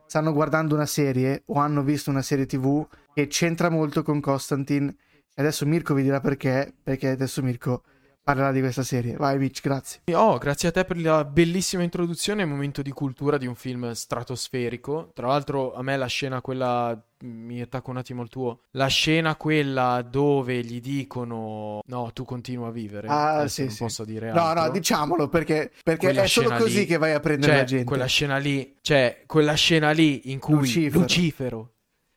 stanno 0.06 0.32
guardando 0.32 0.74
una 0.74 0.86
serie 0.86 1.42
o 1.46 1.58
hanno 1.58 1.82
visto 1.82 2.10
una 2.10 2.22
serie 2.22 2.46
TV 2.46 2.86
che 3.12 3.26
c'entra 3.26 3.68
molto 3.68 4.02
con 4.02 4.20
Constantine. 4.20 4.94
Adesso 5.34 5.66
Mirko 5.66 5.94
vi 5.94 6.02
dirà 6.02 6.20
perché, 6.20 6.74
perché 6.82 7.10
adesso 7.10 7.42
Mirko 7.42 7.82
parlerà 8.28 8.52
di 8.52 8.60
questa 8.60 8.82
serie. 8.82 9.16
Vai 9.16 9.38
Mitch, 9.38 9.62
grazie. 9.62 10.00
Oh, 10.12 10.36
grazie 10.36 10.68
a 10.68 10.72
te 10.72 10.84
per 10.84 11.00
la 11.00 11.24
bellissima 11.24 11.82
introduzione 11.82 12.42
e 12.42 12.44
momento 12.44 12.82
di 12.82 12.90
cultura 12.90 13.38
di 13.38 13.46
un 13.46 13.54
film 13.54 13.90
stratosferico. 13.92 15.12
Tra 15.14 15.28
l'altro, 15.28 15.72
a 15.74 15.82
me 15.82 15.96
la 15.96 16.06
scena 16.06 16.42
quella. 16.42 17.00
Mi 17.20 17.60
attacco 17.60 17.90
un 17.90 17.96
attimo 17.96 18.22
al 18.22 18.28
tuo. 18.28 18.60
La 18.72 18.86
scena 18.86 19.34
quella 19.34 20.06
dove 20.08 20.62
gli 20.62 20.80
dicono: 20.80 21.80
No, 21.86 22.10
tu 22.12 22.24
continua 22.24 22.68
a 22.68 22.70
vivere. 22.70 23.08
Ah, 23.08 23.48
sì, 23.48 23.62
non 23.62 23.70
sì. 23.72 23.82
posso 23.82 24.04
dire 24.04 24.30
No, 24.30 24.42
altro. 24.42 24.64
no, 24.66 24.70
diciamolo 24.70 25.28
perché, 25.28 25.72
perché 25.82 26.10
è 26.10 26.26
solo 26.28 26.50
così 26.56 26.80
lì- 26.80 26.86
che 26.86 26.96
vai 26.98 27.12
a 27.14 27.20
prendere 27.20 27.52
Cioè, 27.52 27.60
la 27.60 27.66
gente. 27.66 27.84
quella 27.84 28.06
scena 28.06 28.36
lì, 28.36 28.76
cioè, 28.82 29.22
quella 29.26 29.54
scena 29.54 29.90
lì 29.90 30.30
in 30.30 30.38
cui 30.38 30.54
Lucifero. 30.58 31.00
Lucifero, 31.00 31.70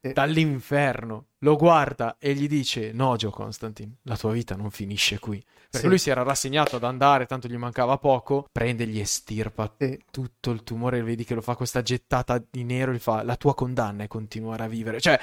Sì. 0.03 0.13
dall'inferno 0.13 1.27
lo 1.39 1.55
guarda 1.55 2.17
e 2.19 2.33
gli 2.33 2.47
dice: 2.47 2.91
No, 2.91 3.15
Joe 3.15 3.31
Constantine, 3.31 3.97
la 4.03 4.17
tua 4.17 4.31
vita 4.31 4.55
non 4.55 4.71
finisce 4.71 5.19
qui. 5.19 5.43
Perché 5.43 5.79
Sì. 5.79 5.87
lui 5.87 5.97
si 5.99 6.09
era 6.09 6.23
rassegnato 6.23 6.75
ad 6.75 6.83
andare, 6.83 7.25
tanto 7.27 7.47
gli 7.47 7.55
mancava 7.55 7.97
poco. 7.97 8.45
Prende 8.51 8.85
gli 8.87 8.99
estirpa 8.99 9.73
Sì. 9.77 9.97
tutto 10.11 10.51
il 10.51 10.63
tumore. 10.63 11.01
Vedi 11.03 11.23
che 11.23 11.33
lo 11.35 11.41
fa 11.41 11.55
questa 11.55 11.81
gettata 11.81 12.43
di 12.49 12.63
nero. 12.63 12.91
Gli 12.93 12.97
fa: 12.99 13.23
La 13.23 13.35
tua 13.35 13.53
condanna 13.55 14.03
è 14.03 14.07
continuare 14.07 14.63
a 14.63 14.67
vivere. 14.67 14.99
Cioè. 14.99 15.19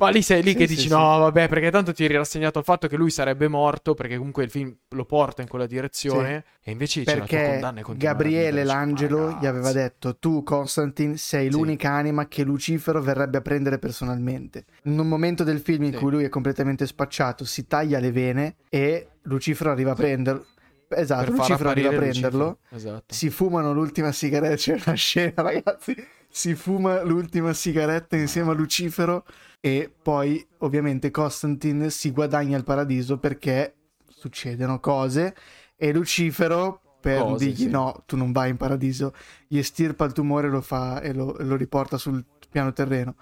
Ma 0.00 0.10
lì 0.10 0.22
sei 0.22 0.44
lì 0.44 0.50
Sì, 0.50 0.56
che 0.56 0.66
sì, 0.68 0.74
dici: 0.76 0.88
sì. 0.88 0.94
No, 0.94 1.18
vabbè, 1.18 1.48
perché 1.48 1.72
tanto 1.72 1.92
ti 1.92 2.04
eri 2.04 2.14
rassegnato 2.14 2.58
al 2.58 2.64
fatto 2.64 2.86
che 2.86 2.96
lui 2.96 3.10
sarebbe 3.10 3.48
morto. 3.48 3.94
Perché 3.94 4.16
comunque 4.16 4.44
il 4.44 4.50
film 4.50 4.72
lo 4.90 5.04
porta 5.04 5.42
in 5.42 5.48
quella 5.48 5.66
direzione. 5.66 6.44
E 6.62 6.70
invece 6.70 7.02
La 7.04 7.12
Perché 7.14 7.44
condanna 7.44 7.80
è 7.80 7.82
continuare 7.82 8.14
a 8.14 8.18
Gabriele 8.18 8.64
l'angelo 8.64 9.26
"Ma 9.26 9.32
gli 9.32 9.46
aveva 9.46 9.66
ragazzi". 9.72 9.74
detto: 9.74 10.16
Tu, 10.18 10.42
Constantine, 10.44 11.16
sei 11.16 11.50
l'unica 11.50 11.90
anima 11.90 12.28
che 12.28 12.44
Lucifero 12.44 13.02
verrebbe 13.02 13.38
a 13.38 13.40
prendere 13.40 13.78
personalmente. 13.80 14.66
In 14.84 14.96
un 14.98 15.08
momento 15.08 15.42
del 15.42 15.58
film 15.58 15.84
in 15.84 15.94
cui 15.94 16.12
lui 16.12 16.22
è 16.22 16.28
completamente 16.28 16.86
spacciato, 16.86 17.44
si 17.44 17.66
taglia 17.66 17.98
le 17.98 18.12
vene 18.12 18.56
e 18.68 19.08
Lucifero 19.22 19.72
arriva 19.72 19.92
a 19.92 19.96
prenderlo. 19.96 20.46
Esatto, 20.90 21.32
Lucifero 21.32 21.70
arriva 21.70 21.88
a 21.88 21.92
prenderlo. 21.94 22.58
Esatto. 22.70 23.12
Si 23.14 23.30
fumano 23.30 23.72
l'ultima 23.72 24.12
sigaretta. 24.12 24.54
C'è 24.54 24.80
una 24.86 24.94
scena, 24.94 25.42
ragazzi. 25.42 25.94
Si 26.30 26.54
fuma 26.54 27.02
l'ultima 27.02 27.52
sigaretta 27.52 28.16
insieme 28.16 28.50
a 28.50 28.54
Lucifero. 28.54 29.24
E 29.60 29.92
poi, 30.02 30.46
ovviamente, 30.58 31.10
Constantine 31.10 31.90
si 31.90 32.12
guadagna 32.12 32.56
il 32.56 32.64
paradiso 32.64 33.18
perché 33.18 33.74
succedono 34.06 34.78
cose. 34.80 35.34
E 35.76 35.92
Lucifero, 35.92 36.80
per 37.00 37.20
Cose, 37.20 37.46
dirgli 37.46 37.62
sì. 37.62 37.70
no, 37.70 38.02
tu 38.06 38.16
non 38.16 38.32
vai 38.32 38.50
in 38.50 38.56
paradiso, 38.56 39.14
gli 39.46 39.58
estirpa 39.58 40.04
il 40.04 40.12
tumore 40.12 40.48
lo 40.48 40.60
fa, 40.60 41.00
e, 41.00 41.12
lo, 41.12 41.36
lo 41.38 41.56
riporta 41.56 41.96
sul 41.96 42.24
piano 42.50 42.72
terreno. 42.72 43.14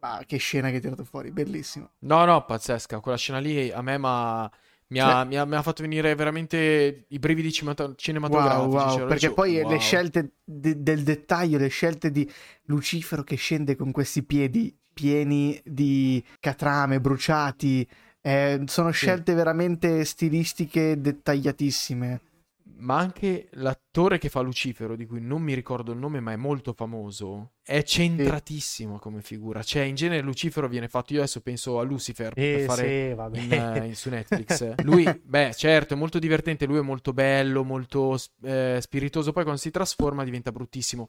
Ma 0.00 0.22
che 0.26 0.36
scena 0.36 0.68
che 0.68 0.76
hai 0.76 0.80
tirato 0.80 1.04
fuori, 1.04 1.30
bellissimo. 1.30 1.90
No, 2.00 2.24
no, 2.24 2.44
pazzesca. 2.44 3.00
Quella 3.00 3.16
scena 3.16 3.38
lì 3.38 3.70
a 3.70 3.82
me 3.82 3.98
m'ha- 3.98 4.50
mi, 4.88 5.00
ha, 5.00 5.10
Cioè- 5.10 5.24
mi 5.26 5.36
ha- 5.36 5.44
mi 5.44 5.54
ha 5.54 5.62
fatto 5.62 5.82
venire 5.82 6.14
veramente 6.14 7.04
i 7.08 7.18
brividi 7.18 7.52
cinematografici. 7.52 8.36
Wow, 8.66 8.70
wow, 8.70 8.96
Cioè, 8.98 9.06
perché 9.06 9.32
poi 9.32 9.60
wow. 9.60 9.70
le 9.70 9.78
scelte 9.78 10.30
de- 10.44 10.82
del 10.82 11.02
dettaglio, 11.02 11.58
le 11.58 11.68
scelte 11.68 12.10
di 12.10 12.30
Lucifero 12.64 13.22
che 13.22 13.36
scende 13.36 13.76
con 13.76 13.90
questi 13.90 14.22
piedi 14.22 14.74
pieni 14.92 15.60
di 15.64 16.22
catrame, 16.40 17.00
bruciati, 17.00 17.86
eh, 18.20 18.62
sono 18.66 18.90
Sì. 18.90 18.96
scelte 19.04 19.32
veramente 19.34 20.04
stilistiche 20.04 21.00
dettagliatissime. 21.00 22.20
Ma 22.80 22.96
anche 22.96 23.48
l'attore 23.52 24.18
che 24.18 24.28
fa 24.28 24.40
Lucifero, 24.40 24.94
di 24.94 25.04
cui 25.06 25.20
non 25.20 25.42
mi 25.42 25.54
ricordo 25.54 25.90
il 25.92 25.98
nome, 25.98 26.20
ma 26.20 26.32
è 26.32 26.36
molto 26.36 26.72
famoso, 26.72 27.54
è 27.62 27.82
centratissimo 27.82 28.98
come 28.98 29.20
figura. 29.20 29.62
Cioè, 29.62 29.82
in 29.82 29.96
genere 29.96 30.22
Lucifero 30.22 30.68
viene 30.68 30.88
fatto, 30.88 31.12
io 31.12 31.18
adesso 31.20 31.40
penso 31.40 31.80
a 31.80 31.82
Lucifer 31.82 32.36
per 32.38 32.60
Eh, 32.60 32.64
fare 32.64 32.82
sì, 33.32 33.40
in, 33.40 33.52
eh, 33.52 33.86
in- 33.86 33.94
su 33.96 34.08
Netflix. 34.10 34.74
Lui, 34.84 35.04
beh, 35.22 35.54
certo, 35.54 35.94
è 35.94 35.96
molto 35.96 36.18
divertente, 36.18 36.66
lui 36.66 36.78
è 36.78 36.82
molto 36.82 37.12
bello, 37.12 37.64
molto 37.64 38.16
eh, 38.42 38.78
spiritoso, 38.80 39.32
poi 39.32 39.42
quando 39.42 39.60
si 39.60 39.70
trasforma 39.70 40.24
diventa 40.24 40.52
bruttissimo. 40.52 41.08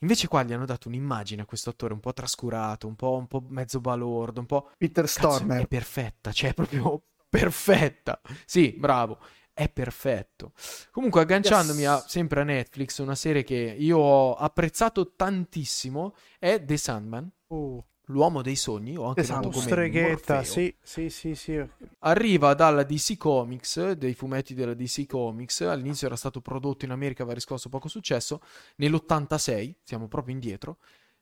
Invece 0.00 0.26
qua 0.28 0.42
gli 0.42 0.52
hanno 0.52 0.66
dato 0.66 0.88
un'immagine 0.88 1.42
a 1.42 1.46
questo 1.46 1.70
attore 1.70 1.94
un 1.94 2.00
po' 2.00 2.12
trascurato, 2.12 2.86
un 2.86 2.96
po', 2.96 3.16
un 3.16 3.26
po' 3.28 3.42
mezzo 3.48 3.80
balordo, 3.80 4.40
un 4.40 4.46
po'... 4.46 4.70
Peter 4.76 5.04
Cazzo, 5.10 5.30
Stormer. 5.36 5.62
è 5.62 5.66
perfetta, 5.68 6.32
cioè 6.32 6.50
è 6.50 6.54
proprio 6.54 7.02
perfetta. 7.28 8.20
Sì, 8.44 8.74
bravo, 8.78 9.18
è 9.54 9.68
perfetto. 9.70 10.52
Comunque, 10.90 11.20
agganciandomi 11.22 11.80
Yes. 11.82 11.88
a- 11.88 12.04
sempre 12.08 12.40
a 12.40 12.44
Netflix, 12.44 12.98
una 12.98 13.14
serie 13.14 13.44
che 13.44 13.54
io 13.78 13.96
ho 13.98 14.34
apprezzato 14.34 15.14
tantissimo 15.14 16.14
è 16.38 16.62
The 16.62 16.76
Sandman, 16.76 17.30
Uh, 17.46 17.80
l'uomo 18.06 18.42
dei 18.42 18.56
sogni, 18.56 18.96
o 18.96 19.04
anche 19.04 19.22
Sandman. 19.22 19.52
come 19.52 19.64
streghetta, 19.64 20.42
sì, 20.42 20.74
sì, 20.82 21.08
sì, 21.08 21.34
sì. 21.36 21.64
Arriva 22.00 22.52
dalla 22.54 22.82
DC 22.82 23.16
Comics, 23.16 23.92
dei 23.92 24.12
fumetti 24.14 24.54
della 24.54 24.74
DC 24.74 25.06
Comics. 25.06 25.60
All'inizio 25.62 26.08
era 26.08 26.16
stato 26.16 26.40
prodotto 26.40 26.84
in 26.84 26.90
America, 26.90 27.22
aveva 27.22 27.36
riscosso 27.36 27.68
poco 27.68 27.86
successo. 27.88 28.40
Nell'86, 28.76 29.74
siamo 29.84 30.08
proprio 30.08 30.34
indietro, 30.34 30.78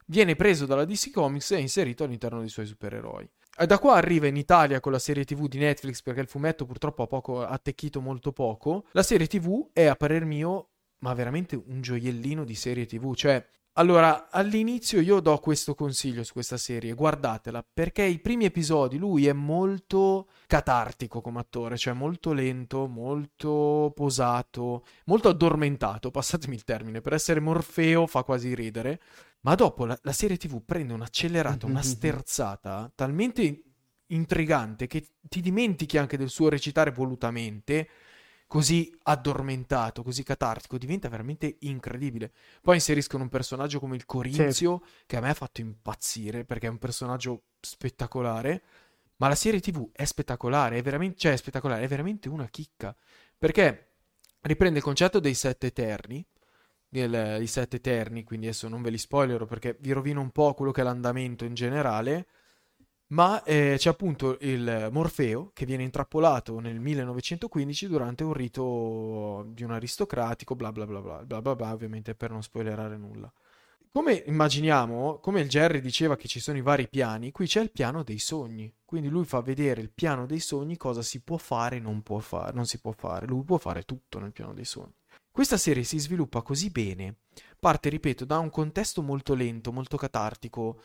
viene 0.06 0.34
preso 0.36 0.64
dalla 0.66 0.84
DC 0.86 1.10
Comics 1.10 1.50
e 1.52 1.60
inserito 1.60 2.02
all'interno 2.04 2.40
dei 2.40 2.48
suoi 2.48 2.66
supereroi. 2.66 3.28
E 3.58 3.66
da 3.66 3.78
qua 3.78 3.96
arriva 3.96 4.26
in 4.26 4.36
Italia 4.36 4.80
con 4.80 4.92
la 4.92 4.98
serie 4.98 5.24
TV 5.24 5.46
di 5.46 5.58
Netflix, 5.58 6.00
perché 6.02 6.20
il 6.20 6.26
fumetto 6.26 6.64
purtroppo 6.64 7.02
ha 7.02 7.06
poco, 7.06 7.44
attecchito 7.44 8.00
molto 8.00 8.32
poco. 8.32 8.86
La 8.92 9.02
serie 9.02 9.26
TV 9.26 9.68
è, 9.72 9.84
a 9.84 9.94
parer 9.94 10.24
mio, 10.24 10.70
ma 11.00 11.12
veramente 11.12 11.54
un 11.56 11.80
gioiellino 11.82 12.44
di 12.44 12.54
serie 12.54 12.86
TV. 12.86 13.14
Cioè, 13.14 13.46
allora, 13.74 14.28
all'inizio 14.30 15.00
io 15.00 15.20
do 15.20 15.38
questo 15.38 15.74
consiglio 15.74 16.24
su 16.24 16.32
questa 16.34 16.58
serie, 16.58 16.92
guardatela, 16.92 17.64
perché 17.72 18.02
i 18.02 18.18
primi 18.18 18.44
episodi 18.44 18.98
lui 18.98 19.26
è 19.26 19.32
molto 19.32 20.28
catartico 20.46 21.22
come 21.22 21.40
attore, 21.40 21.78
cioè 21.78 21.94
molto 21.94 22.34
lento, 22.34 22.86
molto 22.86 23.90
posato, 23.94 24.84
molto 25.06 25.30
addormentato, 25.30 26.10
passatemi 26.12 26.54
il 26.54 26.64
termine, 26.64 27.00
per 27.00 27.14
essere 27.14 27.40
Morfeo 27.40 28.06
fa 28.06 28.24
quasi 28.24 28.54
ridere, 28.54 29.00
ma 29.40 29.54
dopo 29.54 29.86
la, 29.86 29.98
la 30.02 30.12
serie 30.12 30.36
TV 30.36 30.62
prende 30.62 30.92
un'accelerata, 30.92 31.64
una 31.64 31.80
sterzata 31.82 32.92
talmente 32.94 33.62
intrigante 34.08 34.86
che 34.86 35.06
ti 35.22 35.40
dimentichi 35.40 35.96
anche 35.96 36.18
del 36.18 36.28
suo 36.28 36.48
recitare 36.48 36.90
volutamente, 36.90 37.88
così 38.52 38.94
addormentato, 39.04 40.02
così 40.02 40.22
catartico, 40.24 40.76
diventa 40.76 41.08
veramente 41.08 41.56
incredibile. 41.60 42.32
Poi 42.60 42.74
inseriscono 42.74 43.22
un 43.22 43.30
personaggio 43.30 43.80
come 43.80 43.96
il 43.96 44.04
Corinzio, 44.04 44.82
che 45.06 45.16
a 45.16 45.20
me 45.20 45.30
ha 45.30 45.34
fatto 45.34 45.62
impazzire 45.62 46.44
perché 46.44 46.66
è 46.66 46.68
un 46.68 46.76
personaggio 46.76 47.44
spettacolare. 47.58 48.62
Ma 49.16 49.28
la 49.28 49.36
serie 49.36 49.58
TV 49.58 49.88
è 49.90 50.04
spettacolare, 50.04 50.76
è 50.76 50.82
veramente, 50.82 51.16
cioè 51.16 51.32
è 51.32 51.36
spettacolare, 51.36 51.82
è 51.82 51.88
veramente 51.88 52.28
una 52.28 52.46
chicca. 52.48 52.94
Perché 53.38 53.92
riprende 54.42 54.80
il 54.80 54.84
concetto 54.84 55.18
dei 55.18 55.32
sette 55.32 55.68
eterni, 55.68 56.22
del- 56.86 57.38
i 57.40 57.46
sette 57.46 57.76
eterni, 57.76 58.22
quindi 58.22 58.48
adesso 58.48 58.68
non 58.68 58.82
ve 58.82 58.90
li 58.90 58.98
spoilerò 58.98 59.46
perché 59.46 59.78
vi 59.80 59.92
rovino 59.92 60.20
un 60.20 60.30
po' 60.30 60.52
quello 60.52 60.72
che 60.72 60.82
è 60.82 60.84
l'andamento 60.84 61.46
in 61.46 61.54
generale. 61.54 62.26
Ma 63.12 63.42
eh, 63.42 63.74
c'è 63.76 63.90
appunto 63.90 64.38
il 64.40 64.88
Morfeo 64.90 65.50
che 65.52 65.66
viene 65.66 65.82
intrappolato 65.82 66.60
nel 66.60 66.80
1915 66.80 67.86
durante 67.86 68.24
un 68.24 68.32
rito 68.32 69.44
di 69.48 69.64
un 69.64 69.70
aristocratico, 69.72 70.54
bla 70.54 70.72
bla 70.72 70.86
bla 70.86 71.00
bla 71.00 71.22
bla 71.22 71.42
bla 71.42 71.54
bla, 71.54 71.72
ovviamente 71.72 72.14
per 72.14 72.30
non 72.30 72.42
spoilerare 72.42 72.96
nulla. 72.96 73.30
come 73.92 74.14
immaginiamo, 74.26 75.18
come 75.18 75.40
il 75.42 75.48
Jerry 75.48 75.80
diceva 75.80 76.16
che 76.16 76.26
ci 76.26 76.40
sono 76.40 76.56
i 76.56 76.62
vari 76.62 76.88
piani, 76.88 77.32
qui 77.32 77.46
c'è 77.46 77.60
il 77.60 77.70
piano 77.70 78.02
dei 78.02 78.18
sogni. 78.18 78.72
Quindi 78.84 79.08
lui 79.08 79.26
fa 79.26 79.40
vedere 79.42 79.82
il 79.82 79.90
piano 79.90 80.24
dei 80.24 80.40
sogni, 80.40 80.78
cosa 80.78 81.02
si 81.02 81.20
può 81.20 81.36
fare 81.36 81.76
e 81.76 81.80
non 81.80 82.02
può 82.02 82.18
fare, 82.18 82.52
non 82.54 82.64
si 82.66 82.80
può 82.80 82.92
fare. 82.92 83.26
Lui 83.26 83.44
può 83.44 83.58
fare 83.58 83.82
tutto 83.82 84.18
nel 84.20 84.32
piano 84.32 84.54
dei 84.54 84.64
sogni. 84.64 84.94
Questa 85.30 85.56
serie 85.56 85.82
si 85.82 85.98
sviluppa 85.98 86.42
così 86.42 86.68
bene, 86.68 87.16
parte, 87.58 87.88
ripeto, 87.88 88.26
da 88.26 88.38
un 88.38 88.50
contesto 88.50 89.00
molto 89.00 89.34
lento, 89.34 89.72
molto 89.72 89.96
catartico, 89.96 90.82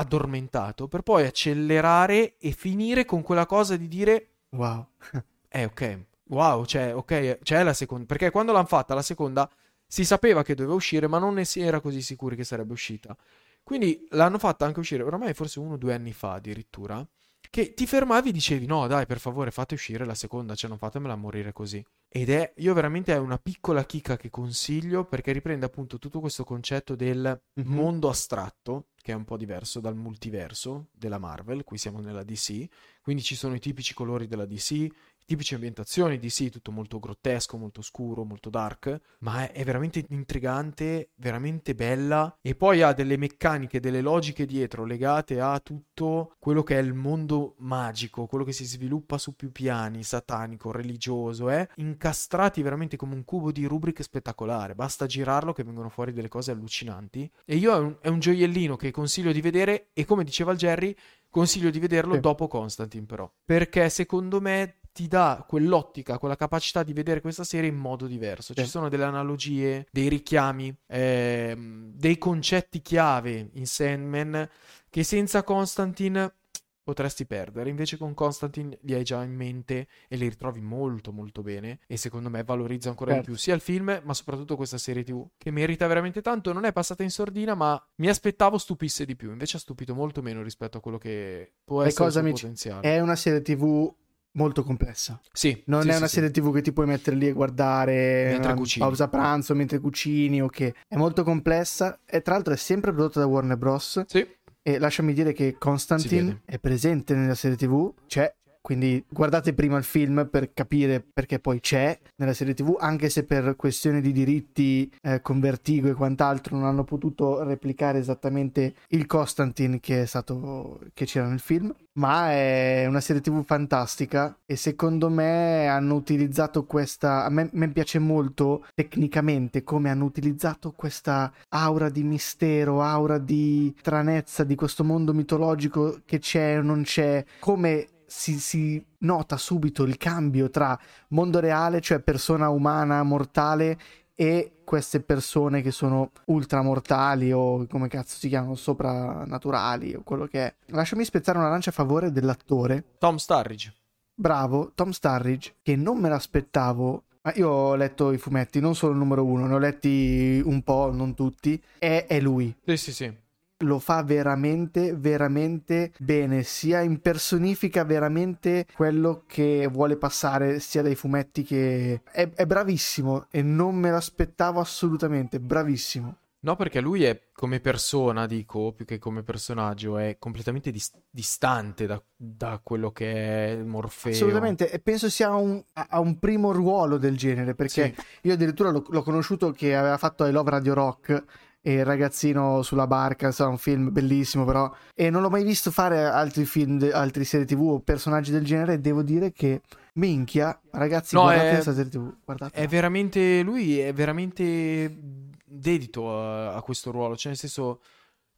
addormentato, 0.00 0.88
per 0.88 1.02
poi 1.02 1.26
accelerare 1.26 2.36
e 2.38 2.50
finire 2.52 3.04
con 3.04 3.22
quella 3.22 3.46
cosa 3.46 3.76
di 3.76 3.88
dire 3.88 4.30
Wow. 4.50 4.88
eh 5.48 5.64
ok, 5.64 6.04
wow, 6.28 6.64
cioè, 6.64 6.94
ok, 6.94 7.38
c'è 7.42 7.62
la 7.62 7.72
seconda, 7.72 8.06
perché 8.06 8.30
quando 8.30 8.52
l'hanno 8.52 8.66
fatta 8.66 8.94
la 8.94 9.02
seconda 9.02 9.48
si 9.86 10.04
sapeva 10.04 10.42
che 10.42 10.54
doveva 10.54 10.74
uscire, 10.74 11.06
ma 11.06 11.18
non 11.18 11.34
ne 11.34 11.44
si 11.44 11.60
era 11.60 11.80
così 11.80 12.02
sicuri 12.02 12.36
che 12.36 12.44
sarebbe 12.44 12.72
uscita. 12.72 13.16
Quindi 13.62 14.06
l'hanno 14.10 14.38
fatta 14.38 14.64
anche 14.64 14.80
uscire, 14.80 15.02
oramai 15.02 15.34
forse 15.34 15.60
uno 15.60 15.74
o 15.74 15.76
due 15.76 15.94
anni 15.94 16.12
fa 16.12 16.34
addirittura, 16.34 17.06
che 17.48 17.74
ti 17.74 17.86
fermavi 17.86 18.28
e 18.28 18.32
dicevi 18.32 18.66
no 18.66 18.86
dai 18.86 19.06
per 19.06 19.18
favore 19.18 19.50
fate 19.50 19.74
uscire 19.74 20.04
la 20.04 20.14
seconda, 20.14 20.54
cioè 20.54 20.68
non 20.68 20.78
fatemela 20.78 21.16
morire 21.16 21.52
così. 21.52 21.84
Ed 22.12 22.28
è, 22.28 22.52
io 22.56 22.74
veramente 22.74 23.12
è 23.12 23.18
una 23.18 23.38
piccola 23.38 23.84
chicca 23.84 24.16
che 24.16 24.30
consiglio 24.30 25.04
perché 25.04 25.30
riprende 25.32 25.64
appunto 25.66 25.98
tutto 25.98 26.20
questo 26.20 26.44
concetto 26.44 26.94
del 26.96 27.40
Mhm. 27.54 27.72
mondo 27.72 28.08
astratto, 28.08 28.88
che 29.00 29.12
è 29.12 29.14
un 29.14 29.24
po' 29.24 29.36
diverso 29.36 29.80
dal 29.80 29.94
multiverso 29.96 30.88
della 30.92 31.18
Marvel, 31.18 31.62
qui 31.64 31.78
siamo 31.78 32.00
nella 32.00 32.24
DC, 32.24 32.66
quindi 33.00 33.22
ci 33.22 33.34
sono 33.36 33.54
i 33.54 33.60
tipici 33.60 33.94
colori 33.94 34.26
della 34.26 34.44
DC, 34.44 34.86
tipici 35.30 35.54
ambientazioni 35.54 36.18
DC, 36.18 36.48
tutto 36.48 36.72
molto 36.72 36.98
grottesco, 36.98 37.56
molto 37.56 37.82
scuro, 37.82 38.24
molto 38.24 38.50
dark, 38.50 39.00
ma 39.20 39.44
è, 39.44 39.52
è 39.52 39.62
veramente 39.62 40.04
intrigante, 40.08 41.10
veramente 41.14 41.76
bella 41.76 42.36
e 42.40 42.56
poi 42.56 42.82
ha 42.82 42.92
delle 42.92 43.16
meccaniche, 43.16 43.78
delle 43.78 44.00
logiche 44.00 44.44
dietro 44.44 44.84
legate 44.84 45.40
a 45.40 45.60
tutto 45.60 46.34
quello 46.40 46.64
che 46.64 46.76
è 46.76 46.82
il 46.82 46.94
mondo 46.94 47.54
magico, 47.58 48.26
quello 48.26 48.42
che 48.42 48.50
si 48.50 48.64
sviluppa 48.64 49.18
su 49.18 49.36
più 49.36 49.52
piani, 49.52 50.02
satanico, 50.02 50.72
religioso, 50.72 51.48
eh? 51.48 51.68
incastrati 51.76 52.60
veramente 52.60 52.96
come 52.96 53.14
un 53.14 53.24
cubo 53.24 53.52
di 53.52 53.66
rubriche 53.66 54.02
spettacolare, 54.02 54.74
basta 54.74 55.06
girarlo 55.06 55.52
che 55.52 55.62
vengono 55.62 55.90
fuori 55.90 56.12
delle 56.12 56.26
cose 56.26 56.50
allucinanti 56.50 57.30
e 57.44 57.54
io 57.54 57.72
è 57.72 57.78
un, 57.78 57.96
è 58.00 58.08
un 58.08 58.18
gioiellino 58.18 58.74
che 58.74 58.90
consiglio 58.90 59.30
di 59.30 59.40
vedere 59.40 59.90
e 59.92 60.04
come 60.04 60.24
diceva 60.24 60.50
il 60.50 60.58
Jerry, 60.58 60.92
consiglio 61.28 61.70
di 61.70 61.78
vederlo 61.78 62.14
Sì. 62.14 62.20
dopo 62.20 62.48
Constantine 62.48 63.06
però, 63.06 63.32
perché 63.44 63.88
secondo 63.88 64.40
me 64.40 64.79
ti 65.00 65.08
dà 65.08 65.42
quell'ottica, 65.48 66.18
quella 66.18 66.36
capacità 66.36 66.82
di 66.82 66.92
vedere 66.92 67.22
questa 67.22 67.42
serie 67.42 67.70
in 67.70 67.76
modo 67.76 68.06
diverso. 68.06 68.52
Ci 68.52 68.66
sono 68.66 68.90
delle 68.90 69.04
analogie, 69.04 69.86
dei 69.90 70.08
richiami, 70.08 70.76
ehm, 70.88 71.92
dei 71.94 72.18
concetti 72.18 72.82
chiave 72.82 73.48
in 73.54 73.66
Sandman 73.66 74.46
che 74.90 75.02
senza 75.02 75.42
Constantine 75.42 76.34
potresti 76.82 77.24
perdere. 77.24 77.70
Invece 77.70 77.96
con 77.96 78.12
Constantine 78.12 78.76
li 78.82 78.92
hai 78.92 79.02
già 79.02 79.22
in 79.22 79.34
mente 79.34 79.86
e 80.06 80.16
li 80.16 80.28
ritrovi 80.28 80.60
molto 80.60 81.12
molto 81.12 81.40
bene 81.40 81.78
e 81.86 81.96
secondo 81.96 82.28
me 82.28 82.44
valorizza 82.44 82.90
ancora 82.90 83.12
di 83.12 83.16
Certo. 83.18 83.30
più 83.30 83.40
sia 83.40 83.54
il 83.54 83.60
film 83.62 84.02
ma 84.04 84.12
soprattutto 84.12 84.54
questa 84.56 84.76
serie 84.76 85.02
TV 85.02 85.26
che 85.38 85.50
merita 85.50 85.86
veramente 85.86 86.20
tanto. 86.20 86.52
Non 86.52 86.66
è 86.66 86.72
passata 86.72 87.02
in 87.02 87.10
sordina 87.10 87.54
ma 87.54 87.82
mi 87.96 88.08
aspettavo 88.08 88.58
stupisse 88.58 89.06
di 89.06 89.16
più. 89.16 89.30
Invece 89.30 89.56
ha 89.56 89.60
stupito 89.60 89.94
molto 89.94 90.20
meno 90.20 90.42
rispetto 90.42 90.76
a 90.76 90.80
quello 90.82 90.98
che 90.98 91.52
può 91.64 91.80
essere 91.80 92.04
il 92.04 92.12
cosa 92.12 92.20
suo 92.20 92.30
potenziale. 92.32 92.82
È 92.82 93.00
una 93.00 93.16
serie 93.16 93.40
TV 93.40 93.94
molto 94.32 94.62
complessa. 94.62 95.20
Sì, 95.32 95.62
Non 95.66 95.82
sì, 95.82 95.88
è 95.88 95.92
sì, 95.92 95.98
una 95.98 96.06
sì. 96.06 96.14
serie 96.14 96.30
TV 96.30 96.52
che 96.54 96.62
ti 96.62 96.72
puoi 96.72 96.86
mettere 96.86 97.16
lì 97.16 97.26
e 97.28 97.32
guardare 97.32 98.28
Mentre 98.32 98.52
a 98.52 98.54
cucini. 98.54 98.84
pausa 98.84 99.08
pranzo, 99.08 99.54
mentre 99.54 99.78
cucini 99.78 100.40
o 100.42 100.48
che 100.48 100.74
è 100.86 100.96
molto 100.96 101.24
complessa 101.24 102.00
e 102.06 102.22
tra 102.22 102.34
l'altro 102.34 102.52
è 102.54 102.56
sempre 102.56 102.92
prodotta 102.92 103.20
da 103.20 103.26
Warner 103.26 103.56
Bros. 103.56 104.04
Sì. 104.06 104.26
E 104.62 104.78
lasciami 104.78 105.14
dire 105.14 105.32
che 105.32 105.56
Constantine 105.58 106.42
è 106.44 106.58
presente 106.58 107.14
nella 107.14 107.34
serie 107.34 107.56
TV, 107.56 107.92
c'è, 108.06 108.32
quindi 108.60 109.02
guardate 109.08 109.54
prima 109.54 109.78
il 109.78 109.84
film 109.84 110.28
per 110.30 110.52
capire 110.52 111.00
perché 111.00 111.38
poi 111.38 111.60
c'è 111.60 111.98
nella 112.16 112.34
serie 112.34 112.54
TV, 112.54 112.76
anche 112.78 113.08
se 113.08 113.24
per 113.24 113.56
questioni 113.56 114.00
di 114.00 114.12
diritti 114.12 114.90
eh, 115.02 115.20
con 115.22 115.40
Vertigo 115.40 115.88
e 115.88 115.94
quant'altro 115.94 116.56
non 116.56 116.66
hanno 116.66 116.84
potuto 116.84 117.42
replicare 117.42 117.98
esattamente 117.98 118.74
il 118.88 119.06
Constantine 119.06 119.80
che 119.80 120.06
stato 120.06 120.80
che 120.92 121.06
c'era 121.06 121.28
nel 121.28 121.40
film, 121.40 121.74
ma 121.94 122.30
è 122.30 122.86
una 122.86 123.00
serie 123.00 123.22
TV 123.22 123.44
fantastica 123.44 124.36
e 124.44 124.56
secondo 124.56 125.08
me 125.08 125.66
hanno 125.66 125.94
utilizzato 125.94 126.64
questa 126.64 127.24
a 127.24 127.30
me, 127.30 127.48
me 127.52 127.68
piace 127.70 127.98
molto 127.98 128.66
tecnicamente 128.74 129.62
come 129.62 129.90
hanno 129.90 130.04
utilizzato 130.04 130.72
questa 130.72 131.32
aura 131.48 131.88
di 131.88 132.02
mistero, 132.02 132.82
aura 132.82 133.18
di 133.18 133.74
stranezza 133.78 134.44
di 134.44 134.54
questo 134.54 134.84
mondo 134.84 135.14
mitologico 135.14 136.00
che 136.04 136.18
c'è 136.18 136.58
o 136.58 136.62
non 136.62 136.82
c'è, 136.82 137.24
come 137.38 137.86
si, 138.10 138.40
si 138.40 138.84
nota 138.98 139.36
subito 139.36 139.84
il 139.84 139.96
cambio 139.96 140.50
tra 140.50 140.78
mondo 141.10 141.38
reale, 141.38 141.80
cioè 141.80 142.00
persona 142.00 142.48
umana 142.48 143.04
mortale, 143.04 143.78
e 144.16 144.56
queste 144.64 145.00
persone 145.00 145.62
che 145.62 145.70
sono 145.70 146.10
ultramortali 146.26 147.32
o 147.32 147.66
come 147.66 147.88
cazzo 147.88 148.18
si 148.18 148.28
chiamano, 148.28 148.54
soprannaturali 148.54 149.94
o 149.94 150.02
quello 150.02 150.26
che 150.26 150.46
è. 150.46 150.54
Lasciami 150.66 151.04
spezzare 151.04 151.38
una 151.38 151.48
lancia 151.48 151.70
a 151.70 151.72
favore 151.72 152.12
dell'attore. 152.12 152.84
Tom 152.98 153.16
Starridge. 153.16 153.72
Bravo, 154.12 154.72
Tom 154.74 154.90
Starridge, 154.90 155.54
che 155.62 155.76
non 155.76 155.98
me 155.98 156.10
l'aspettavo. 156.10 157.04
Ma 157.22 157.32
io 157.36 157.48
ho 157.48 157.74
letto 157.76 158.12
i 158.12 158.18
fumetti, 158.18 158.60
non 158.60 158.74
solo 158.74 158.92
il 158.92 158.98
numero 158.98 159.24
uno, 159.24 159.46
ne 159.46 159.54
ho 159.54 159.58
letti 159.58 160.42
un 160.44 160.62
po', 160.62 160.90
non 160.92 161.14
tutti. 161.14 161.62
E 161.78 162.06
è 162.06 162.20
lui 162.20 162.54
Sì, 162.66 162.76
sì, 162.76 162.92
sì. 162.92 163.14
Lo 163.60 163.78
fa 163.78 164.02
veramente, 164.02 164.94
veramente 164.94 165.92
bene. 165.98 166.42
Sia 166.42 166.80
impersonifica 166.80 167.84
veramente 167.84 168.66
quello 168.74 169.24
che 169.26 169.68
vuole 169.70 169.96
passare 169.96 170.60
sia 170.60 170.82
dai 170.82 170.94
fumetti 170.94 171.42
che... 171.42 172.02
È, 172.10 172.28
è 172.34 172.46
bravissimo 172.46 173.26
e 173.30 173.42
non 173.42 173.76
me 173.76 173.90
l'aspettavo 173.90 174.60
assolutamente. 174.60 175.40
Bravissimo. 175.40 176.16
No, 176.42 176.56
perché 176.56 176.80
lui 176.80 177.04
è 177.04 177.20
come 177.34 177.60
persona, 177.60 178.26
dico, 178.26 178.72
più 178.72 178.86
che 178.86 178.98
come 178.98 179.22
personaggio, 179.22 179.98
è 179.98 180.16
completamente 180.18 180.70
dis- 180.70 180.90
distante 181.10 181.84
da, 181.84 182.02
da 182.16 182.60
quello 182.62 182.92
che 182.92 183.52
è 183.52 183.56
Morfeo. 183.56 184.12
Assolutamente. 184.12 184.70
E 184.70 184.78
penso 184.78 185.10
sia 185.10 185.34
un, 185.34 185.62
a 185.74 186.00
un 186.00 186.18
primo 186.18 186.52
ruolo 186.52 186.96
del 186.96 187.18
genere 187.18 187.54
perché 187.54 187.94
Sì. 187.94 188.28
io 188.28 188.32
addirittura 188.32 188.70
l'ho, 188.70 188.82
l'ho 188.88 189.02
conosciuto 189.02 189.52
che 189.52 189.76
aveva 189.76 189.98
fatto 189.98 190.24
I 190.24 190.32
Love 190.32 190.50
Radio 190.50 190.72
Rock. 190.72 191.24
E 191.62 191.74
il 191.74 191.84
ragazzino 191.84 192.62
sulla 192.62 192.86
barca, 192.86 193.26
insomma, 193.26 193.50
un 193.50 193.58
film 193.58 193.92
bellissimo, 193.92 194.44
però. 194.46 194.72
E 194.94 195.10
non 195.10 195.20
l'ho 195.20 195.28
mai 195.28 195.44
visto 195.44 195.70
fare 195.70 196.04
altri 196.04 196.46
film, 196.46 196.88
altri 196.92 197.24
serie 197.24 197.44
TV 197.44 197.60
o 197.60 197.80
personaggi 197.80 198.30
del 198.30 198.44
genere. 198.44 198.74
E 198.74 198.78
devo 198.80 199.02
dire 199.02 199.30
che, 199.32 199.60
minchia, 199.94 200.58
ragazzi, 200.70 201.14
No, 201.14 201.22
guardate 201.22 201.48
è- 201.48 201.52
questa 201.52 201.74
serie 201.74 201.90
TV. 201.90 202.12
Guardate. 202.24 202.58
È 202.58 202.66
veramente, 202.66 203.42
lui 203.42 203.78
è 203.78 203.92
veramente 203.92 204.96
dedito 205.44 206.18
a, 206.18 206.54
a 206.54 206.62
questo 206.62 206.90
ruolo, 206.90 207.14
cioè 207.16 207.28
nel 207.32 207.38
senso 207.40 207.80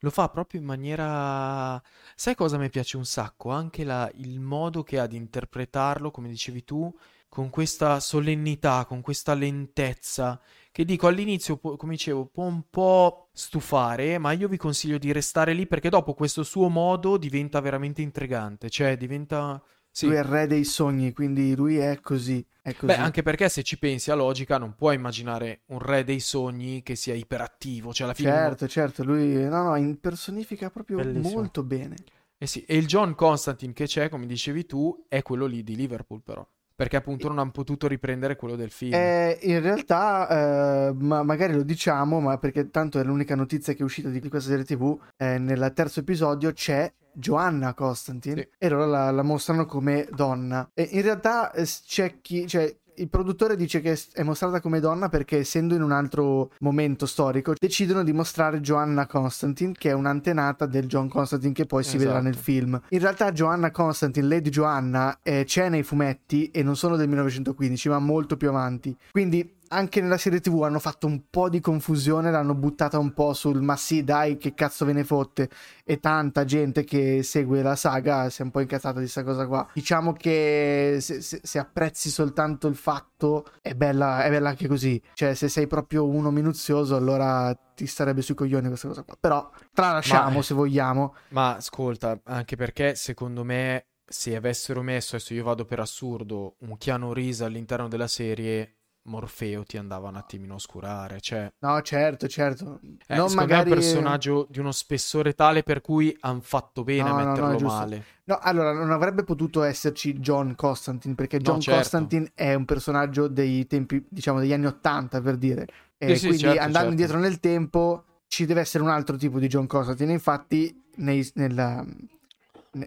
lo 0.01 0.11
fa 0.11 0.29
proprio 0.29 0.59
in 0.61 0.67
maniera... 0.67 1.81
Sai 2.17 2.35
cosa 2.35 2.59
mi 2.59 2.71
piace 2.71 2.97
un 2.97 3.05
sacco? 3.05 3.51
Anche 3.51 3.85
la- 3.85 4.11
il 4.17 4.41
modo 4.41 4.83
che 4.83 4.99
ha 4.99 5.07
di 5.07 5.17
interpretarlo, 5.17 6.11
come 6.11 6.29
dicevi 6.29 6.65
tu, 6.65 6.93
con 7.29 7.51
questa 7.51 8.01
solennità, 8.01 8.85
con 8.85 9.01
questa 9.01 9.35
lentezza, 9.35 10.41
che 10.73 10.85
dico 10.85 11.07
all'inizio, 11.07 11.59
come 11.59 11.93
dicevo, 11.93 12.27
può 12.27 12.45
un 12.45 12.63
po' 12.69 13.29
stufare, 13.33 14.19
ma 14.19 14.33
io 14.33 14.49
vi 14.49 14.57
consiglio 14.57 14.99
di 14.99 15.13
restare 15.13 15.53
lì 15.53 15.67
perché 15.67 15.91
dopo 15.91 16.15
questo 16.15 16.43
suo 16.43 16.69
modo 16.69 17.19
diventa 17.19 17.61
veramente 17.61 18.03
intrigante, 18.03 18.71
cioè 18.71 18.97
diventa... 18.97 19.63
Sì. 19.95 20.07
Lui 20.07 20.15
è 20.15 20.21
il 20.21 20.25
re 20.25 20.47
dei 20.47 20.65
sogni, 20.65 21.13
quindi 21.13 21.55
lui 21.55 21.77
è 21.77 22.01
così. 22.01 22.43
È 22.63 22.73
così. 22.73 22.87
Beh, 22.87 22.97
anche 22.97 23.23
perché 23.23 23.51
se 23.51 23.63
ci 23.63 23.79
pensi 23.79 24.11
a 24.11 24.15
logica, 24.15 24.57
non 24.57 24.75
puoi 24.75 24.95
immaginare 24.95 25.65
un 25.67 25.81
re 25.81 26.03
dei 26.03 26.21
sogni 26.21 26.83
che 26.83 26.97
sia 26.97 27.13
iperattivo. 27.13 27.93
Cioè, 27.93 28.07
alla 28.07 28.15
fine. 28.15 28.31
Certo, 28.31 28.67
certo, 28.69 29.05
lui 29.05 29.35
no, 29.35 29.65
no, 29.65 29.77
impersonifica 29.77 30.71
proprio 30.71 30.97
Bellissimo. 30.97 31.35
molto 31.35 31.63
bene. 31.63 31.97
Eh 32.39 32.47
sì, 32.47 32.65
e 32.65 32.79
il 32.79 32.87
John 32.87 33.15
Constantine 33.15 33.75
che 33.75 33.85
c'è, 33.85 34.09
come 34.09 34.25
dicevi 34.25 34.65
tu, 34.65 35.05
è 35.09 35.21
quello 35.21 35.45
lì 35.45 35.63
di 35.63 35.77
Liverpool, 35.77 36.23
però. 36.23 36.49
Perché 36.75 36.97
appunto 36.97 37.29
non 37.29 37.39
hanno 37.39 37.51
potuto 37.51 37.87
riprendere 37.87 38.37
quello 38.37 38.57
del 38.57 38.71
film. 38.71 38.95
Eh, 38.95 39.39
in 39.43 39.61
realtà, 39.61 40.89
eh, 40.89 40.93
ma 40.95 41.23
magari 41.23 41.55
lo 41.55 41.63
diciamo, 41.63 42.21
ma 42.21 42.39
perché 42.39 42.71
tanto 42.71 42.99
è 42.99 43.05
l'unica 43.05 43.35
notizia 43.35 43.73
che 43.75 43.81
è 43.81 43.85
uscita 43.85 44.09
di 44.09 44.21
questa 44.29 44.51
serie 44.51 44.65
TV. 44.65 44.99
eh, 45.17 45.39
nel 45.39 45.73
terzo 45.75 46.01
episodio 46.01 46.53
c'è 46.53 46.93
Joanna 47.15 47.75
Constantine 47.75 48.41
Sì. 48.41 48.49
e 48.59 48.69
loro 48.71 48.87
la, 48.87 49.11
la 49.11 49.23
mostrano 49.23 49.67
come 49.67 50.09
donna. 50.15 50.69
E 50.75 50.89
in 50.93 51.03
realtà 51.03 51.53
eh, 51.53 51.65
c'è 51.65 52.21
chi, 52.21 52.47
cioè, 52.47 52.75
il 52.97 53.09
produttore 53.09 53.57
dice 53.57 53.81
che 53.81 53.99
è 54.13 54.23
mostrata 54.23 54.61
come 54.61 54.81
donna 54.81 55.09
perché 55.09 55.39
essendo 55.39 55.75
in 55.75 55.83
un 55.83 55.93
altro 55.93 56.51
momento 56.61 57.07
storico 57.07 57.55
decidono 57.59 58.03
di 58.05 58.13
mostrare 58.13 58.61
Joanna 58.61 59.07
Constantine 59.07 59.73
che 59.73 59.91
è 59.91 59.93
un'antenata 59.93 60.67
del 60.67 60.87
John 60.87 61.09
Constantine 61.09 61.53
che 61.53 61.67
poi 61.67 61.85
si 61.85 61.97
vedrà 61.97 62.13
Esatto. 62.19 62.25
nel 62.25 62.35
film. 62.37 62.81
In 62.91 62.99
realtà 62.99 63.33
Joanna 63.33 63.71
Constantine, 63.71 64.27
Lady 64.27 64.51
Joanna, 64.51 65.21
eh, 65.23 65.45
c'è 65.45 65.69
nei 65.69 65.83
fumetti 65.83 66.51
e 66.51 66.63
non 66.63 66.77
sono 66.77 66.97
del 66.97 67.09
1915 67.09 67.89
ma 67.89 67.99
molto 67.99 68.37
più 68.37 68.49
avanti. 68.49 68.95
Quindi 69.11 69.61
anche 69.73 70.01
nella 70.01 70.19
serie 70.19 70.41
TV 70.41 70.63
hanno 70.63 70.79
fatto 70.79 71.07
un 71.07 71.23
po' 71.31 71.49
di 71.49 71.61
confusione, 71.61 72.31
l'hanno 72.31 72.55
buttata 72.55 72.99
un 72.99 73.13
po' 73.13 73.33
sul 73.33 73.63
ma 73.63 73.77
sì, 73.77 74.05
dai, 74.05 74.37
che 74.37 74.55
cazzo 74.55 74.85
ve 74.85 74.93
ne 74.93 75.05
fotte. 75.05 75.49
E 75.85 75.99
tanta 75.99 76.45
gente 76.45 76.85
che 76.85 77.23
segue 77.23 77.63
la 77.63 77.75
saga 77.75 78.29
si 78.31 78.43
è 78.43 78.45
un 78.45 78.51
po' 78.51 78.61
incazzata 78.61 78.95
di 78.95 79.01
questa 79.11 79.25
cosa 79.25 79.47
qua. 79.47 79.67
Diciamo 79.73 80.13
che 80.13 80.99
se, 81.01 81.21
se- 81.23 81.41
se 81.43 81.59
apprezzi 81.59 82.11
soltanto 82.11 82.69
il 82.69 82.77
fatto, 82.77 83.47
è 83.61 83.75
bella, 83.75 84.23
è 84.25 84.31
bella 84.31 84.51
anche 84.51 84.69
così. 84.69 85.03
Cioè, 85.15 85.35
se 85.35 85.49
sei 85.49 85.67
proprio 85.67 86.07
uno 86.07 86.31
minuzioso, 86.31 86.95
allora 86.95 87.57
ti 87.75 87.87
starebbe 87.87 88.21
sui 88.21 88.35
coglioni 88.35 88.69
questa 88.69 88.89
cosa 88.89 89.03
qua. 89.03 89.17
Però 89.19 89.51
tralasciamo 89.73 90.37
Ma- 90.37 90.43
se 90.43 90.55
vogliamo. 90.55 91.15
Ma 91.29 91.57
ascolta, 91.57 92.21
anche 92.25 92.57
perché 92.57 92.95
secondo 92.95 93.43
me 93.43 93.87
se 94.05 94.37
avessero 94.37 94.83
messo, 94.83 95.17
adesso 95.17 95.33
io 95.33 95.43
vado 95.43 95.65
per 95.65 95.81
assurdo, 95.81 96.57
un 96.61 96.77
Keanu 96.77 97.13
Reeves 97.15 97.41
all'interno 97.41 97.89
della 97.89 98.09
serie, 98.09 98.82
Morfeo 99.05 99.65
ti 99.65 99.77
andava 99.77 100.09
un 100.09 100.17
attimino 100.17 100.53
a 100.53 100.57
oscurare. 100.57 101.21
Cioè, 101.21 101.53
No, 101.59 101.81
certo, 101.83 102.29
certo. 102.29 102.81
eh, 103.07 103.17
non 103.17 103.33
magari... 103.35 103.71
me 103.71 103.77
è 103.77 103.79
un 103.79 103.81
personaggio 103.93 104.47
di 104.49 104.59
uno 104.61 104.73
spessore 104.73 105.35
tale 105.35 105.63
per 105.63 105.81
cui 105.81 106.17
hanno 106.21 106.41
fatto 106.41 106.85
bene 106.85 107.03
No, 107.03 107.09
a 107.09 107.13
no, 107.13 107.19
no, 107.23 107.27
metterlo 107.27 107.51
è 107.53 107.57
giusto. 107.57 107.79
male. 107.79 108.05
No, 108.25 108.39
allora 108.41 108.73
non 108.73 108.91
avrebbe 108.93 109.25
potuto 109.25 109.63
esserci 109.63 110.15
John 110.21 110.55
Constantine 110.55 111.15
perché 111.15 111.39
No, 111.39 111.43
John 111.43 111.61
certo. 111.61 111.79
Constantine 111.81 112.31
è 112.35 112.55
un 112.55 112.65
personaggio 112.65 113.27
dei 113.29 113.67
tempi, 113.67 114.05
diciamo, 114.09 114.39
degli 114.39 114.53
anni 114.53 114.67
Ottanta 114.67 115.21
per 115.21 115.37
dire. 115.37 115.67
E 115.99 116.09
Sì, 116.15 116.17
sì, 116.17 116.27
quindi 116.29 116.39
certo, 116.45 116.59
andando 116.61 116.79
certo. 116.79 116.91
indietro 116.91 117.19
nel 117.19 117.41
tempo 117.41 118.05
ci 118.29 118.47
deve 118.47 118.61
essere 118.61 118.83
un 118.85 118.91
altro 118.91 119.17
tipo 119.17 119.39
di 119.39 119.49
John 119.49 119.67
Constantine. 119.67 120.13
Infatti, 120.13 120.83
nei, 120.97 121.29
nella- 121.35 121.85
ne- 121.85 122.09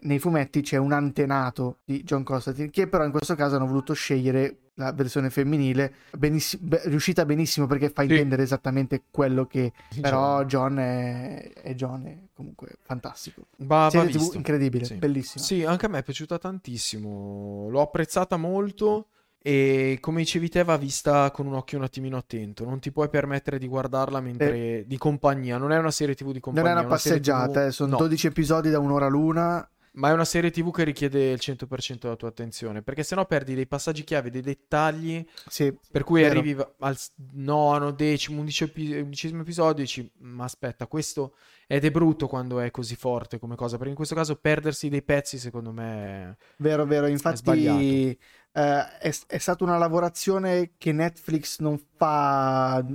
nei 0.02 0.20
fumetti 0.20 0.62
c'è 0.62 0.78
un 0.78 0.92
antenato 0.94 1.78
di 1.86 2.04
John 2.04 2.24
Constantine 2.24 2.70
che 2.72 2.88
però 2.88 3.06
in 3.06 3.12
questo 3.12 3.36
caso 3.36 3.56
hanno 3.56 3.68
voluto 3.68 3.94
scegliere 3.94 4.58
la 4.78 4.92
versione 4.92 5.30
femminile, 5.30 5.94
benissi- 6.18 6.58
be- 6.58 6.82
riuscita 6.86 7.24
benissimo 7.24 7.66
perché 7.66 7.90
fa 7.90 8.02
Sì. 8.02 8.10
intendere 8.10 8.44
esattamente 8.44 9.04
quello 9.10 9.46
che... 9.46 9.72
Però 10.02 10.44
Diciamo. 10.44 10.46
John 10.46 10.78
è, 10.80 11.54
è 11.54 11.74
John, 11.76 12.06
è 12.08 12.18
comunque 12.34 12.76
fantastico. 12.82 13.46
Va, 13.60 13.88
va 13.94 14.06
TV 14.06 14.32
incredibile, 14.34 14.84
Sì. 14.84 14.96
bellissima. 14.96 15.44
Sì, 15.44 15.64
anche 15.64 15.86
a 15.86 15.90
me 15.90 16.00
è 16.00 16.04
piaciuta 16.04 16.38
tantissimo. 16.40 17.68
L'ho 17.70 17.82
apprezzata 17.82 18.38
molto 18.38 19.08
e 19.42 20.00
come 20.02 20.20
dicevi 20.22 20.50
te 20.50 20.64
va 20.64 20.76
vista 20.76 21.30
con 21.32 21.46
un 21.46 21.54
occhio 21.54 21.78
un 21.78 21.84
attimino 21.84 22.18
attento. 22.18 22.66
Non 22.66 22.80
ti 22.80 22.92
puoi 22.92 23.10
permettere 23.10 23.58
di 23.60 23.68
guardarla 23.68 24.20
mentre 24.20 24.84
di 24.88 24.98
compagnia. 24.98 25.58
Non 25.58 25.72
è 25.72 25.78
una 25.78 25.92
serie 25.92 26.16
TV 26.16 26.28
di 26.28 26.32
Non 26.34 26.40
compagnia. 26.42 26.70
è 26.82 26.86
una 26.86 26.98
serie 26.98 27.20
passeggiata, 27.20 27.62
TV 27.62 27.68
eh, 27.68 27.72
sono 27.72 27.92
no, 27.92 27.98
12 27.98 28.28
episodi 28.28 28.70
da 28.72 28.80
un'ora 28.80 29.08
l'una. 29.08 29.70
Ma 29.96 30.10
è 30.10 30.14
una 30.14 30.26
serie 30.26 30.52
TV 30.52 30.72
che 30.72 30.84
richiede 30.84 31.32
il 31.32 31.40
100% 31.42 31.98
della 32.00 32.16
tua 32.16 32.30
attenzione, 32.30 32.82
perché 32.82 33.04
sennò 33.04 33.26
perdi 33.26 33.56
dei 33.56 33.68
passaggi 33.68 34.04
chiave, 34.04 34.30
dei 34.30 34.42
dettagli 34.42 35.26
Sì, 35.48 35.74
per 35.92 36.04
cui 36.04 36.22
Vero. 36.22 36.40
arrivi 36.40 36.64
al 36.80 36.98
nono, 37.34 37.92
decimo, 37.92 38.40
undicesimo 38.42 39.42
episodio 39.42 39.84
e 39.84 39.86
dici, 39.86 40.12
ma 40.20 40.44
aspetta, 40.44 40.88
questo 40.88 41.36
ed 41.68 41.84
è 41.84 41.92
brutto 41.92 42.28
quando 42.28 42.60
è 42.60 42.70
così 42.72 42.96
forte 42.96 43.40
come 43.40 43.56
cosa, 43.56 43.76
perché 43.76 43.90
in 43.90 43.96
questo 43.96 44.16
caso 44.16 44.36
perdersi 44.36 44.90
dei 44.90 45.02
pezzi 45.02 45.38
secondo 45.38 45.72
me 45.72 46.38
vero, 46.58 46.86
vero. 46.86 47.08
Infatti 47.08 47.60
eh, 47.60 48.18
è, 48.52 49.16
è 49.28 49.38
stata 49.38 49.64
una 49.64 49.78
lavorazione 49.78 50.72
che 50.78 50.92
Netflix 50.92 51.60
non 51.60 51.80
fa 51.96 52.86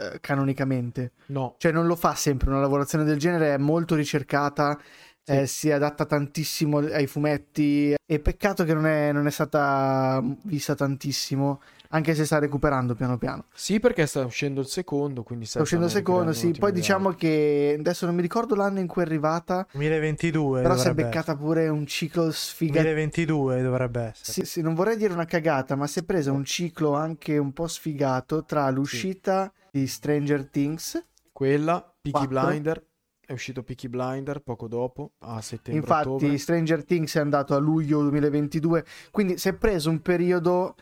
eh, 0.00 0.18
canonicamente. 0.20 1.12
no. 1.26 1.56
Cioè 1.58 1.72
non 1.72 1.86
lo 1.86 1.94
fa 1.94 2.14
sempre, 2.14 2.48
una 2.48 2.60
lavorazione 2.60 3.04
del 3.04 3.18
genere 3.18 3.54
è 3.54 3.58
molto 3.58 3.94
ricercata, 3.94 4.78
Sì. 5.22 5.32
eh, 5.32 5.46
si 5.46 5.70
adatta 5.70 6.04
tantissimo 6.06 6.78
ai 6.78 7.06
fumetti 7.06 7.94
e 8.04 8.18
peccato 8.20 8.64
che 8.64 8.74
non 8.74 8.86
è, 8.86 9.12
non 9.12 9.26
è 9.26 9.30
stata 9.30 10.22
vista 10.44 10.74
tantissimo, 10.74 11.60
anche 11.90 12.14
se 12.14 12.24
sta 12.24 12.38
recuperando 12.38 12.94
piano 12.94 13.18
piano. 13.18 13.44
Sì, 13.52 13.80
perché 13.80 14.06
sta 14.06 14.24
uscendo 14.24 14.60
il 14.60 14.66
secondo, 14.66 15.22
quindi 15.22 15.44
Sta 15.44 15.60
uscendo 15.62 15.86
il 15.86 15.90
secondo, 15.90 16.32
sì. 16.32 16.54
Poi 16.58 16.72
diciamo 16.72 17.10
che 17.12 17.76
adesso 17.78 18.06
non 18.06 18.14
mi 18.14 18.22
ricordo 18.22 18.54
l'anno 18.54 18.80
in 18.80 18.86
cui 18.86 19.02
è 19.02 19.04
arrivata, 19.04 19.66
2022 19.72 20.62
però 20.62 20.76
si 20.76 20.88
è 20.88 20.94
beccata 20.94 21.36
pure 21.36 21.68
un 21.68 21.86
ciclo 21.86 22.30
sfigato. 22.30 22.80
2022 22.82 23.62
dovrebbe 23.62 24.00
essere. 24.00 24.32
Sì, 24.32 24.44
sì, 24.44 24.62
non 24.62 24.74
vorrei 24.74 24.96
dire 24.96 25.12
una 25.12 25.26
cagata, 25.26 25.74
ma 25.76 25.86
si 25.86 25.98
è 26.00 26.02
preso 26.02 26.32
un 26.32 26.44
ciclo 26.44 26.94
anche 26.94 27.38
un 27.38 27.52
po' 27.52 27.66
sfigato 27.66 28.44
tra 28.44 28.68
l'uscita 28.70 29.52
di 29.70 29.86
Stranger 29.86 30.48
Things. 30.48 31.04
Quella, 31.32 31.92
Peaky. 32.00 32.26
Blinder, 32.26 32.84
è 33.30 33.32
uscito 33.32 33.62
Peaky 33.62 33.86
Blinder 33.86 34.40
poco 34.40 34.66
dopo, 34.66 35.12
a 35.20 35.40
settembre, 35.40 35.80
Infatti, 35.80 36.08
ottobre. 36.08 36.36
Stranger 36.36 36.84
Things 36.84 37.14
è 37.14 37.20
andato 37.20 37.54
a 37.54 37.58
luglio 37.58 38.00
2022, 38.02 38.84
quindi 39.12 39.38
si 39.38 39.48
è 39.48 39.52
preso 39.52 39.88
un 39.88 40.02
periodo 40.02 40.74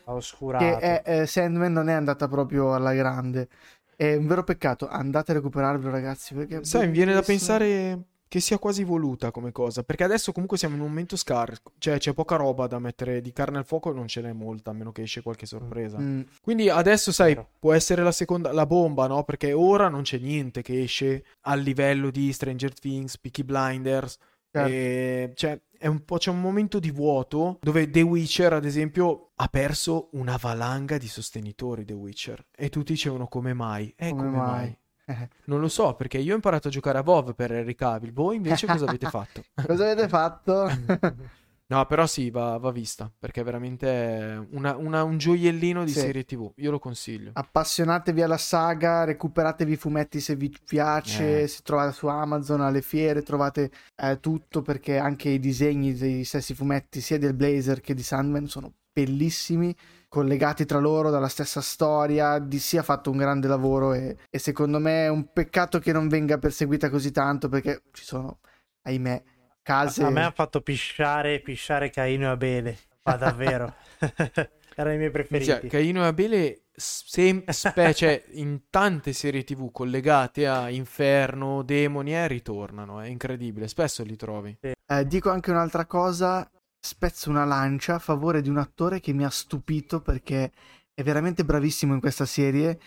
che 0.56 0.78
è, 0.78 1.02
eh, 1.04 1.26
Sandman 1.26 1.70
non 1.70 1.90
è 1.90 1.92
andata 1.92 2.26
proprio 2.26 2.72
alla 2.74 2.94
grande. 2.94 3.48
È 3.94 4.14
un 4.14 4.26
vero 4.26 4.44
peccato. 4.44 4.88
Andate 4.88 5.32
a 5.32 5.34
recuperarvelo, 5.34 5.90
ragazzi. 5.90 6.34
Sai, 6.62 6.86
mi 6.86 6.92
viene 6.92 7.12
da 7.12 7.20
pensare 7.20 7.98
che 8.28 8.40
sia 8.40 8.58
quasi 8.58 8.84
voluta 8.84 9.30
come 9.30 9.50
cosa, 9.52 9.82
perché 9.82 10.04
adesso 10.04 10.32
comunque 10.32 10.58
siamo 10.58 10.74
in 10.76 10.82
un 10.82 10.88
momento 10.88 11.16
scarso, 11.16 11.60
cioè 11.78 11.98
c'è 11.98 12.12
poca 12.12 12.36
roba 12.36 12.66
da 12.66 12.78
mettere 12.78 13.20
di 13.20 13.32
carne 13.32 13.58
al 13.58 13.64
fuoco, 13.64 13.92
non 13.92 14.06
ce 14.06 14.20
n'è 14.20 14.32
molta, 14.32 14.70
a 14.70 14.74
meno 14.74 14.92
che 14.92 15.02
esce 15.02 15.22
qualche 15.22 15.46
sorpresa. 15.46 15.98
Mm, 15.98 16.20
Quindi 16.42 16.68
adesso, 16.68 17.10
sai, 17.12 17.34
Vero. 17.34 17.48
può 17.58 17.72
essere 17.72 18.02
la 18.02 18.12
seconda, 18.12 18.52
la 18.52 18.66
bomba, 18.66 19.06
no? 19.06 19.24
Perché 19.24 19.52
ora 19.52 19.88
non 19.88 20.02
c'è 20.02 20.18
niente 20.18 20.62
che 20.62 20.82
esce 20.82 21.24
al 21.42 21.60
livello 21.60 22.10
di 22.10 22.32
Stranger 22.32 22.72
Things, 22.78 23.18
Peaky 23.18 23.42
Blinders. 23.44 24.18
Certo. 24.50 24.70
e- 24.72 25.32
cioè, 25.34 25.60
è 25.76 25.86
un 25.88 26.04
po', 26.06 26.16
c'è 26.16 26.30
un 26.30 26.40
momento 26.40 26.78
di 26.78 26.90
vuoto 26.90 27.58
dove 27.60 27.90
The 27.90 28.00
Witcher, 28.00 28.54
ad 28.54 28.64
esempio, 28.64 29.32
ha 29.36 29.46
perso 29.48 30.08
una 30.12 30.38
valanga 30.40 30.96
di 30.96 31.06
sostenitori. 31.06 31.84
The 31.84 31.92
Witcher. 31.92 32.46
E 32.56 32.70
tutti 32.70 32.92
dicevano 32.92 33.28
come 33.28 33.52
mai? 33.52 33.92
Eh, 33.96 34.08
Come 34.08 34.22
come, 34.22 34.36
mai? 34.36 34.46
mai? 34.48 34.78
Non 35.44 35.60
lo 35.60 35.68
so, 35.68 35.94
perché 35.94 36.18
io 36.18 36.32
ho 36.32 36.36
imparato 36.36 36.68
a 36.68 36.70
giocare 36.70 36.98
a 36.98 37.02
WoW 37.04 37.34
per 37.34 37.52
Henry 37.52 37.74
Cavill. 37.74 38.12
Voi 38.12 38.36
invece 38.36 38.66
cosa 38.66 38.84
avete 38.86 39.06
fatto? 39.10 39.42
Cosa 39.66 39.84
avete 39.90 40.08
fatto? 40.08 40.68
No, 41.70 41.84
però 41.84 42.06
sì, 42.06 42.30
va, 42.30 42.56
va 42.56 42.70
vista, 42.70 43.12
perché 43.18 43.42
è 43.42 43.44
veramente 43.44 44.46
una- 44.52 44.74
una- 44.76 45.02
un 45.02 45.18
gioiellino 45.18 45.84
di 45.84 45.90
Sì. 45.92 45.98
serie 45.98 46.24
TV. 46.24 46.50
Io 46.56 46.70
lo 46.70 46.78
consiglio. 46.78 47.32
Appassionatevi 47.34 48.22
alla 48.22 48.38
saga, 48.38 49.04
recuperatevi 49.04 49.72
i 49.72 49.76
fumetti 49.76 50.18
se 50.18 50.34
vi 50.34 50.50
piace, 50.66 51.42
Eh. 51.42 51.46
si 51.46 51.62
trovate 51.62 51.92
su 51.92 52.06
Amazon, 52.06 52.62
alle 52.62 52.80
fiere, 52.80 53.20
trovate 53.20 53.70
eh, 53.96 54.18
tutto 54.18 54.62
perché 54.62 54.96
anche 54.96 55.28
i 55.28 55.38
disegni 55.38 55.92
dei 55.92 56.24
stessi 56.24 56.54
fumetti, 56.54 57.02
sia 57.02 57.18
del 57.18 57.34
Blazer 57.34 57.82
che 57.82 57.92
di 57.92 58.02
Sandman, 58.02 58.46
sono 58.46 58.72
bellissimi, 58.90 59.76
collegati 60.08 60.64
tra 60.64 60.78
loro 60.78 61.10
dalla 61.10 61.28
stessa 61.28 61.60
storia. 61.60 62.38
DC 62.38 62.76
ha 62.78 62.82
fatto 62.82 63.10
un 63.10 63.18
grande 63.18 63.46
lavoro 63.46 63.92
e, 63.92 64.16
e 64.28 64.38
secondo 64.38 64.78
me 64.78 65.04
è 65.04 65.08
un 65.08 65.32
peccato 65.32 65.78
che 65.78 65.92
non 65.92 66.08
venga 66.08 66.38
perseguita 66.38 66.90
così 66.90 67.10
tanto 67.10 67.48
perché 67.48 67.82
ci 67.92 68.04
sono, 68.04 68.40
ahimè, 68.82 69.22
case... 69.62 70.02
A 70.02 70.10
me 70.10 70.24
ha 70.24 70.30
fatto 70.30 70.60
pisciare, 70.62 71.40
pisciare 71.40 71.90
Caino 71.90 72.24
e 72.24 72.28
Abele. 72.28 72.78
Ma 73.02 73.16
davvero. 73.16 73.74
Erano 74.74 74.94
i 74.94 74.98
miei 74.98 75.10
preferiti. 75.10 75.50
Cioè, 75.50 75.66
Caino 75.66 76.04
e 76.04 76.06
Abele, 76.06 76.62
sem- 76.72 77.42
spe- 77.48 77.94
cioè, 77.94 78.22
in 78.32 78.70
tante 78.70 79.12
serie 79.12 79.42
TV 79.42 79.72
collegate 79.72 80.46
a 80.46 80.70
Inferno, 80.70 81.62
Demoni, 81.62 82.14
eh, 82.14 82.28
ritornano. 82.28 83.00
È 83.00 83.08
incredibile, 83.08 83.66
spesso 83.66 84.04
li 84.04 84.14
trovi. 84.14 84.56
Eh, 84.60 85.06
dico 85.06 85.30
anche 85.30 85.50
un'altra 85.50 85.84
cosa, 85.86 86.48
spezzo 86.80 87.30
una 87.30 87.44
lancia 87.44 87.94
a 87.96 87.98
favore 87.98 88.40
di 88.40 88.48
un 88.48 88.58
attore 88.58 89.00
che 89.00 89.12
mi 89.12 89.24
ha 89.24 89.30
stupito 89.30 90.00
perché 90.00 90.52
è 90.94 91.02
veramente 91.02 91.44
bravissimo 91.44 91.94
in 91.94 92.00
questa 92.00 92.24
serie 92.26 92.78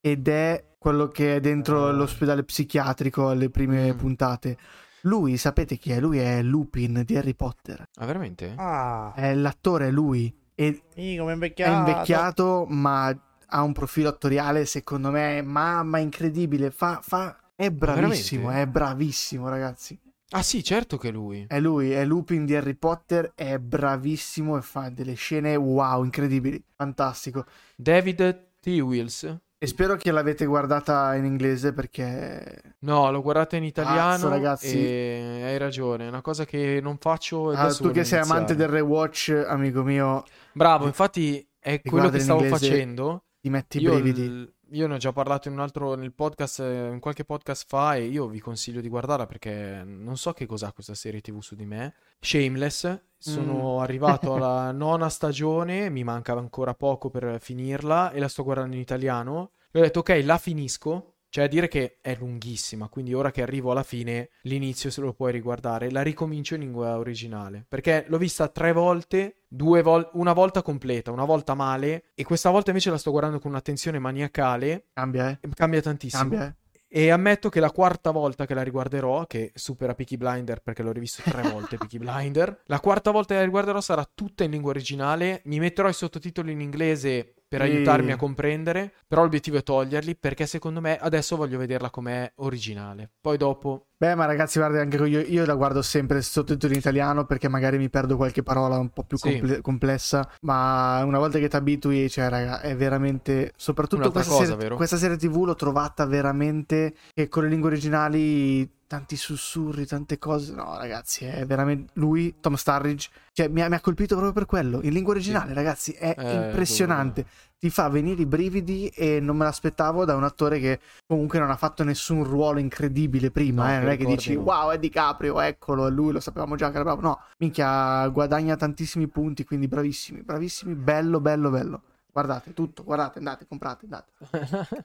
ed 0.00 0.28
è 0.28 0.72
quello 0.78 1.08
che 1.08 1.36
è 1.36 1.40
dentro 1.40 1.88
Eh. 1.88 1.92
l'ospedale 1.92 2.44
psichiatrico 2.44 3.28
alle 3.28 3.48
prime 3.50 3.92
Mm. 3.92 3.96
puntate. 3.96 4.58
Lui, 5.02 5.36
sapete 5.36 5.76
chi 5.76 5.92
è? 5.92 6.00
Lui 6.00 6.18
è 6.18 6.42
Lupin 6.42 7.02
di 7.04 7.16
Harry 7.16 7.34
Potter. 7.34 7.84
Ah, 7.96 8.06
veramente? 8.06 8.54
Ah, 8.56 9.12
È 9.14 9.34
l'attore, 9.34 9.88
è 9.88 9.90
lui. 9.90 10.34
E 10.54 10.82
ih, 10.94 11.16
come 11.18 11.30
è 11.32 11.34
invecchiato. 11.34 11.76
invecchiato, 11.90 12.66
ma 12.68 13.14
ha 13.46 13.62
un 13.62 13.72
profilo 13.72 14.08
attoriale, 14.08 14.64
secondo 14.66 15.10
me, 15.10 15.42
mamma, 15.42 15.98
incredibile. 15.98 16.70
Fa, 16.70 17.00
fa... 17.02 17.38
È 17.56 17.70
bravissimo, 17.70 18.48
Veramente? 18.48 18.68
è 18.68 18.72
bravissimo, 18.72 19.48
ragazzi. 19.48 19.98
Ah 20.34 20.42
sì, 20.42 20.64
certo 20.64 20.96
che 20.98 21.08
è 21.08 21.12
lui. 21.12 21.44
È 21.46 21.60
lui, 21.60 21.92
è 21.92 22.04
Lupin 22.04 22.44
di 22.44 22.56
Harry 22.56 22.74
Potter, 22.74 23.32
è 23.36 23.58
bravissimo 23.58 24.56
e 24.56 24.62
fa 24.62 24.88
delle 24.90 25.14
scene 25.14 25.54
wow, 25.54 26.02
incredibili, 26.02 26.62
fantastico. 26.74 27.44
David 27.76 28.58
T. 28.60 28.66
Wills? 28.80 29.22
E 29.56 29.66
spero 29.66 29.96
che 29.96 30.10
l'avete 30.10 30.44
guardata 30.44 31.14
in 31.14 31.24
inglese 31.24 31.72
perché... 31.72 32.76
No, 32.80 33.10
l'ho 33.10 33.22
guardata 33.22 33.56
in 33.56 33.64
italiano 33.64 34.28
Cazzo, 34.28 34.28
ragazzi. 34.28 34.76
e 34.76 35.40
hai 35.44 35.56
ragione, 35.56 36.04
è 36.04 36.08
una 36.08 36.20
cosa 36.20 36.44
che 36.44 36.80
non 36.82 36.98
faccio 36.98 37.50
Ah, 37.50 37.72
tu 37.72 37.90
che 37.90 38.04
sei 38.04 38.18
amante 38.20 38.54
del 38.56 38.68
iniziare. 38.68 38.70
rewatch, 38.70 39.44
amico 39.48 39.82
mio, 39.82 40.22
Bravo, 40.52 40.86
infatti 40.86 41.46
è 41.58 41.80
quello 41.80 42.10
che 42.10 42.18
stavo 42.18 42.42
facendo. 42.44 43.24
ti 43.40 43.48
metti 43.50 43.78
i 43.78 43.80
brividi. 43.80 44.22
il- 44.22 44.53
io 44.70 44.86
ne 44.86 44.94
ho 44.94 44.98
già 44.98 45.12
parlato 45.12 45.48
in 45.48 45.54
un 45.54 45.60
altro 45.60 45.94
nel 45.94 46.12
podcast, 46.12 46.60
eh, 46.60 46.88
in 46.90 47.00
qualche 47.00 47.24
podcast 47.24 47.64
fa 47.68 47.94
e 47.96 48.04
io 48.04 48.26
vi 48.26 48.40
consiglio 48.40 48.80
di 48.80 48.88
guardarla 48.88 49.26
perché 49.26 49.82
non 49.84 50.16
so 50.16 50.32
che 50.32 50.46
cos'ha 50.46 50.72
questa 50.72 50.94
serie 50.94 51.20
TV 51.20 51.40
su 51.40 51.54
di 51.54 51.66
me. 51.66 51.94
Shameless, 52.20 53.00
sono 53.18 53.76
Mm. 53.76 53.80
arrivato 53.80 54.34
alla 54.34 54.70
nona 54.72 55.08
stagione, 55.08 55.90
mi 55.90 56.04
mancava 56.04 56.40
ancora 56.40 56.74
poco 56.74 57.10
per 57.10 57.38
finirla 57.40 58.10
e 58.10 58.18
la 58.20 58.28
sto 58.28 58.42
guardando 58.42 58.74
in 58.74 58.80
italiano. 58.80 59.52
E 59.70 59.78
ho 59.78 59.82
detto 59.82 60.00
ok, 60.00 60.20
la 60.24 60.38
finisco. 60.38 61.08
Cioè 61.34 61.44
a 61.44 61.48
dire 61.48 61.66
che 61.66 61.98
è 62.00 62.14
lunghissima, 62.16 62.86
quindi 62.88 63.12
ora 63.12 63.32
che 63.32 63.42
arrivo 63.42 63.72
alla 63.72 63.82
fine, 63.82 64.28
l'inizio 64.42 64.88
se 64.88 65.00
lo 65.00 65.12
puoi 65.14 65.32
riguardare, 65.32 65.90
la 65.90 66.00
ricomincio 66.02 66.54
in 66.54 66.60
lingua 66.60 66.96
originale, 66.96 67.66
perché 67.68 68.04
l'ho 68.06 68.18
vista 68.18 68.46
tre 68.46 68.70
volte, 68.70 69.38
vol- 69.56 70.08
una 70.14 70.32
volta 70.32 70.62
completa, 70.62 71.10
una 71.10 71.24
volta 71.24 71.54
male, 71.54 72.04
e 72.14 72.24
questa 72.24 72.50
volta 72.50 72.70
invece 72.70 72.90
la 72.90 72.98
sto 72.98 73.10
guardando 73.10 73.38
con 73.38 73.50
un'attenzione 73.50 73.98
maniacale, 73.98 74.86
Cambia, 74.92 75.30
eh. 75.30 75.38
e 75.40 75.48
cambia 75.54 75.80
tantissimo. 75.80 76.22
Cambia, 76.22 76.46
eh. 76.48 76.62
E 76.96 77.10
ammetto 77.10 77.48
che 77.48 77.58
la 77.58 77.72
quarta 77.72 78.12
volta 78.12 78.46
che 78.46 78.54
la 78.54 78.62
riguarderò, 78.62 79.26
che 79.26 79.50
supera 79.54 79.96
Peaky 79.96 80.16
Blinder 80.16 80.60
perché 80.62 80.84
l'ho 80.84 80.92
rivisto 80.92 81.22
tre 81.28 81.42
volte 81.50 81.76
Peaky 81.76 81.98
Blinder, 81.98 82.62
la 82.66 82.78
quarta 82.78 83.10
volta 83.10 83.34
che 83.34 83.40
la 83.40 83.44
riguarderò 83.46 83.80
sarà 83.80 84.08
tutta 84.14 84.44
in 84.44 84.52
lingua 84.52 84.70
originale, 84.70 85.42
mi 85.46 85.58
metterò 85.58 85.88
i 85.88 85.92
sottotitoli 85.92 86.52
in 86.52 86.60
inglese 86.60 87.34
per 87.48 87.62
Sì. 87.62 87.70
aiutarmi 87.70 88.12
a 88.12 88.16
comprendere, 88.16 88.92
però 89.08 89.22
l'obiettivo 89.22 89.56
è 89.56 89.62
toglierli 89.64 90.14
perché 90.16 90.46
secondo 90.46 90.80
me 90.80 90.96
adesso 90.96 91.34
voglio 91.36 91.58
vederla 91.58 91.90
com'è 91.90 92.30
originale. 92.36 93.10
Poi 93.20 93.36
dopo 93.36 93.86
Beh, 94.04 94.14
ma 94.14 94.26
ragazzi, 94.26 94.58
guarda, 94.58 94.82
anche 94.82 94.96
io, 94.98 95.20
io 95.20 95.46
la 95.46 95.54
guardo 95.54 95.80
sempre 95.80 96.20
sottotitoli 96.20 96.74
in 96.74 96.78
italiano 96.80 97.24
perché 97.24 97.48
magari 97.48 97.78
mi 97.78 97.88
perdo 97.88 98.16
qualche 98.16 98.42
parola 98.42 98.76
un 98.76 98.90
po' 98.90 99.02
più 99.04 99.16
Sì. 99.16 99.30
comple- 99.30 99.60
complessa. 99.62 100.28
Ma 100.42 101.02
una 101.04 101.18
volta 101.18 101.38
che 101.38 101.48
ti 101.48 101.56
abitui, 101.56 102.10
cioè, 102.10 102.28
raga, 102.28 102.60
è 102.60 102.76
veramente. 102.76 103.52
Soprattutto 103.56 104.10
questa, 104.10 104.30
cosa, 104.34 104.58
serie, 104.58 104.76
questa 104.76 104.98
serie 104.98 105.16
TV 105.16 105.44
l'ho 105.46 105.54
trovata 105.54 106.04
veramente. 106.04 106.94
E 107.14 107.28
con 107.28 107.44
le 107.44 107.48
lingue 107.48 107.70
originali, 107.70 108.70
tanti 108.86 109.16
sussurri, 109.16 109.86
tante 109.86 110.18
cose. 110.18 110.52
No, 110.52 110.76
ragazzi, 110.76 111.24
è 111.24 111.46
veramente. 111.46 111.92
Lui, 111.94 112.34
Tom 112.40 112.56
Starridge, 112.56 113.08
cioè, 113.32 113.48
mi 113.48 113.62
ha, 113.62 113.70
mi 113.70 113.74
ha 113.76 113.80
colpito 113.80 114.16
proprio 114.16 114.34
per 114.34 114.44
quello. 114.44 114.82
In 114.82 114.92
lingua 114.92 115.14
originale, 115.14 115.54
ragazzi, 115.54 115.92
è 115.92 116.14
Eh, 116.18 116.34
impressionante. 116.34 117.24
Ti 117.64 117.70
fa 117.70 117.88
venire 117.88 118.20
i 118.20 118.26
brividi 118.26 118.88
e 118.88 119.20
non 119.20 119.38
me 119.38 119.44
l'aspettavo 119.44 120.04
da 120.04 120.14
un 120.14 120.22
attore 120.22 120.58
che 120.58 120.80
comunque 121.06 121.38
non 121.38 121.48
ha 121.48 121.56
fatto 121.56 121.82
nessun 121.82 122.22
ruolo 122.22 122.58
incredibile 122.58 123.30
prima. 123.30 123.64
No, 123.64 123.72
eh. 123.72 123.78
Non 123.78 123.88
è 123.88 123.96
che 123.96 124.04
dici 124.04 124.34
no. 124.34 124.42
wow, 124.42 124.70
è 124.70 124.78
DiCaprio, 124.78 125.40
eccolo, 125.40 125.86
è 125.86 125.90
lui, 125.90 126.12
lo 126.12 126.20
sapevamo 126.20 126.56
già 126.56 126.68
che 126.68 126.74
era 126.74 126.84
bravo. 126.84 127.00
No, 127.00 127.20
minchia, 127.38 128.06
guadagna 128.08 128.54
tantissimi 128.56 129.08
punti, 129.08 129.46
quindi 129.46 129.66
bravissimi, 129.66 130.20
bravissimi, 130.20 130.74
bello, 130.74 131.20
bello, 131.20 131.48
bello. 131.48 131.82
Guardate 132.12 132.52
tutto, 132.52 132.84
guardate, 132.84 133.16
andate, 133.16 133.46
comprate, 133.46 133.84
andate. 133.84 134.12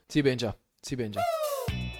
sì, 0.06 0.22
ben 0.22 0.38
già, 0.38 0.56
sì, 0.80 0.96
ben 0.96 1.10
già. 1.10 1.20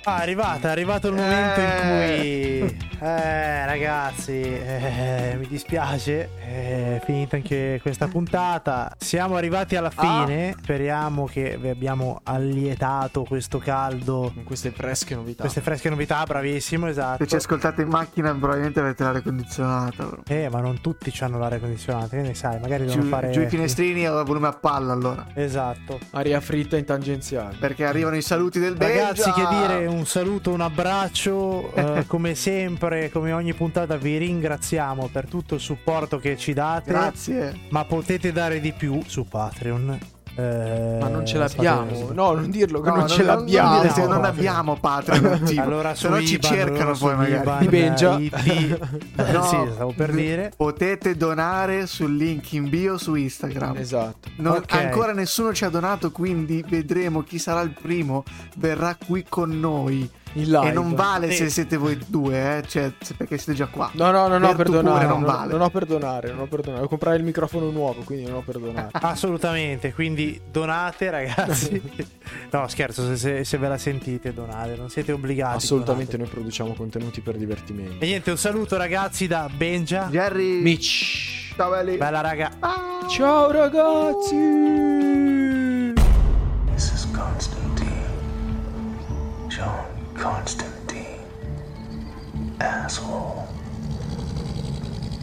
Ah, 0.04 0.20
è 0.20 0.22
arrivato, 0.22 0.66
è 0.66 0.70
arrivato 0.70 1.08
il 1.08 1.14
momento 1.14 1.60
Eh. 1.60 2.60
in 2.62 2.66
cui... 2.66 2.88
Eh, 3.02 3.64
ragazzi, 3.66 4.42
eh, 4.42 5.34
mi 5.38 5.46
dispiace, 5.46 6.28
è 6.38 7.00
finita 7.04 7.36
anche 7.36 7.78
questa 7.80 8.08
puntata. 8.08 8.94
Siamo 8.98 9.36
arrivati 9.36 9.76
alla 9.76 9.90
Ah. 9.94 10.24
fine, 10.24 10.54
speriamo 10.60 11.24
che 11.26 11.56
vi 11.58 11.68
abbiamo 11.70 12.20
allietato 12.24 13.24
questo 13.24 13.56
caldo, 13.58 14.30
Con 14.34 14.44
queste 14.44 14.70
fresche 14.70 15.14
novità. 15.14 15.42
queste 15.42 15.62
fresche 15.62 15.88
novità, 15.88 16.22
bravissimo, 16.24 16.88
esatto. 16.88 17.22
Se 17.24 17.28
ci 17.30 17.36
ascoltate 17.36 17.82
in 17.82 17.88
macchina 17.88 18.34
probabilmente 18.34 18.80
avete 18.80 19.02
l'aria 19.02 19.22
condizionata. 19.22 20.04
bro. 20.04 20.18
Eh, 20.26 20.48
ma 20.50 20.60
non 20.60 20.80
tutti 20.82 21.10
hanno 21.20 21.38
l'aria 21.38 21.58
condizionata, 21.58 22.08
che 22.16 22.22
ne 22.22 22.34
sai, 22.34 22.58
magari 22.60 22.84
devono 22.84 23.02
Giù, 23.02 23.08
fare... 23.08 23.30
giù 23.30 23.40
i 23.40 23.48
finestrini 23.48 24.06
a 24.06 24.22
volume 24.22 24.48
a 24.48 24.52
palla 24.52 24.92
allora. 24.92 25.26
Esatto. 25.34 25.98
Aria 26.10 26.40
fritta 26.40 26.76
in 26.76 26.84
tangenziale. 26.84 27.56
Perché 27.58 27.86
arrivano 27.86 28.16
i 28.16 28.22
saluti 28.22 28.58
del 28.58 28.76
Ragazzi, 28.76 29.22
Belgia. 29.30 29.48
che 29.48 29.56
dire 29.56 29.86
un 29.90 30.06
saluto, 30.06 30.52
un 30.52 30.60
abbraccio. 30.60 31.72
eh, 31.74 32.06
come 32.08 32.34
sempre, 32.34 33.10
come 33.10 33.32
ogni 33.32 33.54
puntata, 33.54 33.96
vi 33.96 34.16
ringraziamo 34.18 35.08
per 35.12 35.26
tutto 35.26 35.54
il 35.54 35.60
supporto 35.60 36.18
che 36.18 36.36
ci 36.36 36.52
date. 36.52 36.90
Grazie. 36.90 37.58
Ma 37.70 37.84
potete 37.84 38.32
dare 38.32 38.60
di 38.60 38.72
più 38.72 39.00
su 39.06 39.26
Patreon. 39.26 40.19
Eh, 40.40 40.98
Ma 41.00 41.08
non 41.08 41.26
ce 41.26 41.36
l'abbiamo. 41.38 42.10
No, 42.12 42.32
non 42.32 42.50
dirlo 42.50 42.80
che 42.80 42.88
No, 42.90 42.96
non, 42.96 43.08
ce 43.08 43.18
non- 43.22 43.26
l'abbiamo. 43.26 43.70
Non, 43.72 43.80
dire 43.80 43.92
se 43.92 44.00
No, 44.02 44.06
non 44.08 44.24
abbiamo 44.24 44.76
Patreon 44.80 45.24
attivo. 45.32 45.62
Allora 45.62 45.94
se 45.94 46.08
no 46.08 46.20
ci 46.22 46.40
cercano 46.40 46.92
poi 46.96 47.16
magari. 47.16 47.58
Di 47.60 47.68
Benja. 47.68 48.18
No, 49.32 49.42
sì, 49.44 49.56
stavo 49.72 49.92
per 49.94 50.12
dire. 50.12 50.52
Potete 50.56 51.14
donare 51.16 51.86
sul 51.86 52.16
link 52.16 52.52
in 52.52 52.68
bio 52.68 52.96
su 52.98 53.14
Instagram. 53.14 53.76
Esatto. 53.76 54.28
Non- 54.36 54.56
Ok. 54.56 54.72
Ancora 54.74 55.12
nessuno 55.12 55.52
ci 55.52 55.64
ha 55.64 55.68
donato, 55.68 56.10
quindi 56.10 56.64
vedremo 56.68 57.22
chi 57.22 57.38
sarà 57.38 57.60
il 57.60 57.74
primo. 57.80 58.24
Verrà 58.56 58.96
qui 59.06 59.24
con 59.28 59.58
noi. 59.58 60.08
In 60.34 60.44
live. 60.44 60.68
E 60.68 60.72
non 60.72 60.94
vale 60.94 61.30
Sì. 61.30 61.36
se 61.38 61.48
siete 61.50 61.76
voi 61.76 61.98
due, 62.06 62.58
eh? 62.58 62.62
cioè, 62.68 62.92
se- 63.00 63.14
perché 63.14 63.36
siete 63.36 63.54
già 63.54 63.66
qua. 63.66 63.90
No, 63.94 64.10
no, 64.12 64.28
no, 64.28 64.38
no, 64.38 64.54
perdonare. 64.54 65.06
non 65.06 65.20
non, 65.22 65.32
vale. 65.32 65.50
non 65.50 65.60
ho 65.62 65.70
perdonare, 65.70 66.28
non 66.30 66.40
ho 66.40 66.46
perdonare. 66.46 66.76
Devo 66.76 66.88
comprare 66.88 67.16
il 67.16 67.24
microfono 67.24 67.70
nuovo, 67.70 68.02
quindi 68.02 68.26
non 68.26 68.36
ho 68.36 68.42
perdonare. 68.42 68.88
Assolutamente, 69.00 69.92
quindi 69.92 70.40
donate 70.50 71.10
ragazzi. 71.10 71.82
no, 72.52 72.68
scherzo, 72.68 73.06
se, 73.08 73.16
se- 73.16 73.44
se 73.44 73.58
ve 73.58 73.68
la 73.68 73.78
sentite 73.78 74.32
donate, 74.32 74.76
non 74.76 74.88
siete 74.88 75.10
obbligati. 75.12 75.56
Assolutamente 75.56 76.12
donate. 76.12 76.30
noi 76.30 76.40
produciamo 76.40 76.74
contenuti 76.74 77.20
per 77.22 77.36
divertimento. 77.36 78.04
E 78.04 78.06
niente, 78.06 78.30
un 78.30 78.38
saluto 78.38 78.76
ragazzi 78.76 79.26
da 79.26 79.48
Benja. 79.52 80.06
Jerry, 80.10 80.60
Mitch. 80.60 81.54
ciao 81.56 81.70
belli. 81.70 81.96
Bella 81.96 82.20
raga. 82.20 82.50
Ciao 83.08 83.50
ragazzi. 83.50 84.36
This 86.72 86.92
is 86.92 87.08
Constantine. 87.10 87.88
John 89.48 89.89
Constantine. 90.20 91.24
Asshole. 92.60 93.48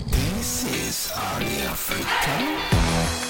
This 0.09 0.65
is 0.65 1.11
Aria 1.15 1.69
Fritta. 1.75 3.26